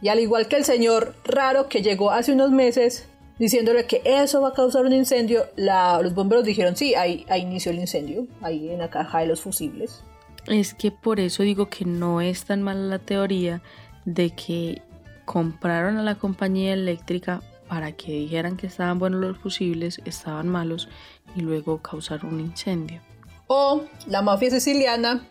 Y 0.00 0.08
al 0.08 0.20
igual 0.20 0.48
que 0.48 0.56
el 0.56 0.64
señor 0.64 1.14
raro 1.24 1.68
que 1.68 1.82
llegó 1.82 2.10
hace 2.10 2.32
unos 2.32 2.50
meses 2.50 3.08
diciéndole 3.38 3.86
que 3.86 4.02
eso 4.04 4.40
va 4.40 4.48
a 4.48 4.52
causar 4.52 4.84
un 4.84 4.92
incendio, 4.92 5.46
los 5.56 6.14
bomberos 6.14 6.44
dijeron 6.44 6.76
sí, 6.76 6.94
ahí, 6.94 7.24
ahí 7.28 7.42
inició 7.42 7.72
el 7.72 7.78
incendio, 7.78 8.26
ahí 8.40 8.70
en 8.70 8.78
la 8.78 8.90
caja 8.90 9.20
de 9.20 9.26
los 9.26 9.40
fusibles. 9.40 10.02
Es 10.46 10.74
que 10.74 10.90
por 10.90 11.20
eso 11.20 11.42
digo 11.42 11.68
que 11.68 11.84
no 11.84 12.20
es 12.20 12.44
tan 12.44 12.62
mala 12.62 12.80
la 12.80 12.98
teoría 12.98 13.62
de 14.04 14.30
que 14.30 14.82
compraron 15.24 15.98
a 15.98 16.02
la 16.02 16.16
compañía 16.16 16.72
eléctrica 16.72 17.42
para 17.68 17.92
que 17.92 18.12
dijeran 18.12 18.56
que 18.56 18.66
estaban 18.66 18.98
buenos 18.98 19.20
los 19.20 19.38
fusibles, 19.38 20.00
estaban 20.04 20.48
malos 20.48 20.88
y 21.34 21.40
luego 21.40 21.78
causar 21.78 22.24
un 22.26 22.40
incendio. 22.40 23.00
O 23.46 23.84
la 24.06 24.22
mafia 24.22 24.50
siciliana 24.50 25.26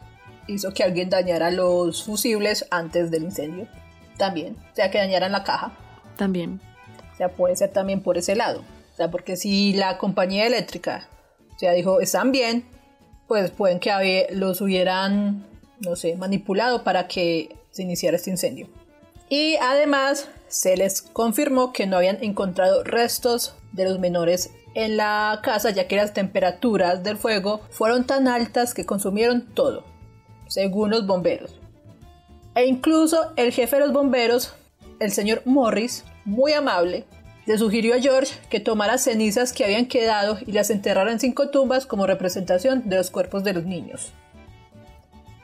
hizo 0.48 0.74
que 0.74 0.84
alguien 0.84 1.10
dañara 1.10 1.52
los 1.52 2.04
fusibles 2.04 2.66
antes 2.72 3.12
del 3.12 3.24
incendio. 3.24 3.68
También. 4.18 4.58
O 4.72 4.76
sea, 4.76 4.92
que 4.92 4.98
dañaran 4.98 5.32
la 5.32 5.44
caja. 5.44 5.74
También. 6.18 6.60
O 7.14 7.18
sea, 7.18 7.30
puede 7.30 7.56
ser 7.56 7.72
también 7.72 8.02
por 8.02 8.18
ese 8.18 8.36
lado. 8.36 8.64
O 8.94 8.96
sea, 8.96 9.10
porque 9.10 9.36
si 9.38 9.74
la 9.74 9.98
compañía 9.98 10.46
eléctrica, 10.46 11.08
o 11.56 11.60
sea, 11.60 11.74
dijo, 11.74 12.02
están 12.02 12.32
bien, 12.32 12.66
pues 13.28 13.52
pueden 13.52 13.80
que 13.80 14.28
los 14.32 14.62
hubieran, 14.62 15.46
no 15.80 15.96
sé, 15.96 16.16
manipulado 16.18 16.84
para 16.84 17.08
que 17.08 17.56
se 17.72 17.84
iniciara 17.84 18.18
este 18.18 18.30
incendio. 18.30 18.68
Y 19.30 19.56
además 19.62 20.28
se 20.50 20.76
les 20.76 21.02
confirmó 21.02 21.72
que 21.72 21.88
no 21.88 21.98
habían 21.98 22.22
encontrado 22.22 22.84
restos 22.84 23.56
de 23.72 23.86
los 23.86 24.00
menores 24.00 24.52
en 24.74 24.98
la 24.98 25.40
casa 25.44 25.70
ya 25.70 25.88
que 25.88 25.96
las 25.96 26.14
temperaturas 26.14 27.04
del 27.04 27.18
fuego 27.18 27.62
fueron 27.70 28.06
tan 28.06 28.28
altas 28.28 28.74
que 28.74 28.86
consumieron 28.86 29.54
todo, 29.54 29.86
según 30.52 30.90
los 30.90 31.08
bomberos. 31.08 31.56
E 32.56 32.66
incluso 32.66 33.32
el 33.38 33.54
jefe 33.54 33.78
de 33.78 33.84
los 33.84 33.94
bomberos, 33.94 34.54
el 35.00 35.14
señor 35.14 35.42
Morris, 35.46 36.04
muy 36.26 36.52
amable, 36.52 37.06
le 37.46 37.58
sugirió 37.58 37.96
a 37.96 38.02
George 38.02 38.36
que 38.50 38.60
tomara 38.60 38.98
cenizas 38.98 39.54
que 39.54 39.64
habían 39.64 39.86
quedado 39.86 40.38
y 40.46 40.52
las 40.52 40.70
enterrara 40.70 41.10
en 41.10 41.22
cinco 41.22 41.50
tumbas 41.52 41.86
como 41.86 42.06
representación 42.06 42.90
de 42.90 42.98
los 42.98 43.12
cuerpos 43.12 43.46
de 43.46 43.54
los 43.54 43.64
niños. 43.64 44.12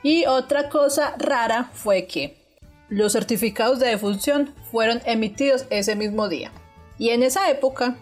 Y 0.02 0.26
otra 0.26 0.68
cosa 0.68 1.14
rara 1.18 1.70
fue 1.72 2.06
que 2.06 2.36
los 2.90 3.14
certificados 3.14 3.80
de 3.80 3.88
defunción 3.88 4.54
fueron 4.70 5.00
emitidos 5.06 5.64
ese 5.70 5.96
mismo 5.96 6.28
día. 6.28 6.52
Y 6.98 7.10
en 7.10 7.22
esa 7.22 7.50
época, 7.50 7.96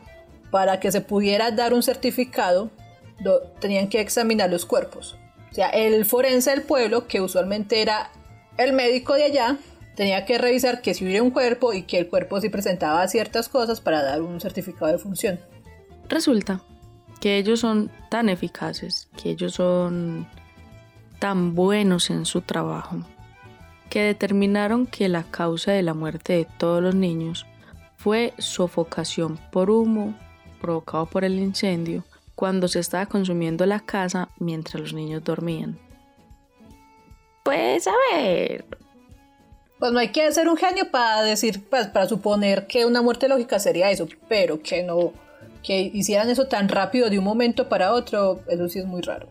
para 0.51 0.81
que 0.81 0.91
se 0.91 1.03
pudiera 1.03 1.53
dar 1.53 1.73
un 1.73 1.85
certificado, 1.85 2.71
tenían 3.61 3.89
que 3.89 4.01
examinar 4.01 4.51
los 4.51 4.67
cuerpos. 4.67 5.17
Sea, 5.57 5.71
el 5.71 6.05
forense 6.05 6.51
del 6.51 6.65
pueblo, 6.65 7.09
que 7.09 7.23
usualmente 7.23 7.81
era 7.81 8.11
el 8.59 8.75
médico 8.75 9.15
de 9.15 9.25
allá, 9.25 9.57
tenía 9.95 10.27
que 10.27 10.37
revisar 10.37 10.83
que 10.83 10.93
si 10.93 11.07
hubiera 11.07 11.23
un 11.23 11.31
cuerpo 11.31 11.73
y 11.73 11.85
que 11.85 11.97
el 11.97 12.09
cuerpo 12.11 12.43
sí 12.43 12.51
presentaba 12.51 13.09
ciertas 13.09 13.49
cosas 13.49 13.81
para 13.81 14.03
dar 14.03 14.21
un 14.21 14.39
certificado 14.39 14.93
de 14.93 14.99
función. 14.99 15.41
Resulta 16.11 16.61
que 17.23 17.39
ellos 17.39 17.61
son 17.61 17.91
tan 18.11 18.29
eficaces, 18.29 19.09
que 19.17 19.31
ellos 19.31 19.55
son 19.55 20.29
tan 21.21 21.55
buenos 21.55 22.11
en 22.11 22.27
su 22.27 22.43
trabajo, 22.43 22.99
que 23.89 24.03
determinaron 24.03 24.87
que 24.87 25.09
la 25.09 25.23
causa 25.23 25.73
de 25.73 25.83
la 25.83 25.95
muerte 25.95 26.35
de 26.35 26.47
todos 26.59 26.83
los 26.83 26.95
niños 26.95 27.47
fue 27.97 28.35
sofocación 28.37 29.39
por 29.51 29.71
humo 29.71 30.15
provocado 30.61 31.07
por 31.07 31.25
el 31.25 31.39
incendio 31.39 32.05
cuando 32.37 32.69
se 32.69 32.79
estaba 32.79 33.07
consumiendo 33.07 33.67
la 33.67 33.81
casa 33.81 34.29
mientras 34.39 34.81
los 34.81 34.93
niños 34.93 35.25
dormían. 35.25 35.79
Pues 37.43 37.89
a 37.89 37.93
ver. 38.13 38.65
Pues 39.79 39.93
no 39.93 39.99
hay 39.99 40.09
que 40.09 40.31
ser 40.33 40.49
un 40.49 40.57
genio 40.57 40.91
para 40.91 41.23
decir, 41.23 41.65
pues, 41.69 41.89
para 41.89 42.07
suponer 42.07 42.67
que 42.67 42.87
una 42.87 43.03
muerte 43.03 43.29
lógica 43.29 43.59
sería 43.59 43.91
eso, 43.91 44.07
pero 44.29 44.63
que 44.63 44.83
no, 44.83 45.13
que 45.63 45.81
hicieran 45.93 46.31
eso 46.31 46.47
tan 46.47 46.69
rápido 46.69 47.11
de 47.11 47.19
un 47.19 47.25
momento 47.25 47.69
para 47.69 47.93
otro, 47.93 48.41
eso 48.49 48.69
sí 48.69 48.79
es 48.79 48.87
muy 48.87 49.03
raro. 49.03 49.29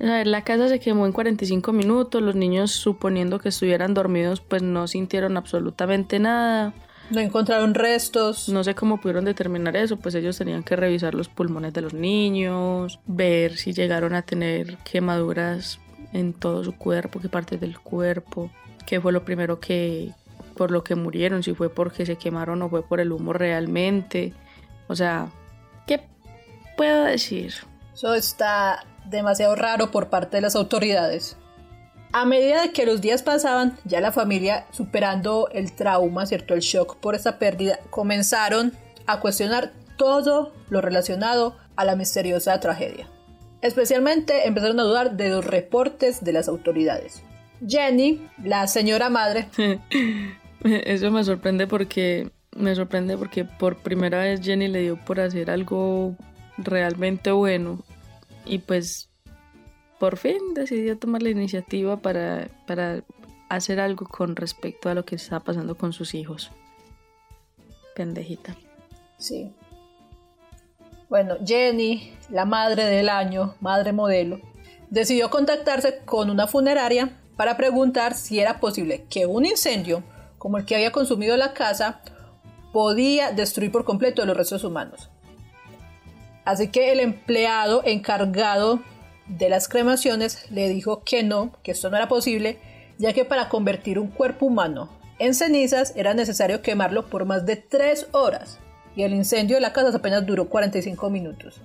A 0.00 0.04
ver, 0.04 0.26
la 0.26 0.42
casa 0.42 0.68
se 0.68 0.80
quemó 0.80 1.06
en 1.06 1.12
45 1.12 1.72
minutos, 1.72 2.20
los 2.20 2.34
niños 2.34 2.72
suponiendo 2.72 3.38
que 3.38 3.50
estuvieran 3.50 3.94
dormidos 3.94 4.40
pues 4.40 4.60
no 4.60 4.88
sintieron 4.88 5.36
absolutamente 5.36 6.18
nada. 6.18 6.74
No 7.12 7.20
encontraron 7.20 7.74
restos. 7.74 8.48
No 8.48 8.64
sé 8.64 8.74
cómo 8.74 8.98
pudieron 8.98 9.26
determinar 9.26 9.76
eso, 9.76 9.98
pues 9.98 10.14
ellos 10.14 10.38
tenían 10.38 10.62
que 10.62 10.76
revisar 10.76 11.14
los 11.14 11.28
pulmones 11.28 11.74
de 11.74 11.82
los 11.82 11.92
niños, 11.92 13.00
ver 13.06 13.58
si 13.58 13.74
llegaron 13.74 14.14
a 14.14 14.22
tener 14.22 14.78
quemaduras 14.78 15.78
en 16.14 16.32
todo 16.32 16.64
su 16.64 16.74
cuerpo, 16.74 17.20
qué 17.20 17.28
partes 17.28 17.60
del 17.60 17.78
cuerpo, 17.78 18.50
qué 18.86 18.98
fue 18.98 19.12
lo 19.12 19.26
primero 19.26 19.60
que 19.60 20.12
por 20.56 20.70
lo 20.70 20.82
que 20.84 20.94
murieron, 20.94 21.42
si 21.42 21.52
fue 21.52 21.68
porque 21.68 22.06
se 22.06 22.16
quemaron 22.16 22.62
o 22.62 22.70
fue 22.70 22.82
por 22.82 22.98
el 22.98 23.12
humo 23.12 23.34
realmente. 23.34 24.32
O 24.88 24.96
sea, 24.96 25.28
¿qué 25.86 26.00
puedo 26.78 27.04
decir? 27.04 27.52
Eso 27.92 28.14
está 28.14 28.86
demasiado 29.04 29.54
raro 29.54 29.90
por 29.90 30.08
parte 30.08 30.38
de 30.38 30.40
las 30.40 30.56
autoridades. 30.56 31.36
A 32.12 32.26
medida 32.26 32.62
de 32.62 32.72
que 32.72 32.84
los 32.84 33.00
días 33.00 33.22
pasaban, 33.22 33.78
ya 33.84 34.00
la 34.00 34.12
familia, 34.12 34.66
superando 34.70 35.48
el 35.52 35.72
trauma, 35.72 36.26
¿cierto? 36.26 36.52
El 36.54 36.60
shock 36.60 36.96
por 36.96 37.14
esta 37.14 37.38
pérdida, 37.38 37.78
comenzaron 37.90 38.72
a 39.06 39.20
cuestionar 39.20 39.72
todo 39.96 40.52
lo 40.68 40.80
relacionado 40.80 41.56
a 41.76 41.84
la 41.84 41.96
misteriosa 41.96 42.60
tragedia. 42.60 43.08
Especialmente 43.62 44.46
empezaron 44.46 44.78
a 44.80 44.82
dudar 44.82 45.16
de 45.16 45.30
los 45.30 45.44
reportes 45.44 46.22
de 46.22 46.32
las 46.32 46.48
autoridades. 46.48 47.22
Jenny, 47.66 48.26
la 48.42 48.66
señora 48.66 49.08
madre. 49.08 49.48
Eso 50.64 51.10
me 51.10 51.24
sorprende 51.24 51.66
porque 51.66 52.30
me 52.56 52.74
sorprende 52.74 53.16
porque 53.16 53.44
por 53.44 53.78
primera 53.78 54.18
vez 54.18 54.40
Jenny 54.42 54.68
le 54.68 54.80
dio 54.80 55.02
por 55.04 55.20
hacer 55.20 55.50
algo 55.50 56.16
realmente 56.58 57.30
bueno 57.30 57.82
y 58.44 58.58
pues 58.58 59.08
por 60.02 60.16
fin 60.16 60.52
decidió 60.52 60.98
tomar 60.98 61.22
la 61.22 61.30
iniciativa 61.30 61.96
para, 61.96 62.48
para 62.66 63.04
hacer 63.48 63.78
algo 63.78 64.04
con 64.04 64.34
respecto 64.34 64.88
a 64.88 64.94
lo 64.94 65.04
que 65.04 65.14
está 65.14 65.38
pasando 65.38 65.76
con 65.76 65.92
sus 65.92 66.16
hijos. 66.16 66.50
Pendejita. 67.94 68.56
Sí. 69.16 69.54
Bueno, 71.08 71.36
Jenny, 71.46 72.16
la 72.30 72.44
madre 72.44 72.86
del 72.86 73.08
año, 73.08 73.54
madre 73.60 73.92
modelo, 73.92 74.40
decidió 74.90 75.30
contactarse 75.30 76.00
con 76.04 76.30
una 76.30 76.48
funeraria 76.48 77.16
para 77.36 77.56
preguntar 77.56 78.16
si 78.16 78.40
era 78.40 78.58
posible 78.58 79.06
que 79.08 79.26
un 79.26 79.46
incendio 79.46 80.02
como 80.36 80.58
el 80.58 80.64
que 80.64 80.74
había 80.74 80.90
consumido 80.90 81.36
la 81.36 81.54
casa 81.54 82.00
podía 82.72 83.30
destruir 83.30 83.70
por 83.70 83.84
completo 83.84 84.26
los 84.26 84.36
restos 84.36 84.64
humanos. 84.64 85.10
Así 86.44 86.72
que 86.72 86.90
el 86.90 86.98
empleado 86.98 87.82
encargado 87.84 88.80
de 89.26 89.48
las 89.48 89.68
cremaciones 89.68 90.50
le 90.50 90.68
dijo 90.68 91.02
que 91.04 91.22
no, 91.22 91.52
que 91.62 91.72
esto 91.72 91.90
no 91.90 91.96
era 91.96 92.08
posible, 92.08 92.58
ya 92.98 93.12
que 93.12 93.24
para 93.24 93.48
convertir 93.48 93.98
un 93.98 94.08
cuerpo 94.08 94.46
humano 94.46 94.88
en 95.18 95.34
cenizas 95.34 95.92
era 95.96 96.14
necesario 96.14 96.62
quemarlo 96.62 97.08
por 97.08 97.24
más 97.24 97.46
de 97.46 97.56
3 97.56 98.08
horas 98.12 98.58
y 98.96 99.02
el 99.02 99.14
incendio 99.14 99.56
de 99.56 99.60
la 99.60 99.72
casa 99.72 99.96
apenas 99.96 100.26
duró 100.26 100.48
45 100.48 101.10
minutos 101.10 101.60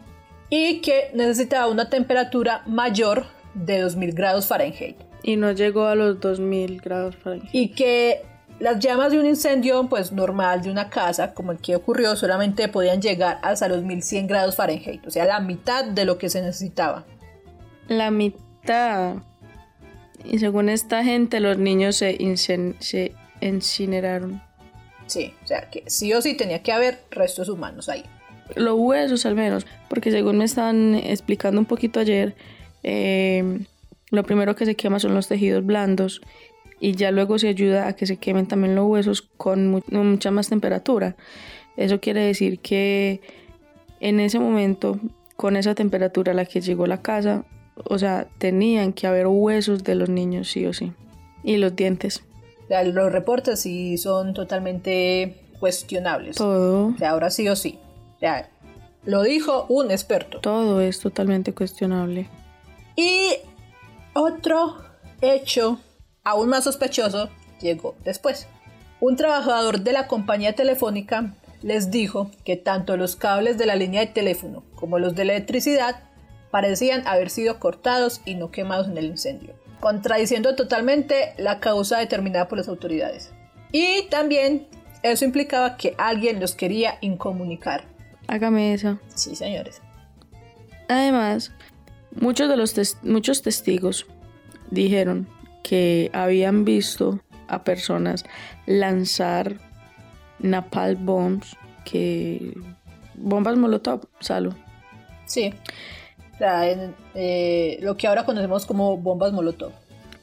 y 0.49 0.81
que 0.81 1.11
necesitaba 1.13 1.67
una 1.67 1.89
temperatura 1.89 2.63
mayor 2.65 3.25
de 3.53 3.81
2000 3.81 4.13
grados 4.13 4.47
Fahrenheit. 4.47 4.97
Y 5.23 5.35
no 5.35 5.51
llegó 5.51 5.85
a 5.85 5.95
los 5.95 6.19
2000 6.19 6.79
grados 6.79 7.15
Fahrenheit. 7.17 7.49
Y 7.53 7.69
que 7.69 8.21
las 8.59 8.79
llamas 8.79 9.11
de 9.11 9.19
un 9.19 9.25
incendio 9.25 9.87
pues 9.89 10.11
normal 10.11 10.61
de 10.61 10.71
una 10.71 10.89
casa, 10.89 11.33
como 11.33 11.51
el 11.51 11.59
que 11.59 11.75
ocurrió, 11.75 12.15
solamente 12.15 12.67
podían 12.69 13.01
llegar 13.01 13.39
hasta 13.41 13.67
los 13.67 13.83
1100 13.83 14.27
grados 14.27 14.55
Fahrenheit, 14.55 15.05
o 15.05 15.11
sea, 15.11 15.25
la 15.25 15.39
mitad 15.39 15.85
de 15.85 16.05
lo 16.05 16.17
que 16.17 16.29
se 16.29 16.41
necesitaba. 16.41 17.05
La 17.87 18.11
mitad. 18.11 19.15
Y 20.23 20.39
según 20.39 20.69
esta 20.69 21.03
gente, 21.03 21.39
los 21.39 21.57
niños 21.57 21.95
se, 21.95 22.17
se 22.79 23.11
incineraron. 23.41 24.41
Sí, 25.07 25.33
o 25.43 25.47
sea, 25.47 25.69
que 25.69 25.83
sí 25.87 26.13
o 26.13 26.21
sí 26.21 26.35
tenía 26.35 26.61
que 26.61 26.71
haber 26.71 26.99
restos 27.11 27.49
humanos 27.49 27.87
ahí. 27.89 28.03
Los 28.55 28.75
huesos 28.77 29.25
al 29.25 29.35
menos, 29.35 29.65
porque 29.89 30.11
según 30.11 30.37
me 30.37 30.45
estaban 30.45 30.95
explicando 30.95 31.59
un 31.59 31.65
poquito 31.65 31.99
ayer, 31.99 32.35
eh, 32.83 33.59
lo 34.09 34.23
primero 34.23 34.55
que 34.55 34.65
se 34.65 34.75
quema 34.75 34.99
son 34.99 35.13
los 35.13 35.27
tejidos 35.27 35.65
blandos 35.65 36.21
y 36.79 36.93
ya 36.93 37.11
luego 37.11 37.39
se 37.39 37.49
ayuda 37.49 37.87
a 37.87 37.93
que 37.93 38.05
se 38.05 38.17
quemen 38.17 38.47
también 38.47 38.75
los 38.75 38.87
huesos 38.87 39.21
con 39.21 39.81
mucha 39.89 40.31
más 40.31 40.49
temperatura. 40.49 41.15
Eso 41.75 41.99
quiere 41.99 42.21
decir 42.21 42.59
que 42.59 43.21
en 43.99 44.19
ese 44.19 44.39
momento, 44.39 44.99
con 45.35 45.57
esa 45.57 45.75
temperatura 45.75 46.31
a 46.31 46.35
la 46.35 46.45
que 46.45 46.61
llegó 46.61 46.87
la 46.87 47.01
casa, 47.01 47.45
o 47.85 47.97
sea, 47.99 48.27
tenían 48.37 48.93
que 48.93 49.07
haber 49.07 49.27
huesos 49.27 49.83
de 49.83 49.95
los 49.95 50.09
niños 50.09 50.49
sí 50.49 50.65
o 50.65 50.73
sí. 50.73 50.93
Y 51.43 51.57
los 51.57 51.75
dientes. 51.75 52.23
Los 52.69 53.11
reportes 53.11 53.61
sí 53.61 53.97
son 53.97 54.33
totalmente 54.33 55.41
cuestionables. 55.59 56.35
Todo. 56.35 56.87
O 56.87 56.97
sea, 56.97 57.11
ahora 57.11 57.29
sí 57.29 57.47
o 57.47 57.55
sí. 57.55 57.79
O 58.17 58.19
sea, 58.19 58.49
lo 59.05 59.23
dijo 59.23 59.65
un 59.69 59.91
experto. 59.91 60.39
Todo 60.41 60.81
es 60.81 60.99
totalmente 60.99 61.53
cuestionable. 61.53 62.29
Y 62.95 63.29
otro 64.13 64.77
hecho 65.21 65.79
aún 66.23 66.49
más 66.49 66.65
sospechoso 66.65 67.29
llegó 67.61 67.95
después. 68.03 68.47
Un 68.99 69.15
trabajador 69.15 69.81
de 69.81 69.93
la 69.93 70.07
compañía 70.07 70.53
telefónica 70.53 71.35
les 71.61 71.91
dijo 71.91 72.31
que 72.43 72.57
tanto 72.57 72.97
los 72.97 73.15
cables 73.15 73.57
de 73.57 73.65
la 73.65 73.75
línea 73.75 74.01
de 74.01 74.07
teléfono 74.07 74.63
como 74.75 74.99
los 74.99 75.15
de 75.15 75.23
electricidad 75.23 76.06
parecían 76.51 77.05
haber 77.07 77.29
sido 77.29 77.59
cortados 77.59 78.21
y 78.25 78.35
no 78.35 78.51
quemados 78.51 78.87
en 78.87 78.97
el 78.97 79.05
incendio, 79.05 79.53
contradiciendo 79.79 80.55
totalmente 80.55 81.33
la 81.37 81.59
causa 81.59 81.99
determinada 81.99 82.47
por 82.47 82.57
las 82.57 82.67
autoridades. 82.67 83.31
Y 83.71 84.03
también 84.09 84.67
eso 85.03 85.25
implicaba 85.25 85.77
que 85.77 85.95
alguien 85.97 86.39
los 86.39 86.55
quería 86.55 86.97
incomunicar. 87.01 87.85
Hágame 88.27 88.73
esa. 88.73 88.99
Sí, 89.13 89.35
señores. 89.35 89.81
Además, 90.89 91.51
muchos 92.19 92.49
de 92.49 92.57
los 92.57 92.75
muchos 93.03 93.41
testigos 93.41 94.05
dijeron 94.71 95.27
que 95.63 96.09
habían 96.13 96.65
visto 96.65 97.19
a 97.47 97.63
personas 97.63 98.25
lanzar 98.65 99.59
napalm 100.39 101.05
bombs, 101.05 101.55
que 101.85 102.53
bombas 103.15 103.57
molotov, 103.57 104.07
Salo. 104.19 104.55
Sí. 105.25 105.53
O 106.37 106.39
sea, 106.39 106.63
eh, 107.15 107.79
lo 107.81 107.97
que 107.97 108.07
ahora 108.07 108.25
conocemos 108.25 108.65
como 108.65 108.95
bombas 108.97 109.33
molotov. 109.33 109.71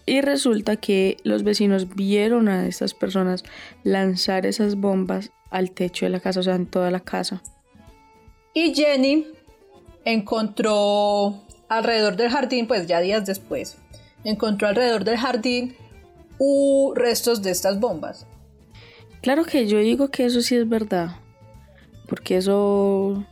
Y 0.07 0.21
resulta 0.21 0.77
que 0.77 1.17
los 1.25 1.43
vecinos 1.43 1.95
vieron 1.95 2.49
a 2.49 2.67
estas 2.69 2.95
personas 2.95 3.43
lanzar 3.83 4.47
esas 4.47 4.77
bombas 4.77 5.33
al 5.51 5.73
techo 5.73 6.07
de 6.07 6.11
la 6.11 6.21
casa, 6.21 6.41
o 6.41 6.43
sea, 6.43 6.55
en 6.55 6.67
toda 6.67 6.91
la 6.91 7.01
casa. 7.01 7.43
Y 8.53 8.75
Jenny 8.75 9.27
encontró 10.05 11.43
alrededor 11.69 12.17
del 12.17 12.31
jardín, 12.31 12.69
pues 12.69 12.87
ya 12.87 13.01
días 13.01 13.27
después, 13.27 13.79
encontró 14.23 14.69
alrededor 14.69 15.05
del 15.05 15.17
jardín 15.17 15.75
restos 16.95 17.43
de 17.43 17.51
estas 17.51 17.81
bombas. 17.81 18.27
Claro 19.23 19.45
que 19.45 19.67
yo 19.67 19.79
digo 19.79 20.11
que 20.11 20.27
eso 20.27 20.43
sí 20.43 20.55
es 20.55 20.69
verdad, 20.69 21.17
porque 22.09 22.37
eso 22.37 23.25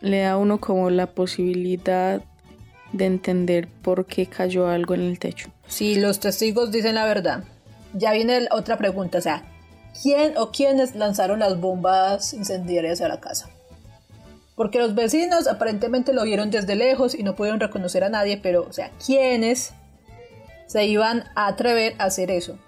le 0.00 0.20
da 0.20 0.32
a 0.32 0.36
uno 0.36 0.60
como 0.60 0.90
la 0.90 1.06
posibilidad 1.06 2.22
de 2.92 3.06
entender 3.06 3.68
por 3.82 4.06
qué 4.06 4.26
cayó 4.26 4.68
algo 4.68 4.94
en 4.94 5.02
el 5.02 5.18
techo. 5.18 5.50
Si 5.66 5.96
los 5.96 6.20
testigos 6.20 6.70
dicen 6.70 6.94
la 6.94 7.04
verdad. 7.04 7.44
Ya 7.94 8.12
viene 8.12 8.48
otra 8.50 8.76
pregunta, 8.76 9.18
o 9.18 9.20
sea, 9.20 9.44
¿quién 10.02 10.36
o 10.36 10.50
quiénes 10.50 10.94
lanzaron 10.94 11.38
las 11.38 11.58
bombas 11.58 12.34
incendiarias 12.34 13.00
a 13.00 13.08
la 13.08 13.18
casa? 13.18 13.48
Porque 14.56 14.78
los 14.78 14.94
vecinos 14.94 15.46
aparentemente 15.46 16.12
lo 16.12 16.24
vieron 16.24 16.50
desde 16.50 16.74
lejos 16.74 17.14
y 17.14 17.22
no 17.22 17.34
pudieron 17.34 17.60
reconocer 17.60 18.04
a 18.04 18.10
nadie, 18.10 18.38
pero, 18.42 18.66
o 18.68 18.72
sea, 18.72 18.90
¿quiénes 19.04 19.72
se 20.66 20.84
iban 20.84 21.24
a 21.34 21.46
atrever 21.46 21.94
a 21.98 22.04
hacer 22.04 22.30
eso? 22.30 22.58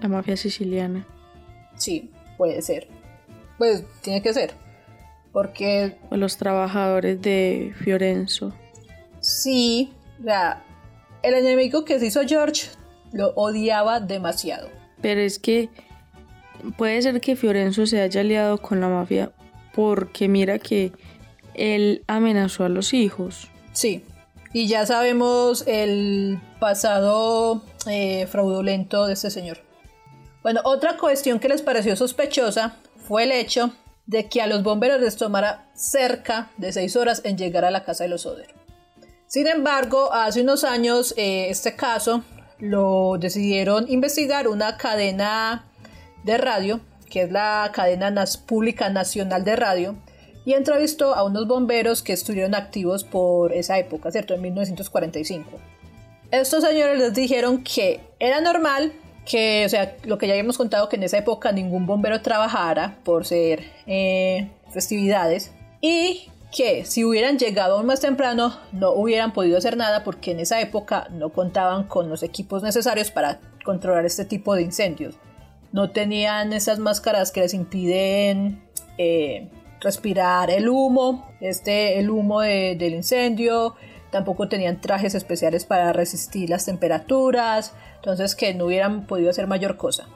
La 0.00 0.08
mafia 0.08 0.36
siciliana. 0.36 1.06
Sí, 1.76 2.10
puede 2.36 2.62
ser. 2.62 2.86
Pues 3.58 3.84
tiene 4.02 4.22
que 4.22 4.32
ser. 4.32 4.52
Porque... 5.32 5.96
Los 6.10 6.36
trabajadores 6.36 7.20
de 7.22 7.72
Fiorenzo. 7.82 8.52
Sí, 9.20 9.92
o 10.20 10.24
sea, 10.24 10.62
el 11.22 11.34
enemigo 11.34 11.84
que 11.84 11.98
se 11.98 12.06
hizo 12.06 12.20
George 12.26 12.68
lo 13.12 13.30
odiaba 13.34 14.00
demasiado. 14.00 14.68
Pero 15.00 15.20
es 15.20 15.38
que 15.38 15.70
puede 16.76 17.00
ser 17.02 17.20
que 17.20 17.36
Fiorenzo 17.36 17.86
se 17.86 18.00
haya 18.00 18.20
aliado 18.20 18.58
con 18.58 18.80
la 18.80 18.88
mafia 18.88 19.32
porque 19.74 20.28
mira 20.28 20.58
que 20.58 20.92
él 21.54 22.04
amenazó 22.06 22.64
a 22.64 22.68
los 22.68 22.92
hijos. 22.92 23.48
Sí, 23.72 24.04
y 24.52 24.66
ya 24.66 24.84
sabemos 24.86 25.64
el 25.66 26.38
pasado 26.60 27.62
eh, 27.86 28.26
fraudulento 28.26 29.06
de 29.06 29.14
este 29.14 29.30
señor. 29.30 29.58
Bueno, 30.42 30.60
otra 30.64 30.96
cuestión 30.96 31.38
que 31.38 31.48
les 31.48 31.62
pareció 31.62 31.96
sospechosa 31.96 32.76
fue 33.06 33.24
el 33.24 33.32
hecho 33.32 33.72
de 34.06 34.28
que 34.28 34.42
a 34.42 34.46
los 34.46 34.62
bomberos 34.62 35.00
les 35.00 35.16
tomara 35.16 35.70
cerca 35.74 36.50
de 36.56 36.72
seis 36.72 36.96
horas 36.96 37.22
en 37.24 37.38
llegar 37.38 37.64
a 37.64 37.70
la 37.70 37.84
casa 37.84 38.04
de 38.04 38.10
los 38.10 38.26
Oder. 38.26 38.54
Sin 39.26 39.46
embargo, 39.46 40.12
hace 40.12 40.42
unos 40.42 40.64
años 40.64 41.14
eh, 41.16 41.48
este 41.48 41.74
caso 41.74 42.22
lo 42.58 43.16
decidieron 43.18 43.90
investigar 43.90 44.46
una 44.46 44.76
cadena 44.76 45.64
de 46.24 46.38
radio, 46.38 46.80
que 47.10 47.22
es 47.22 47.32
la 47.32 47.70
cadena 47.74 48.24
pública 48.46 48.90
nacional 48.90 49.44
de 49.44 49.56
radio, 49.56 49.96
y 50.44 50.54
entrevistó 50.54 51.14
a 51.14 51.24
unos 51.24 51.46
bomberos 51.46 52.02
que 52.02 52.12
estuvieron 52.12 52.54
activos 52.54 53.04
por 53.04 53.52
esa 53.52 53.78
época, 53.78 54.10
¿cierto? 54.10 54.34
En 54.34 54.42
1945. 54.42 55.50
Estos 56.30 56.64
señores 56.64 56.98
les 56.98 57.14
dijeron 57.14 57.62
que 57.62 58.00
era 58.18 58.40
normal 58.40 58.92
que, 59.24 59.64
o 59.66 59.68
sea, 59.68 59.96
lo 60.04 60.18
que 60.18 60.26
ya 60.26 60.32
habíamos 60.32 60.58
contado, 60.58 60.88
que 60.88 60.96
en 60.96 61.04
esa 61.04 61.18
época 61.18 61.52
ningún 61.52 61.86
bombero 61.86 62.22
trabajara 62.22 62.98
por 63.04 63.24
ser 63.24 63.64
eh, 63.86 64.50
festividades 64.72 65.52
y 65.80 66.28
que 66.54 66.84
si 66.84 67.04
hubieran 67.04 67.38
llegado 67.38 67.76
aún 67.76 67.86
más 67.86 68.00
temprano 68.00 68.54
no 68.72 68.92
hubieran 68.92 69.32
podido 69.32 69.56
hacer 69.56 69.76
nada 69.76 70.04
porque 70.04 70.32
en 70.32 70.40
esa 70.40 70.60
época 70.60 71.08
no 71.10 71.30
contaban 71.30 71.84
con 71.84 72.08
los 72.08 72.22
equipos 72.22 72.62
necesarios 72.62 73.10
para 73.10 73.40
controlar 73.64 74.04
este 74.04 74.24
tipo 74.24 74.54
de 74.54 74.62
incendios. 74.62 75.14
No 75.72 75.90
tenían 75.90 76.52
esas 76.52 76.78
máscaras 76.78 77.32
que 77.32 77.40
les 77.40 77.54
impiden 77.54 78.62
eh, 78.98 79.48
respirar 79.80 80.50
el 80.50 80.68
humo, 80.68 81.26
este, 81.40 81.98
el 81.98 82.10
humo 82.10 82.40
del 82.40 82.94
incendio. 82.94 83.74
Tampoco 84.10 84.48
tenían 84.48 84.82
trajes 84.82 85.14
especiales 85.14 85.64
para 85.64 85.94
resistir 85.94 86.50
las 86.50 86.66
temperaturas. 86.66 87.72
Entonces 88.02 88.34
que 88.34 88.52
no 88.52 88.66
hubieran 88.66 89.06
podido 89.06 89.30
hacer 89.30 89.46
mayor 89.46 89.76
cosa. 89.76 90.08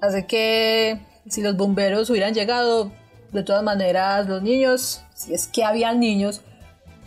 Así 0.00 0.24
que 0.24 1.00
si 1.28 1.40
los 1.40 1.56
bomberos 1.56 2.10
hubieran 2.10 2.34
llegado, 2.34 2.90
de 3.30 3.44
todas 3.44 3.62
maneras 3.62 4.28
los 4.28 4.42
niños 4.42 5.04
si 5.22 5.34
es 5.34 5.46
que 5.46 5.62
había 5.62 5.94
niños, 5.94 6.40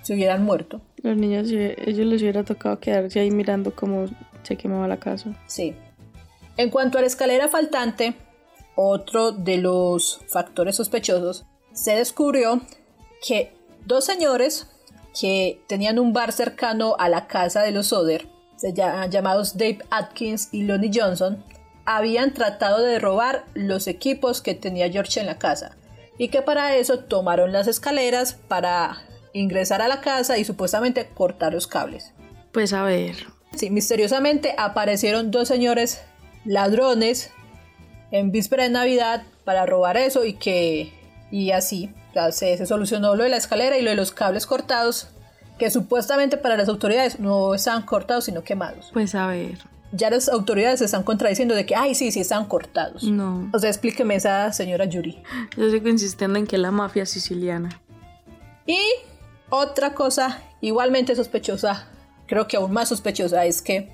se 0.01 0.13
hubieran 0.13 0.45
muerto. 0.45 0.80
Los 1.03 1.18
niños, 1.18 1.49
ellos 1.51 2.05
les 2.07 2.22
hubiera 2.22 2.43
tocado 2.43 2.80
quedarse 2.80 3.20
ahí 3.20 3.30
mirando 3.30 3.76
cómo 3.76 4.05
se 4.43 4.55
quemaba 4.55 4.88
la 4.88 4.97
casa. 4.97 5.36
Sí. 5.47 5.76
En 6.55 6.70
cuanto 6.70 6.97
a 6.97 7.01
la 7.01 7.07
escalera 7.07 7.49
faltante, 7.49 8.16
otro 8.76 9.34
de 9.34 9.57
los 9.57 10.22
factores 10.30 10.78
sospechosos, 10.78 11.45
se 11.74 11.95
descubrió 11.95 12.61
que 13.28 13.53
dos 13.86 14.05
señores 14.05 14.68
que 15.20 15.61
tenían 15.68 15.99
un 15.99 16.13
bar 16.13 16.32
cercano 16.32 16.95
a 16.97 17.09
la 17.09 17.28
casa 17.28 17.63
de 17.63 17.72
los 17.72 17.91
Oder, 17.91 18.30
llamados 18.74 19.57
Dave 19.57 19.80
Atkins 19.89 20.49
y 20.51 20.63
Lonnie 20.63 20.91
Johnson, 20.93 21.43
habían 21.86 22.34
tratado 22.34 22.82
de 22.82 22.99
robar 22.99 23.45
los 23.53 23.88
equipos 23.88 24.41
que 24.41 24.55
tenía 24.55 24.89
George 24.89 25.20
en 25.20 25.28
la 25.28 25.38
casa 25.38 25.76
y 26.18 26.30
que 26.30 26.41
para 26.41 26.76
eso 26.76 26.99
tomaron 26.99 27.51
las 27.51 27.68
escaleras 27.68 28.34
para 28.34 28.97
ingresar 29.34 29.82
a 29.82 29.88
la 29.88 30.01
casa 30.01 30.38
y 30.38 30.45
supuestamente 30.45 31.07
cortar 31.07 31.53
los 31.53 31.68
cables. 31.68 32.13
Pues 32.51 32.74
a 32.74 32.84
ver. 32.84 33.16
Sí, 33.55 33.70
misteriosamente 33.70 34.55
aparecieron 34.57 35.32
dos 35.32 35.47
señores 35.47 36.01
ladrones 36.45 37.32
en 38.11 38.32
víspera 38.32 38.63
de 38.63 38.70
Navidad 38.70 39.24
para 39.43 39.66
robar 39.66 39.97
eso 39.97 40.26
y 40.26 40.34
que 40.34 40.93
y 41.32 41.51
así 41.51 41.93
se, 42.32 42.57
se, 42.57 42.66
solucionó 42.66 43.16
lo 43.16 43.24
de 43.24 43.30
la 43.30 43.38
escalera 43.38 43.78
y 43.78 43.82
lo 43.82 43.89
de 43.89 43.95
los 43.95 44.11
cables 44.11 44.45
cortados 44.45 45.09
que 45.58 45.70
supuestamente 45.72 46.38
para 46.38 46.58
las 46.58 46.70
autoridades 46.70 47.20
no 47.20 47.53
estaban 47.56 47.84
cortados 47.84 48.26
sino 48.26 48.43
quemados. 48.43 48.89
Pues 48.93 49.16
a 49.16 49.28
ver 49.28 49.58
ya 49.95 50.10
las 50.10 50.30
autoridades 50.30 50.80
se 50.80 50.86
están 50.86 51.03
contradiciendo 51.03 51.56
de 51.56 51.66
que, 51.66 51.76
ay, 51.76 51.95
sí, 51.95 52.12
sí, 52.12 52.20
están 52.20 52.45
cortados. 52.45 53.03
No. 53.03 53.49
O 53.53 53.60
sea, 53.60 53.70
explíqueme 53.70 54.16
esa 54.16 54.51
señora 54.51 54.86
Yuri. 54.86 55.22
Yo 55.58 55.70
sigo 55.70 55.88
insistiendo 55.88 56.38
en 56.38 56.47
que 56.47 56.58
la 56.58 56.72
mafia 56.72 57.06
siciliana. 57.06 57.82
Y 58.66 58.80
otra 59.49 59.93
cosa 59.93 60.41
igualmente 60.62 61.16
sospechosa, 61.16 61.88
creo 62.28 62.47
que 62.47 62.58
aún 62.58 62.72
más 62.72 62.89
sospechosa, 62.89 63.45
es 63.45 63.62
que 63.62 63.89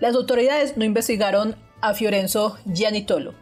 las 0.00 0.14
autoridades 0.14 0.76
no 0.76 0.84
investigaron 0.84 1.56
a 1.80 1.94
Fiorenzo 1.94 2.58
Gianitolo. 2.72 3.34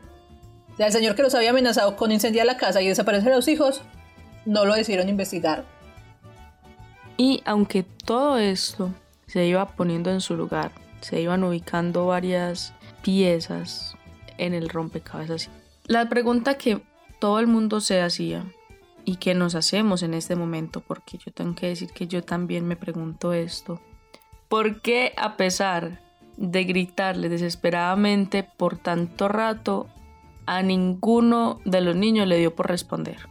O 0.73 0.77
sea, 0.77 0.87
el 0.87 0.93
señor 0.93 1.15
que 1.15 1.23
los 1.23 1.35
había 1.35 1.51
amenazado 1.51 1.97
con 1.97 2.13
incendiar 2.13 2.47
la 2.47 2.57
casa 2.57 2.81
y 2.81 2.89
desaparecer 2.89 3.33
a 3.33 3.37
los 3.37 3.49
hijos, 3.49 3.83
no 4.45 4.65
lo 4.65 4.75
decidieron 4.75 5.09
investigar. 5.09 5.65
Y 7.17 7.43
aunque 7.45 7.83
todo 7.83 8.39
esto 8.39 8.91
se 9.27 9.47
iba 9.47 9.67
poniendo 9.67 10.11
en 10.11 10.21
su 10.21 10.37
lugar, 10.37 10.73
se 11.01 11.21
iban 11.21 11.45
ubicando 11.45 12.07
varias 12.07 12.75
piezas 13.03 13.97
en 14.39 14.55
el 14.55 14.69
rompecabezas. 14.69 15.51
La 15.87 16.09
pregunta 16.09 16.59
que 16.59 16.83
todo 17.19 17.39
el 17.41 17.47
mundo 17.47 17.81
se 17.81 18.01
hacía 18.01 18.45
y 19.05 19.17
que 19.17 19.35
nos 19.35 19.55
hacemos 19.55 20.03
en 20.03 20.15
este 20.15 20.37
momento, 20.37 20.81
porque 20.81 21.19
yo 21.19 21.33
tengo 21.33 21.55
que 21.55 21.69
decir 21.69 21.91
que 21.91 22.07
yo 22.07 22.23
también 22.23 22.67
me 22.67 22.77
pregunto 22.77 23.33
esto, 23.33 23.81
¿por 24.49 24.81
qué 24.81 25.13
a 25.17 25.37
pesar 25.37 26.01
de 26.37 26.65
gritarle 26.65 27.29
desesperadamente 27.29 28.43
por 28.45 28.79
tanto 28.79 29.29
rato, 29.29 29.89
a 30.47 30.63
ninguno 30.63 31.61
de 31.65 31.81
los 31.81 31.97
niños 31.97 32.27
le 32.27 32.39
dio 32.39 32.55
por 32.55 32.69
responder? 32.69 33.29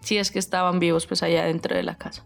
Si 0.00 0.18
es 0.18 0.30
que 0.30 0.38
estaban 0.38 0.78
vivos 0.78 1.06
pues 1.06 1.22
allá 1.22 1.44
dentro 1.44 1.76
de 1.76 1.82
la 1.82 1.96
casa. 1.96 2.24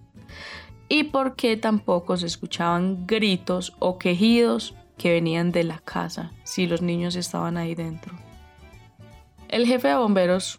Y 0.94 1.04
por 1.04 1.36
qué 1.36 1.56
tampoco 1.56 2.18
se 2.18 2.26
escuchaban 2.26 3.06
gritos 3.06 3.74
o 3.78 3.96
quejidos 3.96 4.74
que 4.98 5.10
venían 5.10 5.50
de 5.50 5.64
la 5.64 5.78
casa 5.78 6.32
si 6.44 6.66
los 6.66 6.82
niños 6.82 7.16
estaban 7.16 7.56
ahí 7.56 7.74
dentro. 7.74 8.14
El 9.48 9.66
jefe 9.66 9.88
de 9.88 9.94
bomberos 9.94 10.58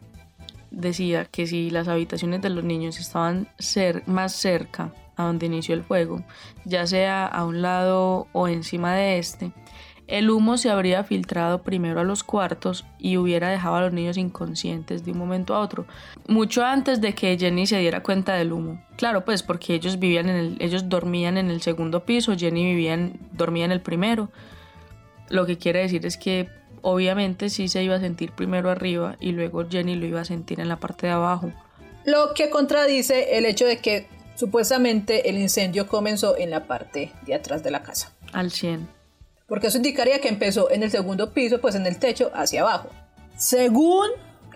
decía 0.72 1.26
que 1.26 1.46
si 1.46 1.70
las 1.70 1.88
habitaciones 1.88 2.42
de 2.42 2.50
los 2.50 2.64
niños 2.64 3.00
estaban 3.00 3.48
más 4.08 4.34
cerca 4.34 4.92
a 5.18 5.26
donde 5.26 5.46
inició 5.46 5.76
el 5.76 5.84
fuego, 5.84 6.24
ya 6.66 6.88
sea 6.88 7.28
a 7.28 7.46
un 7.46 7.62
lado 7.62 8.26
o 8.32 8.48
encima 8.48 8.96
de 8.96 9.20
este, 9.20 9.52
el 10.08 10.30
humo 10.30 10.58
se 10.58 10.70
habría 10.70 11.04
filtrado 11.04 11.64
primero 11.64 12.00
a 12.00 12.04
los 12.04 12.24
cuartos 12.24 12.86
y 13.00 13.18
hubiera 13.18 13.50
dejado 13.50 13.76
a 13.76 13.82
los 13.82 13.94
niños 13.94 14.18
inconscientes 14.18 15.06
de 15.06 15.12
un 15.12 15.18
momento 15.18 15.56
a 15.56 15.60
otro, 15.60 15.86
mucho 16.28 16.64
antes 16.64 17.02
de 17.02 17.16
que 17.16 17.38
Jenny 17.38 17.68
se 17.68 17.80
diera 17.80 18.04
cuenta 18.04 18.34
del 18.34 18.52
humo. 18.52 18.84
Claro, 18.98 19.26
pues 19.26 19.44
porque 19.44 19.74
ellos 19.74 20.00
vivían 20.00 20.30
en 20.30 20.36
el, 20.36 20.58
ellos 20.60 20.90
dormían 20.90 21.38
en 21.38 21.50
el 21.50 21.62
segundo 21.62 22.06
piso, 22.06 22.36
Jenny 22.38 22.66
vivía 22.66 23.12
dormía 23.32 23.66
en 23.66 23.72
el 23.72 23.82
primero. 23.82 24.30
Lo 25.30 25.46
que 25.46 25.58
quiere 25.58 25.80
decir 25.80 26.06
es 26.06 26.18
que 26.18 26.50
obviamente 26.82 27.50
sí 27.50 27.68
se 27.68 27.84
iba 27.84 27.96
a 27.96 28.00
sentir 28.00 28.32
primero 28.32 28.70
arriba 28.70 29.16
y 29.20 29.32
luego 29.32 29.68
Jenny 29.68 29.96
lo 29.96 30.06
iba 30.06 30.22
a 30.22 30.26
sentir 30.26 30.60
en 30.60 30.68
la 30.68 30.80
parte 30.80 31.08
de 31.08 31.14
abajo. 31.14 31.52
Lo 32.06 32.34
que 32.36 32.50
contradice 32.50 33.38
el 33.38 33.46
hecho 33.46 33.66
de 33.66 33.78
que 33.78 34.08
supuestamente 34.36 35.30
el 35.30 35.38
incendio 35.38 35.88
comenzó 35.88 36.38
en 36.38 36.50
la 36.50 36.66
parte 36.66 37.12
de 37.26 37.36
atrás 37.36 37.64
de 37.64 37.72
la 37.72 37.82
casa. 37.84 38.12
Al 38.34 38.52
100. 38.52 39.03
Porque 39.48 39.68
eso 39.68 39.78
indicaría 39.78 40.20
que 40.20 40.30
empezó 40.30 40.72
en 40.72 40.84
el 40.84 40.92
segundo 40.92 41.34
piso, 41.34 41.60
pues 41.60 41.76
en 41.76 41.86
el 41.86 42.00
techo 42.00 42.32
hacia 42.34 42.62
abajo. 42.62 42.90
Según 43.38 44.08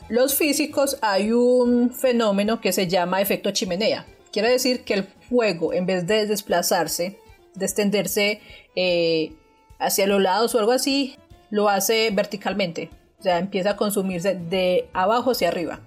los 0.09 0.35
físicos 0.35 0.97
hay 1.01 1.31
un 1.31 1.91
fenómeno 1.91 2.61
que 2.61 2.71
se 2.71 2.87
llama 2.87 3.21
efecto 3.21 3.51
chimenea. 3.51 4.05
Quiere 4.31 4.49
decir 4.49 4.83
que 4.83 4.93
el 4.93 5.03
fuego, 5.03 5.73
en 5.73 5.85
vez 5.85 6.07
de 6.07 6.25
desplazarse, 6.25 7.19
de 7.55 7.65
extenderse 7.65 8.41
eh, 8.75 9.33
hacia 9.79 10.07
los 10.07 10.21
lados 10.21 10.55
o 10.55 10.59
algo 10.59 10.71
así, 10.71 11.15
lo 11.49 11.69
hace 11.69 12.09
verticalmente. 12.11 12.89
O 13.19 13.23
sea, 13.23 13.39
empieza 13.39 13.71
a 13.71 13.75
consumirse 13.75 14.35
de 14.35 14.89
abajo 14.93 15.31
hacia 15.31 15.49
arriba. 15.49 15.79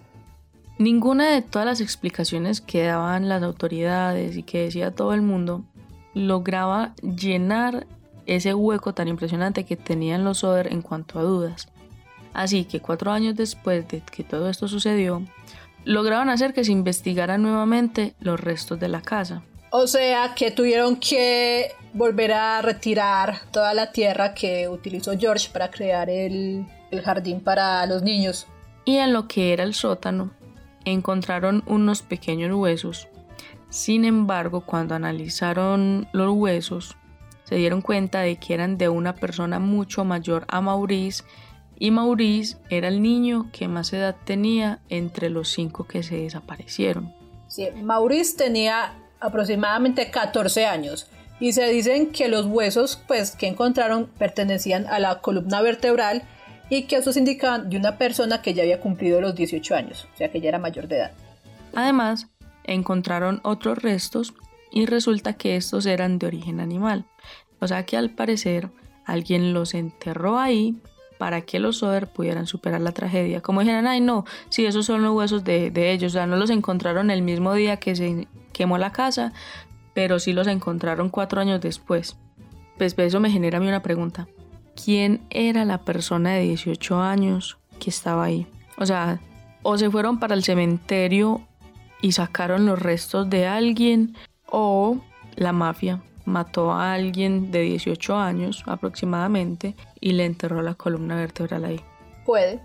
Ninguna 0.78 1.30
de 1.30 1.42
todas 1.42 1.66
las 1.66 1.80
explicaciones 1.80 2.60
que 2.60 2.84
daban 2.84 3.28
las 3.28 3.42
autoridades 3.42 4.36
y 4.36 4.42
que 4.42 4.62
decía 4.62 4.90
todo 4.90 5.14
el 5.14 5.22
mundo 5.22 5.64
lograba 6.14 6.94
llenar 7.02 7.86
ese 8.30 8.54
hueco 8.54 8.94
tan 8.94 9.08
impresionante 9.08 9.64
que 9.64 9.76
tenían 9.76 10.24
los 10.24 10.44
Oder 10.44 10.72
en 10.72 10.82
cuanto 10.82 11.18
a 11.18 11.22
dudas. 11.22 11.68
Así 12.32 12.64
que 12.64 12.80
cuatro 12.80 13.10
años 13.10 13.34
después 13.34 13.88
de 13.88 14.02
que 14.02 14.22
todo 14.22 14.48
esto 14.48 14.68
sucedió, 14.68 15.22
lograron 15.84 16.28
hacer 16.28 16.54
que 16.54 16.64
se 16.64 16.70
investigaran 16.70 17.42
nuevamente 17.42 18.14
los 18.20 18.38
restos 18.38 18.78
de 18.78 18.88
la 18.88 19.02
casa. 19.02 19.42
O 19.72 19.88
sea 19.88 20.34
que 20.36 20.52
tuvieron 20.52 20.96
que 20.96 21.72
volver 21.92 22.32
a 22.32 22.62
retirar 22.62 23.40
toda 23.50 23.74
la 23.74 23.90
tierra 23.90 24.32
que 24.32 24.68
utilizó 24.68 25.18
George 25.18 25.48
para 25.52 25.70
crear 25.70 26.08
el, 26.08 26.66
el 26.92 27.02
jardín 27.02 27.40
para 27.40 27.84
los 27.86 28.02
niños. 28.02 28.46
Y 28.84 28.96
en 28.96 29.12
lo 29.12 29.26
que 29.26 29.52
era 29.52 29.64
el 29.64 29.74
sótano, 29.74 30.30
encontraron 30.84 31.64
unos 31.66 32.02
pequeños 32.02 32.54
huesos. 32.54 33.08
Sin 33.70 34.04
embargo, 34.04 34.62
cuando 34.62 34.94
analizaron 34.94 36.08
los 36.12 36.32
huesos, 36.32 36.96
se 37.50 37.56
dieron 37.56 37.82
cuenta 37.82 38.20
de 38.20 38.36
que 38.36 38.54
eran 38.54 38.78
de 38.78 38.88
una 38.88 39.16
persona 39.16 39.58
mucho 39.58 40.04
mayor 40.04 40.44
a 40.46 40.60
Maurice 40.60 41.24
y 41.80 41.90
Maurice 41.90 42.56
era 42.70 42.86
el 42.86 43.02
niño 43.02 43.50
que 43.52 43.66
más 43.66 43.92
edad 43.92 44.14
tenía 44.24 44.78
entre 44.88 45.30
los 45.30 45.48
cinco 45.48 45.84
que 45.88 46.04
se 46.04 46.14
desaparecieron. 46.14 47.12
Sí, 47.48 47.66
Maurice 47.82 48.36
tenía 48.36 48.94
aproximadamente 49.18 50.12
14 50.12 50.64
años 50.64 51.10
y 51.40 51.50
se 51.50 51.66
dicen 51.66 52.12
que 52.12 52.28
los 52.28 52.46
huesos 52.46 53.02
pues, 53.08 53.32
que 53.32 53.48
encontraron 53.48 54.06
pertenecían 54.06 54.86
a 54.86 55.00
la 55.00 55.20
columna 55.20 55.60
vertebral 55.60 56.22
y 56.68 56.82
que 56.84 56.96
esos 56.96 57.16
indicaban 57.16 57.68
de 57.68 57.78
una 57.78 57.98
persona 57.98 58.42
que 58.42 58.54
ya 58.54 58.62
había 58.62 58.78
cumplido 58.78 59.20
los 59.20 59.34
18 59.34 59.74
años, 59.74 60.06
o 60.14 60.16
sea 60.16 60.30
que 60.30 60.40
ya 60.40 60.50
era 60.50 60.60
mayor 60.60 60.86
de 60.86 60.98
edad. 60.98 61.10
Además, 61.74 62.28
encontraron 62.62 63.40
otros 63.42 63.82
restos 63.82 64.34
y 64.70 64.86
resulta 64.86 65.34
que 65.34 65.56
estos 65.56 65.86
eran 65.86 66.18
de 66.18 66.26
origen 66.26 66.60
animal. 66.60 67.04
O 67.60 67.68
sea 67.68 67.84
que 67.84 67.96
al 67.96 68.10
parecer 68.10 68.70
alguien 69.04 69.52
los 69.52 69.74
enterró 69.74 70.38
ahí 70.38 70.80
para 71.18 71.42
que 71.42 71.58
los 71.58 71.78
Soder 71.78 72.06
pudieran 72.06 72.46
superar 72.46 72.80
la 72.80 72.92
tragedia. 72.92 73.42
Como 73.42 73.60
dijeron, 73.60 73.86
ay 73.86 74.00
no, 74.00 74.24
si 74.48 74.64
esos 74.64 74.86
son 74.86 75.02
los 75.02 75.14
huesos 75.14 75.44
de, 75.44 75.70
de, 75.70 75.92
ellos, 75.92 76.12
o 76.12 76.14
sea, 76.14 76.26
no 76.26 76.36
los 76.36 76.48
encontraron 76.48 77.10
el 77.10 77.22
mismo 77.22 77.52
día 77.52 77.76
que 77.76 77.94
se 77.94 78.26
quemó 78.52 78.78
la 78.78 78.92
casa, 78.92 79.32
pero 79.92 80.18
sí 80.18 80.32
los 80.32 80.46
encontraron 80.46 81.10
cuatro 81.10 81.40
años 81.40 81.60
después. 81.60 82.16
Pues 82.78 82.94
eso 82.96 83.20
me 83.20 83.30
genera 83.30 83.58
a 83.58 83.60
mí 83.60 83.68
una 83.68 83.82
pregunta 83.82 84.26
quién 84.84 85.20
era 85.30 85.64
la 85.64 85.78
persona 85.78 86.34
de 86.34 86.42
18 86.42 87.00
años 87.00 87.58
que 87.78 87.90
estaba 87.90 88.24
ahí. 88.24 88.46
O 88.78 88.86
sea, 88.86 89.20
o 89.62 89.76
se 89.78 89.90
fueron 89.90 90.18
para 90.18 90.34
el 90.34 90.44
cementerio 90.44 91.42
y 92.00 92.12
sacaron 92.12 92.66
los 92.66 92.78
restos 92.78 93.28
de 93.28 93.46
alguien, 93.46 94.16
o 94.50 94.98
la 95.36 95.52
mafia 95.52 96.02
mató 96.24 96.72
a 96.72 96.92
alguien 96.92 97.50
de 97.50 97.62
18 97.62 98.16
años 98.16 98.62
aproximadamente 98.66 99.74
y 100.00 100.12
le 100.12 100.24
enterró 100.24 100.62
la 100.62 100.74
columna 100.74 101.16
vertebral 101.16 101.64
ahí. 101.64 101.80
Puede. 102.24 102.60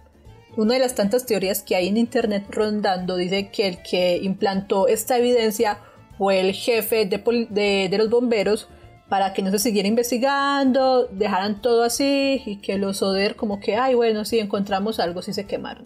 Una 0.57 0.75
de 0.75 0.79
las 0.79 0.95
tantas 0.95 1.25
teorías 1.25 1.63
que 1.63 1.75
hay 1.75 1.88
en 1.88 1.97
internet 1.97 2.45
rondando 2.49 3.17
dice 3.17 3.49
que 3.49 3.67
el 3.67 3.83
que 3.83 4.17
implantó 4.17 4.88
esta 4.88 5.17
evidencia 5.17 5.79
fue 6.17 6.39
el 6.39 6.53
jefe 6.53 7.05
de, 7.05 7.89
de 7.89 7.97
los 7.97 8.09
bomberos 8.09 8.69
para 9.09 9.33
que 9.33 9.41
no 9.41 9.51
se 9.51 9.59
siguiera 9.59 9.88
investigando, 9.88 11.07
dejaran 11.11 11.61
todo 11.61 11.83
así 11.83 12.41
y 12.45 12.57
que 12.57 12.77
los 12.77 13.01
Oder 13.01 13.36
como 13.36 13.59
que, 13.59 13.75
ay, 13.75 13.93
bueno, 13.93 14.25
si 14.25 14.39
encontramos 14.39 14.99
algo, 14.99 15.21
si 15.21 15.33
se 15.33 15.45
quemaron. 15.45 15.86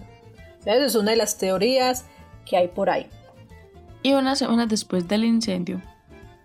Esa 0.62 0.86
es 0.86 0.96
una 0.96 1.12
de 1.12 1.18
las 1.18 1.38
teorías 1.38 2.06
que 2.46 2.58
hay 2.58 2.68
por 2.70 2.90
ahí. 2.90 3.08
Y 4.04 4.14
unas 4.14 4.40
semanas 4.40 4.70
después 4.70 5.08
del 5.08 5.26
incendio, 5.26 5.82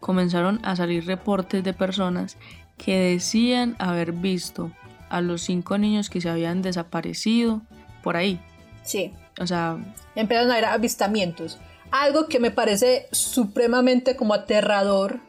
comenzaron 0.05 0.61
a 0.65 0.77
salir 0.77 1.07
reportes 1.07 1.65
de 1.65 1.73
personas 1.73 2.37
que 2.77 2.95
decían 3.15 3.75
haber 3.79 4.13
visto 4.13 4.71
a 5.09 5.23
los 5.23 5.41
cinco 5.41 5.79
niños 5.79 6.11
que 6.11 6.21
se 6.21 6.29
habían 6.29 6.61
desaparecido 6.61 7.63
por 8.03 8.19
ahí. 8.19 8.39
Sí. 8.83 9.15
O 9.41 9.47
sea... 9.47 9.79
Empezaron 10.15 10.51
a 10.51 10.57
haber 10.57 10.67
avistamientos. 10.67 11.59
Algo 11.91 12.29
que 12.29 12.39
me 12.39 12.51
parece 12.51 13.07
supremamente 13.13 14.15
como 14.15 14.35
aterrador 14.35 15.21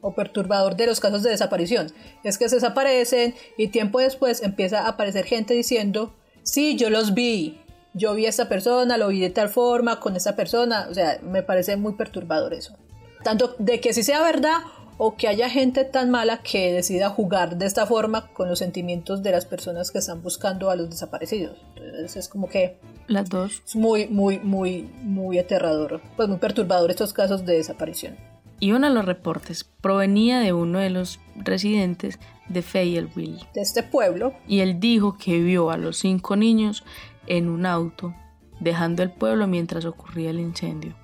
o 0.00 0.14
perturbador 0.14 0.76
de 0.76 0.86
los 0.86 0.98
casos 0.98 1.22
de 1.22 1.28
desaparición. 1.28 1.92
Es 2.24 2.38
que 2.38 2.48
se 2.48 2.54
desaparecen 2.54 3.34
y 3.58 3.68
tiempo 3.68 4.00
después 4.00 4.42
empieza 4.42 4.80
a 4.80 4.88
aparecer 4.88 5.26
gente 5.26 5.52
diciendo, 5.52 6.14
sí, 6.42 6.74
yo 6.74 6.88
los 6.88 7.12
vi, 7.12 7.60
yo 7.92 8.14
vi 8.14 8.24
a 8.24 8.30
esta 8.30 8.48
persona, 8.48 8.96
lo 8.96 9.08
vi 9.08 9.20
de 9.20 9.28
tal 9.28 9.50
forma, 9.50 10.00
con 10.00 10.16
esta 10.16 10.36
persona, 10.36 10.86
o 10.90 10.94
sea, 10.94 11.18
me 11.22 11.42
parece 11.42 11.76
muy 11.76 11.92
perturbador 11.96 12.54
eso. 12.54 12.78
Tanto 13.22 13.54
de 13.58 13.80
que 13.80 13.92
sí 13.92 14.02
sea 14.02 14.22
verdad 14.22 14.58
o 14.96 15.16
que 15.16 15.28
haya 15.28 15.48
gente 15.48 15.84
tan 15.84 16.10
mala 16.10 16.42
que 16.42 16.72
decida 16.72 17.08
jugar 17.08 17.56
de 17.56 17.66
esta 17.66 17.86
forma 17.86 18.28
con 18.34 18.48
los 18.48 18.58
sentimientos 18.58 19.22
de 19.22 19.32
las 19.32 19.46
personas 19.46 19.90
que 19.90 19.98
están 19.98 20.22
buscando 20.22 20.70
a 20.70 20.76
los 20.76 20.90
desaparecidos. 20.90 21.56
Entonces 21.76 22.16
es 22.16 22.28
como 22.28 22.48
que... 22.48 22.78
Las 23.06 23.28
dos. 23.28 23.62
Es 23.66 23.76
muy, 23.76 24.08
muy, 24.08 24.38
muy, 24.40 24.90
muy 25.02 25.38
aterrador, 25.38 26.00
pues 26.16 26.28
muy 26.28 26.38
perturbador 26.38 26.90
estos 26.90 27.12
casos 27.12 27.46
de 27.46 27.54
desaparición 27.54 28.30
y 28.60 28.72
uno 28.72 28.88
de 28.88 28.94
los 28.94 29.06
reportes 29.06 29.64
provenía 29.64 30.38
de 30.38 30.52
uno 30.52 30.78
de 30.78 30.90
los 30.90 31.18
residentes 31.34 32.20
de 32.48 32.62
Fayetteville. 32.62 33.40
De 33.54 33.62
este 33.62 33.82
pueblo. 33.82 34.34
Y 34.46 34.60
él 34.60 34.78
dijo 34.78 35.16
que 35.16 35.40
vio 35.40 35.70
a 35.70 35.78
los 35.78 35.96
cinco 35.96 36.36
niños 36.36 36.84
en 37.26 37.48
un 37.48 37.64
auto, 37.64 38.14
dejando 38.60 39.02
el 39.02 39.10
pueblo 39.10 39.46
mientras 39.46 39.86
ocurría 39.86 40.30
el 40.30 40.40
incendio. 40.40 40.94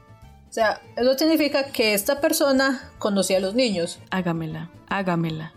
O 0.57 0.59
sea, 0.59 0.81
eso 0.97 1.19
significa 1.19 1.65
que 1.65 1.93
esta 1.93 2.19
persona 2.19 2.91
conocía 2.99 3.37
a 3.37 3.41
los 3.41 3.55
niños. 3.55 3.99
Hágamela, 4.11 4.71
hágamela. 4.89 5.53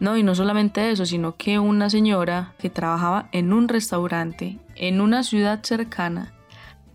No, 0.00 0.16
y 0.16 0.24
no 0.24 0.34
solamente 0.34 0.90
eso, 0.90 1.06
sino 1.06 1.36
que 1.36 1.60
una 1.60 1.88
señora 1.88 2.52
que 2.58 2.68
trabajaba 2.68 3.28
en 3.30 3.52
un 3.52 3.68
restaurante 3.68 4.58
en 4.74 5.00
una 5.00 5.22
ciudad 5.22 5.60
cercana 5.62 6.34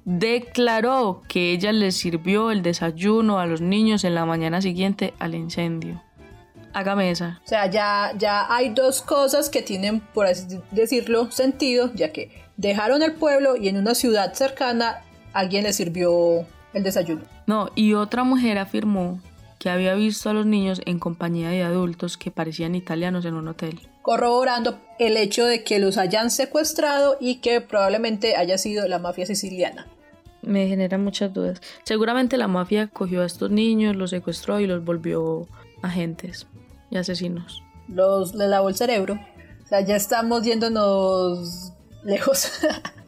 declaró 0.04 1.22
que 1.30 1.54
ella 1.54 1.72
le 1.72 1.94
sirvió 1.94 2.52
el 2.52 2.62
desayuno 2.62 3.40
a 3.40 3.46
los 3.46 3.62
niños 3.62 4.04
en 4.04 4.16
la 4.16 4.26
mañana 4.26 4.62
siguiente 4.62 5.14
al 5.20 5.34
incendio. 5.34 6.04
Hágame 6.74 7.10
esa. 7.10 7.40
O 7.46 7.48
sea, 7.48 7.68
ya, 7.72 8.12
ya 8.18 8.54
hay 8.54 8.72
dos 8.72 9.02
cosas 9.02 9.50
que 9.50 9.62
tienen, 9.62 10.02
por 10.02 10.26
así 10.26 10.60
decirlo, 10.72 11.32
sentido, 11.32 11.90
ya 11.94 12.12
que 12.12 12.44
dejaron 12.58 13.02
el 13.02 13.14
pueblo 13.14 13.56
y 13.56 13.70
en 13.70 13.78
una 13.78 13.96
ciudad 13.96 14.34
cercana 14.34 15.04
alguien 15.32 15.64
le 15.64 15.72
sirvió 15.72 16.46
el 16.76 16.84
desayuno. 16.84 17.24
No, 17.48 17.70
y 17.74 17.94
otra 17.96 18.24
mujer 18.24 18.60
afirmó 18.60 19.20
que 19.58 19.70
había 19.72 19.96
visto 19.96 20.30
a 20.30 20.34
los 20.34 20.46
niños 20.46 20.82
en 20.86 21.00
compañía 21.00 21.50
de 21.50 21.64
adultos 21.64 22.18
que 22.18 22.30
parecían 22.30 22.76
italianos 22.76 23.26
en 23.26 23.34
un 23.34 23.48
hotel. 23.48 23.80
Corroborando 24.04 24.80
el 25.00 25.18
hecho 25.18 25.46
de 25.46 25.64
que 25.64 25.80
los 25.80 25.98
hayan 25.98 26.30
secuestrado 26.30 27.18
y 27.20 27.38
que 27.38 27.62
probablemente 27.62 28.36
haya 28.36 28.60
sido 28.60 28.88
la 28.88 29.00
mafia 29.00 29.26
siciliana 29.26 29.88
me 30.46 30.68
genera 30.68 30.98
muchas 30.98 31.34
dudas. 31.34 31.62
Seguramente 31.84 32.38
la 32.38 32.48
mafia 32.48 32.88
cogió 32.88 33.22
a 33.22 33.26
estos 33.26 33.52
niños, 33.52 33.96
los 33.96 34.12
secuestró 34.12 34.60
y 34.60 34.68
los 34.68 34.84
volvió 34.84 35.48
agentes 35.82 36.48
y 36.90 36.98
asesinos. 36.98 37.62
Los 37.88 38.36
le 38.36 38.48
lavó 38.48 38.70
el 38.70 38.76
cerebro. 38.76 39.20
O 39.64 39.68
sea, 39.68 39.82
ya 39.82 39.96
estamos 39.96 40.44
yéndonos 40.44 41.74
lejos. 42.04 42.52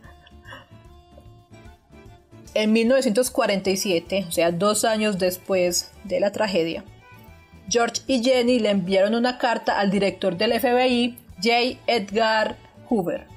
en 2.58 2.74
1947, 2.74 4.26
o 4.28 4.32
sea, 4.32 4.52
dos 4.52 4.84
años 4.84 5.20
después 5.20 5.92
de 6.06 6.20
la 6.20 6.32
tragedia, 6.32 6.84
George 7.70 8.02
y 8.08 8.24
Jenny 8.24 8.58
le 8.58 8.72
enviaron 8.72 9.14
una 9.14 9.38
carta 9.38 9.80
al 9.80 9.92
director 9.92 10.38
del 10.38 10.60
FBI 10.60 11.20
J. 11.36 11.80
Edgar 11.86 12.56
Hoover. 12.90 13.28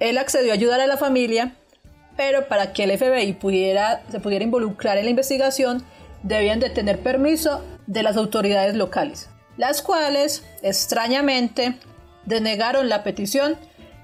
Él 0.00 0.18
accedió 0.18 0.50
a 0.50 0.54
ayudar 0.54 0.80
a 0.80 0.88
la 0.88 0.96
familia, 0.96 1.54
pero 2.16 2.48
para 2.48 2.72
que 2.72 2.82
el 2.82 2.98
FBI 2.98 3.34
pudiera, 3.34 4.02
se 4.10 4.18
pudiera 4.18 4.44
involucrar 4.44 4.98
en 4.98 5.04
la 5.04 5.10
investigación, 5.10 5.84
debían 6.24 6.58
de 6.58 6.70
tener 6.70 6.98
permiso 6.98 7.64
de 7.86 8.02
las 8.02 8.16
autoridades 8.16 8.74
locales, 8.74 9.28
las 9.56 9.80
cuales, 9.80 10.44
extrañamente, 10.60 11.76
denegaron 12.24 12.88
la 12.88 13.04
petición 13.04 13.56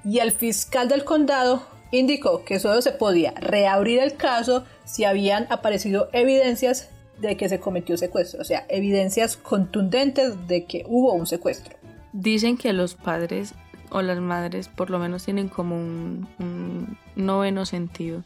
y 0.04 0.20
el 0.20 0.30
fiscal 0.30 0.88
del 0.88 1.02
condado 1.02 1.66
indicó 1.92 2.44
que 2.44 2.58
solo 2.58 2.82
se 2.82 2.92
podía 2.92 3.32
reabrir 3.32 4.00
el 4.00 4.16
caso 4.16 4.64
si 4.84 5.04
habían 5.04 5.46
aparecido 5.50 6.08
evidencias 6.12 6.90
de 7.18 7.36
que 7.36 7.48
se 7.48 7.60
cometió 7.60 7.96
secuestro, 7.96 8.40
o 8.40 8.44
sea, 8.44 8.64
evidencias 8.68 9.36
contundentes 9.36 10.46
de 10.48 10.64
que 10.64 10.84
hubo 10.88 11.12
un 11.12 11.26
secuestro. 11.26 11.76
Dicen 12.12 12.56
que 12.56 12.72
los 12.72 12.94
padres 12.94 13.54
o 13.90 14.02
las 14.02 14.20
madres 14.20 14.68
por 14.68 14.90
lo 14.90 14.98
menos 14.98 15.24
tienen 15.24 15.48
como 15.48 15.76
un, 15.76 16.28
un 16.38 16.98
noveno 17.16 17.66
sentido 17.66 18.24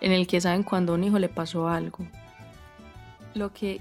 en 0.00 0.12
el 0.12 0.26
que 0.26 0.40
saben 0.40 0.62
cuando 0.62 0.92
a 0.92 0.94
un 0.94 1.04
hijo 1.04 1.18
le 1.18 1.28
pasó 1.28 1.68
algo. 1.68 2.06
Lo 3.34 3.52
que 3.52 3.80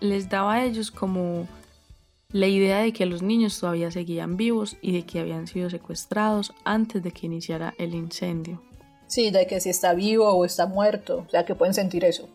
les 0.00 0.28
daba 0.28 0.54
a 0.54 0.64
ellos 0.64 0.90
como 0.90 1.46
la 2.32 2.46
idea 2.46 2.78
de 2.78 2.92
que 2.92 3.06
los 3.06 3.22
niños 3.22 3.60
todavía 3.60 3.90
seguían 3.90 4.36
vivos 4.36 4.76
y 4.80 4.92
de 4.92 5.04
que 5.04 5.20
habían 5.20 5.46
sido 5.46 5.68
secuestrados 5.68 6.52
antes 6.64 7.02
de 7.02 7.12
que 7.12 7.26
iniciara 7.26 7.74
el 7.78 7.94
incendio. 7.94 8.62
Sí, 9.06 9.30
de 9.30 9.46
que 9.46 9.60
si 9.60 9.68
está 9.68 9.92
vivo 9.92 10.28
o 10.30 10.44
está 10.44 10.66
muerto, 10.66 11.24
o 11.26 11.30
sea 11.30 11.44
que 11.44 11.54
pueden 11.54 11.74
sentir 11.74 12.04
eso. 12.04 12.28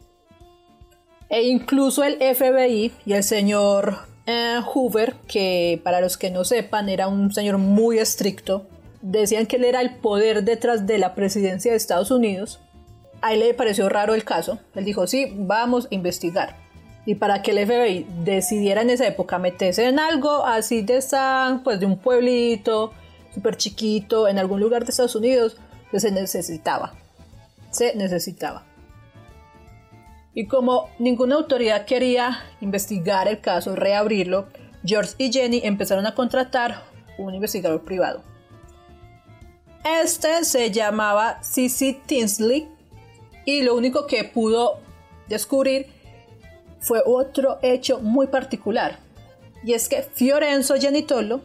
E 1.30 1.44
incluso 1.44 2.04
el 2.04 2.18
FBI 2.20 2.94
y 3.06 3.14
el 3.14 3.24
señor 3.24 3.98
eh, 4.28 4.62
Hoover, 4.64 5.16
que 5.28 5.82
para 5.84 6.00
los 6.00 6.18
que 6.18 6.30
no 6.30 6.44
sepan 6.44 6.90
era 6.90 7.08
un 7.08 7.34
señor 7.34 7.58
muy 7.58 7.98
estricto, 7.98 8.68
decían 9.02 9.48
que 9.48 9.56
él 9.56 9.66
era 9.66 9.82
el 9.82 9.96
poder 9.96 10.44
detrás 10.44 10.86
de 10.86 11.00
la 11.00 11.16
presidencia 11.16 11.72
de 11.72 11.78
Estados 11.78 12.12
Unidos. 12.12 12.60
A 13.22 13.34
él 13.34 13.40
le 13.40 13.54
pareció 13.56 13.90
raro 13.90 14.14
el 14.14 14.24
caso. 14.24 14.60
Él 14.76 14.86
dijo, 14.86 15.08
sí, 15.08 15.34
vamos 15.36 15.88
a 15.92 15.96
investigar 15.96 16.67
y 17.08 17.16
para 17.16 17.42
que 17.42 17.52
el 17.52 17.66
FBI 17.66 18.06
decidiera 18.26 18.82
en 18.82 18.90
esa 18.90 19.08
época 19.08 19.40
meterse 19.40 19.88
en 19.88 19.98
algo 19.98 20.46
así 20.46 20.82
de 20.82 20.98
esa, 20.98 21.62
pues 21.64 21.80
de 21.80 21.86
un 21.86 21.98
pueblito 21.98 22.92
súper 23.34 23.56
chiquito 23.56 24.28
en 24.28 24.38
algún 24.38 24.60
lugar 24.60 24.84
de 24.84 24.90
Estados 24.90 25.16
Unidos, 25.16 25.56
pues 25.90 26.04
se 26.04 26.12
necesitaba. 26.12 26.96
Se 27.72 27.96
necesitaba. 27.96 28.66
Y 30.34 30.48
como 30.48 30.90
ninguna 31.00 31.36
autoridad 31.36 31.86
quería 31.86 32.44
investigar 32.60 33.30
el 33.30 33.40
caso, 33.40 33.74
reabrirlo, 33.74 34.50
George 34.84 35.14
y 35.18 35.32
Jenny 35.32 35.62
empezaron 35.64 36.06
a 36.08 36.14
contratar 36.14 36.84
un 37.18 37.34
investigador 37.34 37.86
privado. 37.86 38.22
Este 39.86 40.44
se 40.44 40.72
llamaba 40.72 41.42
C.C. 41.42 42.02
Tinsley 42.06 42.68
y 43.46 43.62
lo 43.62 43.76
único 43.76 44.08
que 44.08 44.26
pudo 44.26 44.82
descubrir 45.30 45.97
fue 46.88 47.04
otro 47.06 47.60
hecho 47.62 48.00
muy 48.00 48.28
particular, 48.28 48.98
y 49.62 49.74
es 49.74 49.90
que 49.90 50.04
Fiorenzo 50.04 50.76
Genitolo 50.76 51.42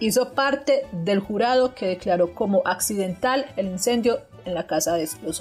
hizo 0.00 0.34
parte 0.34 0.86
del 0.90 1.20
jurado 1.20 1.72
que 1.72 1.86
declaró 1.86 2.34
como 2.34 2.62
accidental 2.64 3.46
el 3.56 3.66
incendio 3.66 4.18
en 4.44 4.54
la 4.54 4.66
casa 4.66 4.94
de 4.94 5.08
los 5.22 5.40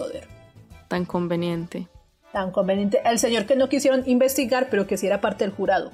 Tan 0.88 1.06
conveniente. 1.06 1.88
Tan 2.32 2.52
conveniente. 2.52 3.02
El 3.04 3.18
señor 3.18 3.48
que 3.48 3.56
no 3.56 3.68
quisieron 3.68 4.04
investigar, 4.06 4.68
pero 4.70 4.86
que 4.86 4.96
sí 4.96 5.08
era 5.08 5.22
parte 5.22 5.44
del 5.44 5.54
jurado. 5.54 5.92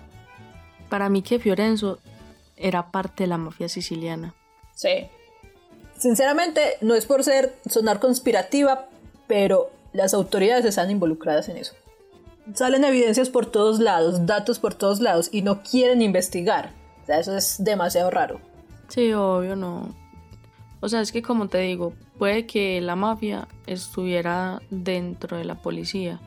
Para 0.89 1.07
mí 1.07 1.21
que 1.21 1.39
Fiorenzo 1.39 1.99
era 2.57 2.91
parte 2.91 3.23
de 3.23 3.27
la 3.27 3.37
mafia 3.37 3.69
siciliana. 3.69 4.33
Sí. 4.75 5.07
Sinceramente, 5.97 6.61
no 6.81 6.95
es 6.95 7.05
por 7.05 7.23
ser 7.23 7.55
sonar 7.69 8.01
conspirativa, 8.01 8.87
pero 9.27 9.71
las 9.93 10.13
autoridades 10.13 10.65
están 10.65 10.91
involucradas 10.91 11.47
en 11.47 11.55
eso 11.55 11.75
salen 12.53 12.83
evidencias 12.83 13.29
por 13.29 13.45
todos 13.45 13.79
lados, 13.79 14.25
datos 14.25 14.59
por 14.59 14.73
todos 14.73 14.99
lados 14.99 15.29
y 15.31 15.41
no 15.41 15.61
quieren 15.63 16.01
investigar. 16.01 16.73
O 17.03 17.05
sea, 17.05 17.19
eso 17.19 17.35
es 17.35 17.63
demasiado 17.63 18.11
raro. 18.11 18.39
Sí, 18.87 19.13
obvio, 19.13 19.55
no. 19.55 19.95
O 20.81 20.89
sea, 20.89 21.01
es 21.01 21.11
que 21.11 21.21
como 21.21 21.47
te 21.47 21.59
digo, 21.59 21.93
puede 22.17 22.45
que 22.45 22.81
la 22.81 22.95
mafia 22.95 23.47
estuviera 23.67 24.61
dentro 24.69 25.37
de 25.37 25.45
la 25.45 25.55
policía. 25.55 26.19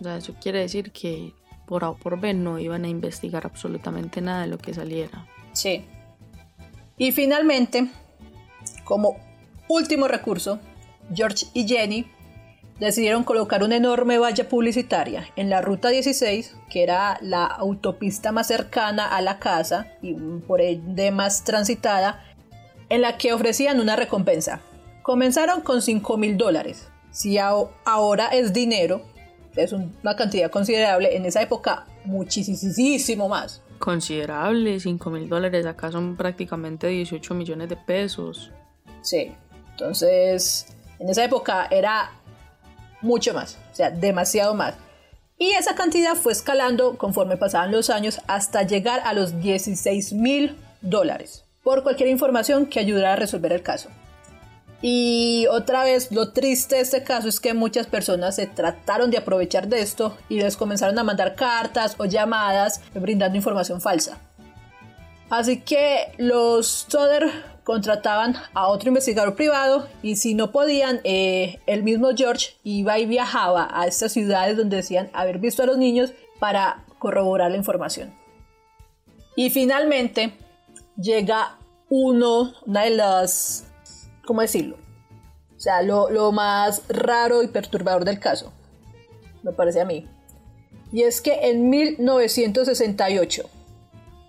O 0.00 0.04
sea, 0.04 0.16
eso 0.16 0.34
quiere 0.40 0.60
decir 0.60 0.92
que 0.92 1.34
por 1.66 1.84
A 1.84 1.90
o 1.90 1.96
por 1.96 2.18
B 2.18 2.34
no 2.34 2.58
iban 2.58 2.84
a 2.84 2.88
investigar 2.88 3.44
absolutamente 3.44 4.20
nada 4.20 4.42
de 4.42 4.46
lo 4.46 4.58
que 4.58 4.72
saliera. 4.72 5.26
Sí. 5.52 5.84
Y 6.96 7.12
finalmente, 7.12 7.88
como 8.84 9.16
último 9.68 10.08
recurso, 10.08 10.60
George 11.14 11.46
y 11.52 11.66
Jenny 11.66 12.06
decidieron 12.80 13.24
colocar 13.24 13.62
una 13.62 13.76
enorme 13.76 14.18
valla 14.18 14.48
publicitaria 14.48 15.28
en 15.36 15.50
la 15.50 15.60
ruta 15.60 15.88
16, 15.88 16.56
que 16.70 16.82
era 16.82 17.18
la 17.20 17.46
autopista 17.46 18.32
más 18.32 18.46
cercana 18.46 19.06
a 19.06 19.20
la 19.20 19.38
casa 19.38 19.92
y 20.02 20.14
por 20.14 20.60
ende 20.60 21.10
más 21.10 21.44
transitada, 21.44 22.24
en 22.88 23.02
la 23.02 23.18
que 23.18 23.32
ofrecían 23.32 23.80
una 23.80 23.96
recompensa. 23.96 24.60
Comenzaron 25.02 25.60
con 25.60 25.82
5 25.82 26.16
mil 26.16 26.36
dólares. 26.36 26.88
Si 27.10 27.38
ahora 27.38 28.28
es 28.28 28.52
dinero, 28.52 29.02
es 29.56 29.72
una 29.72 30.14
cantidad 30.16 30.50
considerable, 30.50 31.16
en 31.16 31.26
esa 31.26 31.42
época 31.42 31.86
muchísimo 32.04 33.28
más. 33.28 33.62
Considerable, 33.78 34.78
5 34.78 35.10
mil 35.10 35.28
dólares, 35.28 35.66
acá 35.66 35.90
son 35.90 36.16
prácticamente 36.16 36.86
18 36.86 37.34
millones 37.34 37.68
de 37.68 37.76
pesos. 37.76 38.52
Sí, 39.02 39.32
entonces 39.70 40.66
en 40.98 41.08
esa 41.08 41.24
época 41.24 41.68
era 41.70 42.12
mucho 43.00 43.34
más, 43.34 43.58
o 43.72 43.74
sea, 43.74 43.90
demasiado 43.90 44.54
más. 44.54 44.74
Y 45.38 45.50
esa 45.50 45.74
cantidad 45.74 46.14
fue 46.14 46.32
escalando 46.32 46.98
conforme 46.98 47.36
pasaban 47.36 47.70
los 47.70 47.90
años 47.90 48.20
hasta 48.26 48.62
llegar 48.64 49.00
a 49.04 49.12
los 49.12 49.40
16 49.40 50.12
mil 50.14 50.56
dólares 50.80 51.44
por 51.62 51.82
cualquier 51.82 52.08
información 52.08 52.66
que 52.66 52.80
ayudara 52.80 53.12
a 53.12 53.16
resolver 53.16 53.52
el 53.52 53.62
caso. 53.62 53.88
Y 54.80 55.46
otra 55.50 55.82
vez, 55.84 56.12
lo 56.12 56.32
triste 56.32 56.76
de 56.76 56.82
este 56.82 57.02
caso 57.02 57.28
es 57.28 57.40
que 57.40 57.52
muchas 57.52 57.86
personas 57.86 58.36
se 58.36 58.46
trataron 58.46 59.10
de 59.10 59.18
aprovechar 59.18 59.68
de 59.68 59.80
esto 59.80 60.16
y 60.28 60.40
les 60.40 60.56
comenzaron 60.56 60.98
a 60.98 61.04
mandar 61.04 61.34
cartas 61.34 61.96
o 61.98 62.04
llamadas 62.04 62.80
brindando 62.94 63.36
información 63.36 63.80
falsa. 63.80 64.18
Así 65.30 65.60
que 65.60 66.12
los 66.16 66.86
Soder 66.88 67.30
contrataban 67.68 68.34
a 68.54 68.68
otro 68.68 68.88
investigador 68.88 69.34
privado 69.34 69.86
y 70.00 70.16
si 70.16 70.32
no 70.32 70.52
podían, 70.52 71.02
eh, 71.04 71.60
el 71.66 71.82
mismo 71.82 72.08
George 72.16 72.54
iba 72.64 72.98
y 72.98 73.04
viajaba 73.04 73.68
a 73.70 73.86
estas 73.86 74.12
ciudades 74.12 74.56
donde 74.56 74.76
decían 74.76 75.10
haber 75.12 75.38
visto 75.38 75.62
a 75.62 75.66
los 75.66 75.76
niños 75.76 76.14
para 76.40 76.86
corroborar 76.98 77.50
la 77.50 77.58
información. 77.58 78.14
Y 79.36 79.50
finalmente 79.50 80.32
llega 80.96 81.58
uno, 81.90 82.54
una 82.64 82.84
de 82.84 82.90
las, 82.90 83.66
¿cómo 84.24 84.40
decirlo? 84.40 84.78
O 85.54 85.60
sea, 85.60 85.82
lo, 85.82 86.08
lo 86.08 86.32
más 86.32 86.84
raro 86.88 87.42
y 87.42 87.48
perturbador 87.48 88.06
del 88.06 88.18
caso, 88.18 88.50
me 89.42 89.52
parece 89.52 89.82
a 89.82 89.84
mí. 89.84 90.08
Y 90.90 91.02
es 91.02 91.20
que 91.20 91.50
en 91.50 91.68
1968, 91.68 93.42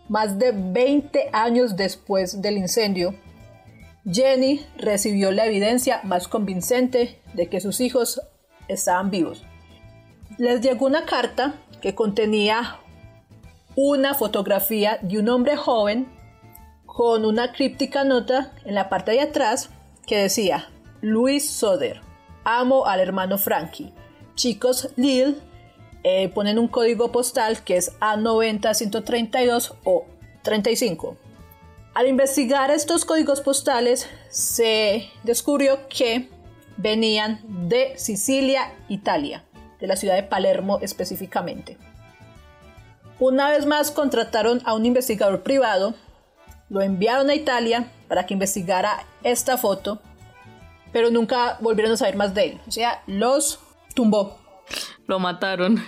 más 0.10 0.38
de 0.38 0.52
20 0.52 1.30
años 1.32 1.78
después 1.78 2.42
del 2.42 2.58
incendio, 2.58 3.16
Jenny 4.12 4.66
recibió 4.78 5.32
la 5.32 5.46
evidencia 5.46 6.02
más 6.04 6.28
convincente 6.28 7.20
de 7.34 7.48
que 7.48 7.62
sus 7.62 7.80
hijos 7.80 8.22
estaban 8.68 9.12
vivos. 9.12 9.44
Les 10.38 10.62
llegó 10.62 10.86
una 10.86 11.06
carta 11.06 11.56
que 11.82 11.96
contenía 11.96 12.80
una 13.76 14.14
fotografía 14.14 14.98
de 15.02 15.20
un 15.20 15.30
hombre 15.30 15.56
joven 15.56 16.08
con 16.86 17.24
una 17.24 17.54
críptica 17.54 18.04
nota 18.04 18.52
en 18.66 18.76
la 18.76 18.90
parte 18.90 19.12
de 19.12 19.22
atrás 19.22 19.70
que 20.06 20.18
decía 20.18 20.70
Luis 21.02 21.50
Soder, 21.50 22.02
amo 22.44 22.86
al 22.88 23.00
hermano 23.00 23.38
Frankie. 23.38 23.94
Chicos 24.36 24.90
Lil 24.96 25.38
eh, 26.04 26.30
ponen 26.30 26.58
un 26.58 26.68
código 26.68 27.12
postal 27.12 27.64
que 27.64 27.78
es 27.78 27.98
A90-132 28.00 29.76
o 29.84 30.06
35. 30.44 31.29
Al 32.00 32.08
investigar 32.08 32.72
estos 32.72 33.04
códigos 33.04 33.42
postales 33.42 34.08
se 34.30 35.10
descubrió 35.24 35.90
que 35.90 36.30
venían 36.78 37.42
de 37.68 37.98
Sicilia, 37.98 38.72
Italia, 38.88 39.44
de 39.82 39.88
la 39.88 39.98
ciudad 39.98 40.16
de 40.16 40.24
Palermo 40.24 40.80
específicamente. 40.82 41.78
Una 43.20 43.50
vez 43.50 43.66
más 43.66 43.92
contrataron 43.92 44.62
a 44.64 44.76
un 44.76 44.86
investigador 44.86 45.44
privado, 45.44 45.94
lo 46.70 46.82
enviaron 46.82 47.30
a 47.30 47.36
Italia 47.36 47.92
para 48.08 48.26
que 48.26 48.34
investigara 48.34 49.06
esta 49.24 49.58
foto, 49.58 50.00
pero 50.94 51.12
nunca 51.12 51.58
volvieron 51.60 51.92
a 51.92 51.98
saber 51.98 52.16
más 52.16 52.34
de 52.34 52.46
él. 52.46 52.62
O 52.66 52.72
sea, 52.72 53.04
los 53.08 53.60
tumbó. 53.94 54.40
Lo 55.06 55.20
mataron. 55.20 55.84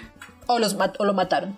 O, 0.47 0.59
los 0.59 0.76
o 0.99 1.05
lo 1.05 1.14
mataron. 1.14 1.57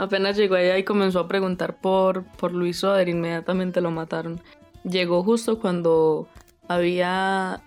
Apenas 0.00 0.34
llegó 0.34 0.54
allá 0.54 0.78
y 0.78 0.84
comenzó 0.84 1.20
a 1.20 1.28
preguntar 1.28 1.78
por, 1.78 2.24
por 2.24 2.52
Luis 2.52 2.78
Soder, 2.78 3.10
inmediatamente 3.10 3.82
lo 3.82 3.90
mataron. 3.90 4.40
Llegó 4.82 5.22
justo 5.22 5.60
cuando 5.60 6.26
había 6.68 7.60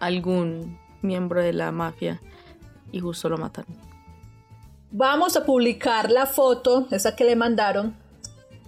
algún 0.00 0.78
miembro 1.02 1.42
de 1.42 1.52
la 1.52 1.72
mafia 1.72 2.22
y 2.90 3.00
justo 3.00 3.28
lo 3.28 3.36
mataron. 3.36 3.76
Vamos 4.92 5.36
a 5.36 5.44
publicar 5.44 6.10
la 6.10 6.24
foto, 6.24 6.88
esa 6.90 7.14
que 7.14 7.24
le 7.24 7.36
mandaron, 7.36 7.94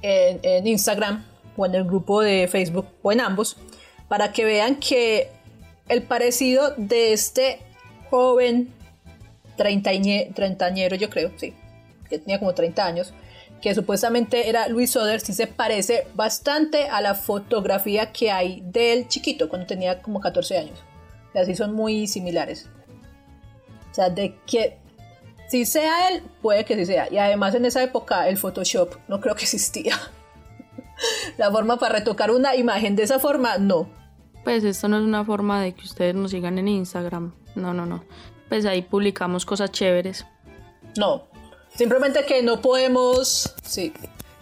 en, 0.03 0.39
en 0.43 0.67
Instagram 0.67 1.25
o 1.57 1.65
en 1.65 1.75
el 1.75 1.85
grupo 1.85 2.21
de 2.21 2.47
Facebook 2.49 2.89
o 3.01 3.13
en 3.13 3.23
ambos, 3.23 3.57
para 4.09 4.33
que 4.33 4.45
vean 4.45 4.77
que 4.77 5.31
el 5.89 6.03
parecido 6.03 6.75
de 6.77 7.15
este 7.15 7.61
joven 8.11 8.75
treintañero, 9.57 10.97
yo 10.97 11.09
creo, 11.09 11.33
sí, 11.39 11.55
que 12.09 12.19
tenía 12.19 12.39
como 12.39 12.55
30 12.55 12.85
años, 12.85 13.15
que 13.61 13.75
supuestamente 13.75 14.49
era 14.49 14.69
Luis 14.69 14.91
Soder, 14.91 15.21
sí 15.21 15.33
se 15.33 15.47
parece 15.47 16.07
bastante 16.15 16.89
a 16.89 17.01
la 17.01 17.15
fotografía 17.15 18.13
que 18.13 18.31
hay 18.31 18.63
del 18.67 19.09
chiquito 19.09 19.49
cuando 19.49 19.67
tenía 19.67 20.03
como 20.03 20.21
14 20.21 20.59
años. 20.59 20.79
O 21.29 21.33
sea, 21.33 21.45
sí 21.45 21.55
son 21.55 21.75
muy 21.75 22.07
similares. 22.07 22.69
O 23.91 23.95
sea, 23.95 24.11
de 24.11 24.37
que 24.47 24.79
si 25.49 25.65
sea 25.65 26.11
él, 26.11 26.23
puede 26.43 26.65
que 26.65 26.77
sí 26.77 26.87
sea. 26.87 27.11
Y 27.11 27.19
además 27.19 27.55
en 27.55 27.65
esa 27.65 27.83
época 27.83 28.29
el 28.29 28.37
Photoshop 28.37 28.97
no 29.09 29.21
creo 29.21 29.35
que 29.35 29.45
existía. 29.45 29.99
la 31.39 31.51
forma 31.51 31.79
para 31.79 31.99
retocar 31.99 32.31
una 32.31 32.57
imagen 32.57 32.97
de 32.97 33.05
esa 33.05 33.19
forma, 33.19 33.59
no. 33.59 33.89
Pues 34.45 34.65
esto 34.65 34.89
no 34.89 34.99
es 34.99 35.05
una 35.05 35.25
forma 35.25 35.61
de 35.61 35.75
que 35.75 35.85
ustedes 35.85 36.15
nos 36.15 36.31
sigan 36.31 36.59
en 36.59 36.69
Instagram. 36.69 37.35
No, 37.55 37.75
no, 37.75 37.87
no. 37.87 38.05
Pues 38.49 38.65
ahí 38.65 38.83
publicamos 38.83 39.45
cosas 39.45 39.73
chéveres. 39.73 40.25
No, 40.97 41.25
simplemente 41.77 42.25
que 42.25 42.43
no 42.43 42.61
podemos, 42.61 43.55
sí, 43.63 43.93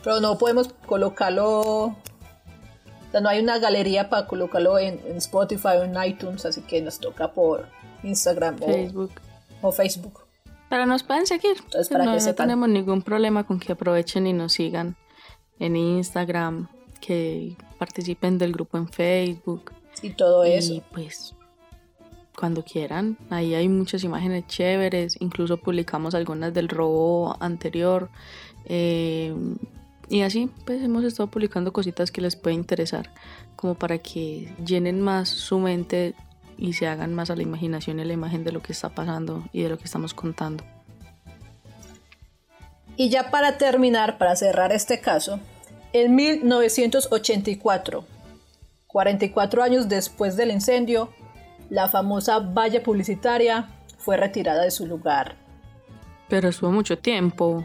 pero 0.03 0.21
no 0.21 0.39
podemos 0.39 0.69
colocarlo, 0.87 1.61
o 1.61 1.97
sea, 3.11 3.21
no 3.21 3.29
hay 3.29 3.41
una 3.41 3.59
galería 3.59 4.09
para 4.09 4.27
colocarlo 4.27 4.79
en, 4.79 5.01
Spotify 5.17 5.77
o 5.79 5.85
en 5.85 5.95
iTunes, 6.03 6.45
así 6.47 6.63
que 6.63 6.81
nos 6.81 6.99
toca 6.99 7.33
por 7.33 7.69
Instagram 8.03 8.59
Facebook. 8.59 9.13
O, 9.63 9.73
Facebook. 9.73 10.21
Pero 10.69 10.87
nos 10.87 11.03
pueden 11.05 11.27
seguir. 11.27 11.57
Entonces, 11.65 11.89
para 11.89 12.05
no, 12.05 12.17
que 12.17 12.23
no 12.23 12.35
tenemos 12.35 12.69
ningún 12.69 13.03
problema 13.03 13.47
con 13.47 13.59
que 13.59 13.73
aprovechen 13.73 14.27
y 14.27 14.33
nos 14.33 14.53
sigan 14.55 14.97
en 15.59 15.77
Instagram, 15.77 16.69
que 17.01 17.57
participen 17.79 18.39
del 18.39 18.53
grupo 18.53 18.77
en 18.77 18.89
Facebook. 18.89 19.73
Y 20.03 20.11
todo 20.11 20.45
eso. 20.45 20.75
Y 20.75 20.83
pues 20.93 21.35
cuando 22.37 22.65
quieran. 22.65 23.17
Ahí 23.31 23.55
hay 23.55 23.69
muchas 23.69 24.05
imágenes 24.05 24.47
chéveres, 24.47 25.17
incluso 25.21 25.57
publicamos 25.57 26.15
algunas 26.15 26.53
del 26.53 26.69
robo 26.69 27.37
anterior. 27.41 28.11
Eh, 28.67 29.35
y 30.09 30.21
así, 30.23 30.51
pues 30.67 30.83
hemos 30.83 31.05
estado 31.05 31.31
publicando 31.31 31.73
cositas 31.73 32.11
que 32.11 32.21
les 32.21 32.37
puede 32.37 32.57
interesar, 32.57 33.11
como 33.57 33.75
para 33.75 33.99
que 33.99 34.53
llenen 34.65 35.01
más 35.01 35.29
su 35.29 35.59
mente 35.59 36.15
y 36.59 36.75
se 36.75 36.87
hagan 36.87 37.15
más 37.15 37.31
a 37.31 37.37
la 37.37 37.43
imaginación 37.43 37.99
y 37.99 38.03
a 38.03 38.05
la 38.05 38.13
imagen 38.13 38.45
de 38.45 38.53
lo 38.53 38.61
que 38.63 38.73
está 38.73 38.91
pasando 38.91 39.45
y 39.53 39.63
de 39.63 39.71
lo 39.71 39.79
que 39.79 39.85
estamos 39.85 40.15
contando. 40.15 40.65
Y 42.97 43.09
ya 43.09 43.31
para 43.31 43.59
terminar, 43.59 44.19
para 44.19 44.37
cerrar 44.37 44.73
este 44.73 45.01
caso, 45.01 45.41
en 45.93 46.15
1984, 46.15 48.05
44 48.87 49.63
años 49.63 49.89
después 49.89 50.37
del 50.37 50.51
incendio, 50.51 51.09
la 51.71 51.89
famosa 51.89 52.39
valla 52.39 52.83
publicitaria 52.83 53.69
fue 53.99 54.17
retirada 54.17 54.63
de 54.63 54.71
su 54.71 54.87
lugar. 54.87 55.37
Pero 56.29 56.49
estuvo 56.49 56.71
mucho 56.71 56.99
tiempo. 56.99 57.65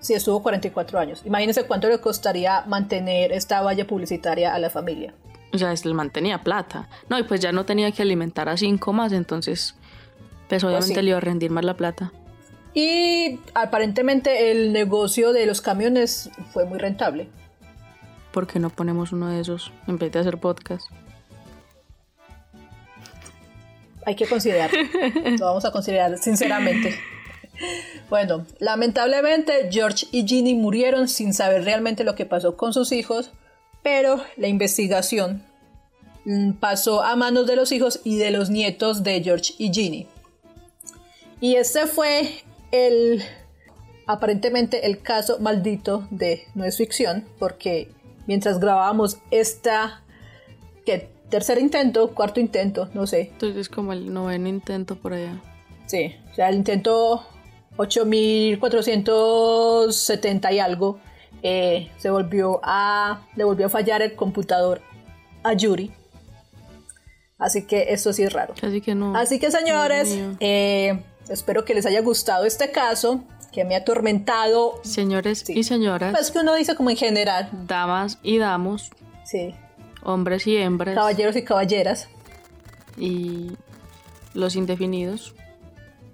Sí, 0.00 0.14
estuvo 0.14 0.42
44 0.42 0.98
años. 0.98 1.22
Imagínense 1.24 1.66
cuánto 1.66 1.88
le 1.88 2.00
costaría 2.00 2.62
mantener 2.66 3.32
esta 3.32 3.62
valla 3.62 3.86
publicitaria 3.86 4.54
a 4.54 4.58
la 4.58 4.70
familia. 4.70 5.14
O 5.52 5.58
sea, 5.58 5.72
le 5.72 5.94
mantenía 5.94 6.42
plata. 6.42 6.88
No, 7.08 7.18
y 7.18 7.22
pues 7.22 7.40
ya 7.40 7.52
no 7.52 7.64
tenía 7.64 7.90
que 7.92 8.02
alimentar 8.02 8.48
a 8.48 8.56
cinco 8.56 8.92
más, 8.92 9.12
entonces, 9.12 9.74
pues, 10.48 10.62
pues 10.62 10.64
obviamente 10.64 11.02
le 11.02 11.10
iba 11.10 11.18
a 11.18 11.20
rendir 11.20 11.50
más 11.50 11.64
la 11.64 11.74
plata. 11.74 12.12
Y 12.74 13.40
aparentemente 13.54 14.50
el 14.50 14.72
negocio 14.72 15.32
de 15.32 15.46
los 15.46 15.62
camiones 15.62 16.30
fue 16.52 16.66
muy 16.66 16.78
rentable. 16.78 17.28
¿Por 18.32 18.46
qué 18.46 18.58
no 18.58 18.68
ponemos 18.68 19.12
uno 19.12 19.28
de 19.28 19.40
esos 19.40 19.72
en 19.86 19.98
vez 19.98 20.12
de 20.12 20.18
hacer 20.18 20.38
podcast? 20.38 20.90
Hay 24.06 24.14
que 24.14 24.26
considerar. 24.26 24.70
Lo 25.38 25.46
vamos 25.46 25.64
a 25.66 25.72
considerar 25.72 26.16
sinceramente. 26.16 26.98
Bueno, 28.08 28.46
lamentablemente 28.60 29.68
George 29.70 30.06
y 30.12 30.26
Ginny 30.26 30.54
murieron 30.54 31.08
sin 31.08 31.34
saber 31.34 31.64
realmente 31.64 32.04
lo 32.04 32.14
que 32.14 32.24
pasó 32.24 32.56
con 32.56 32.72
sus 32.72 32.92
hijos, 32.92 33.32
pero 33.82 34.22
la 34.36 34.46
investigación 34.46 35.42
mm, 36.24 36.52
pasó 36.52 37.02
a 37.02 37.16
manos 37.16 37.46
de 37.46 37.56
los 37.56 37.72
hijos 37.72 38.00
y 38.04 38.16
de 38.16 38.30
los 38.30 38.48
nietos 38.48 39.02
de 39.02 39.22
George 39.22 39.54
y 39.58 39.72
Ginny. 39.72 40.06
Y 41.40 41.56
este 41.56 41.86
fue 41.86 42.28
el 42.70 43.24
aparentemente 44.06 44.86
el 44.86 45.02
caso 45.02 45.40
maldito 45.40 46.06
de 46.10 46.44
no 46.54 46.64
es 46.64 46.76
ficción, 46.76 47.26
porque 47.40 47.90
mientras 48.28 48.60
grabábamos 48.60 49.18
esta 49.32 50.02
que 50.84 51.15
tercer 51.30 51.58
intento, 51.58 52.14
cuarto 52.14 52.40
intento, 52.40 52.88
no 52.94 53.06
sé. 53.06 53.28
Entonces 53.32 53.58
es 53.58 53.68
como 53.68 53.92
el 53.92 54.10
noveno 54.12 54.48
intento 54.48 54.96
por 54.96 55.12
allá. 55.12 55.40
Sí, 55.86 56.16
o 56.30 56.34
sea, 56.34 56.48
el 56.48 56.56
intento 56.56 57.24
8470 57.76 60.52
y 60.52 60.58
algo, 60.58 60.98
eh, 61.42 61.90
se 61.98 62.08
volvió 62.10 62.60
a, 62.62 63.26
le 63.36 63.44
volvió 63.44 63.66
a 63.66 63.68
fallar 63.68 64.00
el 64.02 64.14
computador 64.14 64.80
a 65.42 65.52
Yuri. 65.52 65.92
Así 67.38 67.66
que 67.66 67.92
eso 67.92 68.10
sí 68.12 68.22
es 68.22 68.32
raro. 68.32 68.54
Así 68.62 68.80
que 68.80 68.94
no. 68.94 69.14
Así 69.14 69.38
que 69.38 69.50
señores, 69.50 70.18
eh, 70.40 71.02
espero 71.28 71.66
que 71.66 71.74
les 71.74 71.84
haya 71.84 72.00
gustado 72.00 72.46
este 72.46 72.70
caso 72.70 73.24
que 73.52 73.62
me 73.64 73.74
ha 73.74 73.78
atormentado. 73.78 74.80
Señores 74.82 75.48
y 75.50 75.64
señoras. 75.64 76.12
Pues 76.12 76.30
que 76.30 76.38
uno 76.38 76.54
dice 76.54 76.74
como 76.74 76.88
en 76.90 76.96
general. 76.96 77.50
Damas 77.66 78.18
y 78.22 78.38
damos. 78.38 78.90
Sí 79.24 79.54
hombres 80.06 80.46
y 80.46 80.56
hembras. 80.56 80.94
Caballeros 80.94 81.36
y 81.36 81.42
caballeras. 81.42 82.08
Y 82.96 83.52
los 84.32 84.56
indefinidos. 84.56 85.34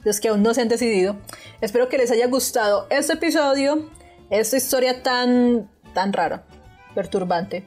Los 0.03 0.18
que 0.18 0.28
aún 0.28 0.43
no 0.43 0.55
se 0.55 0.62
han 0.62 0.68
decidido. 0.68 1.16
Espero 1.61 1.88
que 1.88 1.99
les 1.99 2.11
haya 2.11 2.26
gustado 2.26 2.86
este 2.90 3.12
episodio, 3.12 3.88
esta 4.30 4.57
historia 4.57 5.03
tan, 5.03 5.70
tan 5.95 6.12
rara, 6.12 6.45
perturbante. 6.95 7.64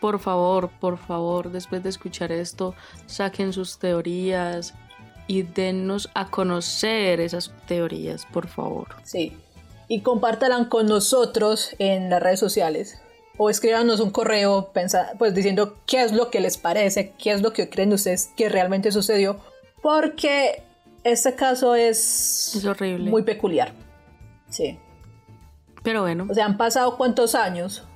Por 0.00 0.18
favor, 0.18 0.70
por 0.80 0.98
favor, 0.98 1.50
después 1.50 1.82
de 1.82 1.88
escuchar 1.88 2.30
esto, 2.30 2.74
saquen 3.06 3.52
sus 3.54 3.78
teorías 3.78 4.74
y 5.26 5.42
dennos 5.42 6.10
a 6.14 6.26
conocer 6.26 7.20
esas 7.20 7.50
teorías, 7.66 8.26
por 8.26 8.48
favor. 8.48 8.88
Sí. 9.02 9.32
Y 9.88 10.00
compártalan 10.02 10.66
con 10.66 10.86
nosotros 10.86 11.70
en 11.78 12.10
las 12.10 12.22
redes 12.22 12.40
sociales 12.40 13.00
o 13.38 13.50
escríbanos 13.50 14.00
un 14.00 14.10
correo 14.10 14.72
pues 15.18 15.34
diciendo 15.34 15.76
qué 15.86 16.02
es 16.02 16.12
lo 16.12 16.30
que 16.30 16.40
les 16.40 16.56
parece, 16.58 17.12
qué 17.18 17.32
es 17.32 17.42
lo 17.42 17.52
que 17.52 17.68
creen 17.68 17.92
ustedes 17.92 18.30
que 18.36 18.48
realmente 18.48 18.92
sucedió, 18.92 19.38
porque 19.82 20.62
este 21.04 21.34
caso 21.34 21.74
es, 21.74 22.64
horrible. 22.66 23.10
muy 23.10 23.22
peculiar. 23.22 23.72
Sí. 24.48 24.78
Pero 25.82 26.02
bueno. 26.02 26.26
O 26.28 26.34
sea, 26.34 26.46
han 26.46 26.56
pasado 26.56 26.96
cuántos 26.96 27.34
años. 27.34 27.86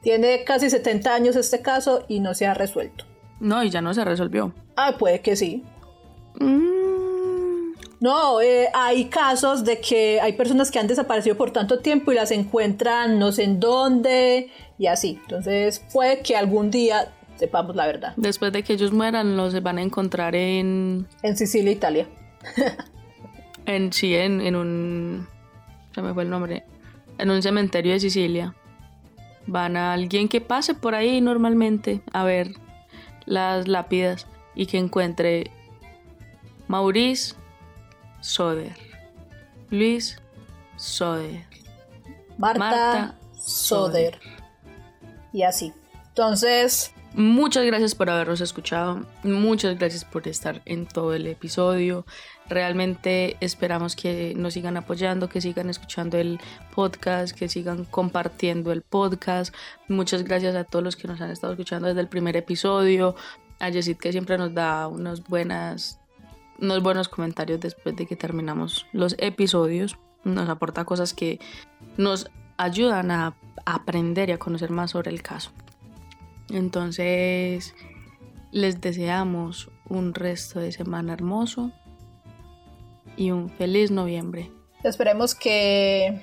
Tiene 0.00 0.44
casi 0.44 0.70
70 0.70 1.14
años 1.14 1.36
este 1.36 1.60
caso 1.60 2.04
y 2.08 2.20
no 2.20 2.34
se 2.34 2.46
ha 2.46 2.54
resuelto. 2.54 3.04
No, 3.40 3.62
y 3.62 3.70
ya 3.70 3.80
no 3.80 3.94
se 3.94 4.04
resolvió. 4.04 4.52
Ah, 4.76 4.96
puede 4.98 5.20
que 5.20 5.36
sí. 5.36 5.64
Mm. 6.40 6.97
No, 8.00 8.40
eh, 8.40 8.68
hay 8.74 9.06
casos 9.06 9.64
de 9.64 9.80
que 9.80 10.20
hay 10.20 10.34
personas 10.34 10.70
que 10.70 10.78
han 10.78 10.86
desaparecido 10.86 11.36
por 11.36 11.50
tanto 11.50 11.80
tiempo 11.80 12.12
y 12.12 12.14
las 12.14 12.30
encuentran 12.30 13.18
no 13.18 13.32
sé 13.32 13.44
en 13.44 13.58
dónde, 13.58 14.50
y 14.78 14.86
así. 14.86 15.18
Entonces 15.22 15.84
puede 15.92 16.20
que 16.22 16.36
algún 16.36 16.70
día 16.70 17.12
sepamos 17.36 17.74
la 17.74 17.86
verdad. 17.86 18.12
Después 18.16 18.52
de 18.52 18.62
que 18.62 18.74
ellos 18.74 18.92
mueran, 18.92 19.36
los 19.36 19.60
van 19.62 19.78
a 19.78 19.82
encontrar 19.82 20.34
en... 20.36 21.06
En 21.22 21.36
Sicilia, 21.36 21.72
Italia. 21.72 22.06
en, 23.66 23.92
sí, 23.92 24.14
en, 24.14 24.40
en 24.40 24.54
un... 24.54 25.26
Se 25.94 26.02
me 26.02 26.14
fue 26.14 26.22
el 26.22 26.30
nombre. 26.30 26.64
En 27.18 27.30
un 27.30 27.42
cementerio 27.42 27.92
de 27.92 28.00
Sicilia. 28.00 28.54
Van 29.46 29.76
a 29.76 29.92
alguien 29.92 30.28
que 30.28 30.40
pase 30.40 30.74
por 30.74 30.94
ahí 30.94 31.20
normalmente 31.20 32.02
a 32.12 32.22
ver 32.22 32.52
las 33.24 33.66
lápidas 33.66 34.26
y 34.54 34.66
que 34.66 34.78
encuentre 34.78 35.50
Maurice 36.68 37.34
Soder, 38.20 38.76
Luis 39.70 40.18
Soder, 40.76 41.44
Marta, 42.36 43.14
Soder 43.32 44.18
y 45.32 45.42
así. 45.42 45.72
Entonces, 46.08 46.92
Muchas 47.14 47.64
gracias 47.64 47.94
por 47.94 48.10
habernos 48.10 48.40
escuchado, 48.42 49.04
muchas 49.24 49.78
gracias 49.78 50.04
por 50.04 50.28
estar 50.28 50.60
en 50.66 50.86
todo 50.86 51.14
el 51.14 51.26
episodio. 51.26 52.04
Realmente 52.48 53.36
esperamos 53.40 53.96
que 53.96 54.34
nos 54.36 54.54
sigan 54.54 54.76
apoyando, 54.76 55.28
que 55.28 55.40
sigan 55.40 55.70
escuchando 55.70 56.18
el 56.18 56.38
podcast, 56.74 57.36
que 57.36 57.48
sigan 57.48 57.86
compartiendo 57.86 58.72
el 58.72 58.82
podcast. 58.82 59.54
Muchas 59.88 60.22
gracias 60.22 60.54
a 60.54 60.64
todos 60.64 60.84
los 60.84 60.96
que 60.96 61.08
nos 61.08 61.20
han 61.20 61.30
estado 61.30 61.54
escuchando 61.54 61.88
desde 61.88 62.02
el 62.02 62.08
primer 62.08 62.36
episodio. 62.36 63.16
A 63.58 63.70
Yesid 63.70 63.96
que 63.96 64.12
siempre 64.12 64.36
nos 64.36 64.52
da 64.54 64.86
unas 64.86 65.24
buenas, 65.24 65.98
unos 66.58 66.82
buenos 66.82 67.08
comentarios 67.08 67.60
después 67.60 67.96
de 67.96 68.06
que 68.06 68.16
terminamos 68.16 68.86
los 68.92 69.14
episodios. 69.18 69.96
Nos 70.24 70.48
aporta 70.48 70.84
cosas 70.84 71.14
que 71.14 71.38
nos 71.96 72.30
ayudan 72.56 73.10
a 73.10 73.36
aprender 73.64 74.28
y 74.28 74.32
a 74.32 74.38
conocer 74.38 74.70
más 74.70 74.90
sobre 74.92 75.10
el 75.10 75.22
caso. 75.22 75.52
Entonces, 76.50 77.74
les 78.50 78.80
deseamos 78.80 79.70
un 79.88 80.14
resto 80.14 80.60
de 80.60 80.72
semana 80.72 81.12
hermoso 81.12 81.72
y 83.16 83.30
un 83.30 83.50
feliz 83.50 83.90
noviembre. 83.90 84.50
Esperemos 84.82 85.34
que, 85.34 86.22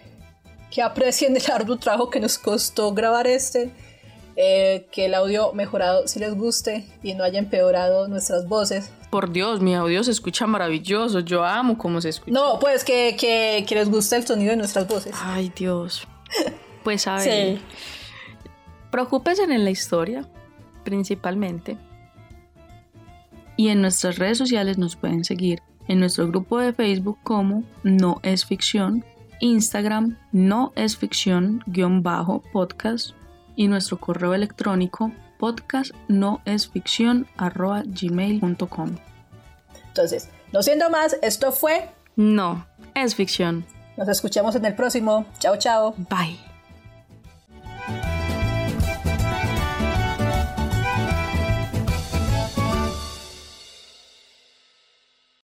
que 0.72 0.82
aprecien 0.82 1.36
el 1.36 1.52
arduo 1.52 1.78
trabajo 1.78 2.10
que 2.10 2.20
nos 2.20 2.38
costó 2.38 2.94
grabar 2.94 3.28
este, 3.28 3.72
eh, 4.36 4.88
que 4.92 5.06
el 5.06 5.14
audio 5.14 5.54
mejorado 5.54 6.08
si 6.08 6.20
les 6.20 6.36
guste 6.36 6.86
y 7.04 7.14
no 7.14 7.24
haya 7.24 7.40
empeorado 7.40 8.08
nuestras 8.08 8.48
voces. 8.48 8.90
Por 9.16 9.32
Dios, 9.32 9.62
mi 9.62 9.74
audio 9.74 10.04
se 10.04 10.12
escucha 10.12 10.46
maravilloso, 10.46 11.22
yo 11.22 11.46
amo 11.46 11.78
cómo 11.78 12.02
se 12.02 12.10
escucha. 12.10 12.34
No, 12.34 12.60
pues 12.60 12.84
que, 12.84 13.16
que, 13.18 13.64
que 13.66 13.76
les 13.76 13.90
guste 13.90 14.18
el 14.18 14.28
sonido 14.28 14.52
de 14.52 14.58
nuestras 14.58 14.90
voces. 14.90 15.16
Ay, 15.24 15.54
Dios. 15.56 16.06
Pues 16.84 17.08
a 17.08 17.16
ver. 17.24 17.58
Sí 17.58 17.62
preocúpense 18.96 19.44
en 19.44 19.66
la 19.66 19.72
historia, 19.72 20.26
principalmente. 20.86 21.78
Y 23.58 23.68
en 23.68 23.82
nuestras 23.82 24.18
redes 24.20 24.38
sociales 24.38 24.78
nos 24.78 24.96
pueden 24.96 25.26
seguir 25.26 25.62
en 25.90 26.00
nuestro 26.00 26.30
grupo 26.30 26.60
de 26.60 26.72
Facebook 26.72 27.18
como 27.24 27.66
No 27.84 28.22
es 28.24 28.46
Ficción, 28.46 29.04
Instagram 29.42 30.18
No 30.32 30.72
es 30.78 30.96
Ficción 30.96 31.62
guion 31.66 32.04
bajo 32.04 32.42
podcast 32.54 33.12
y 33.58 33.68
nuestro 33.68 34.00
correo 34.00 34.34
electrónico 34.34 35.12
podcast 35.38 35.92
no 36.08 36.42
es 36.46 36.68
ficción 36.68 37.28
gmail.com. 37.38 38.98
Entonces, 39.88 40.30
no 40.52 40.62
siendo 40.64 40.90
más, 40.90 41.18
esto 41.22 41.52
fue 41.52 41.90
No 42.16 42.66
es 42.94 43.16
Ficción. 43.16 43.66
Nos 43.98 44.10
escuchamos 44.10 44.56
en 44.56 44.66
el 44.66 44.76
próximo. 44.76 45.26
Chao, 45.40 45.58
chao. 45.58 45.96
Bye. 46.10 46.55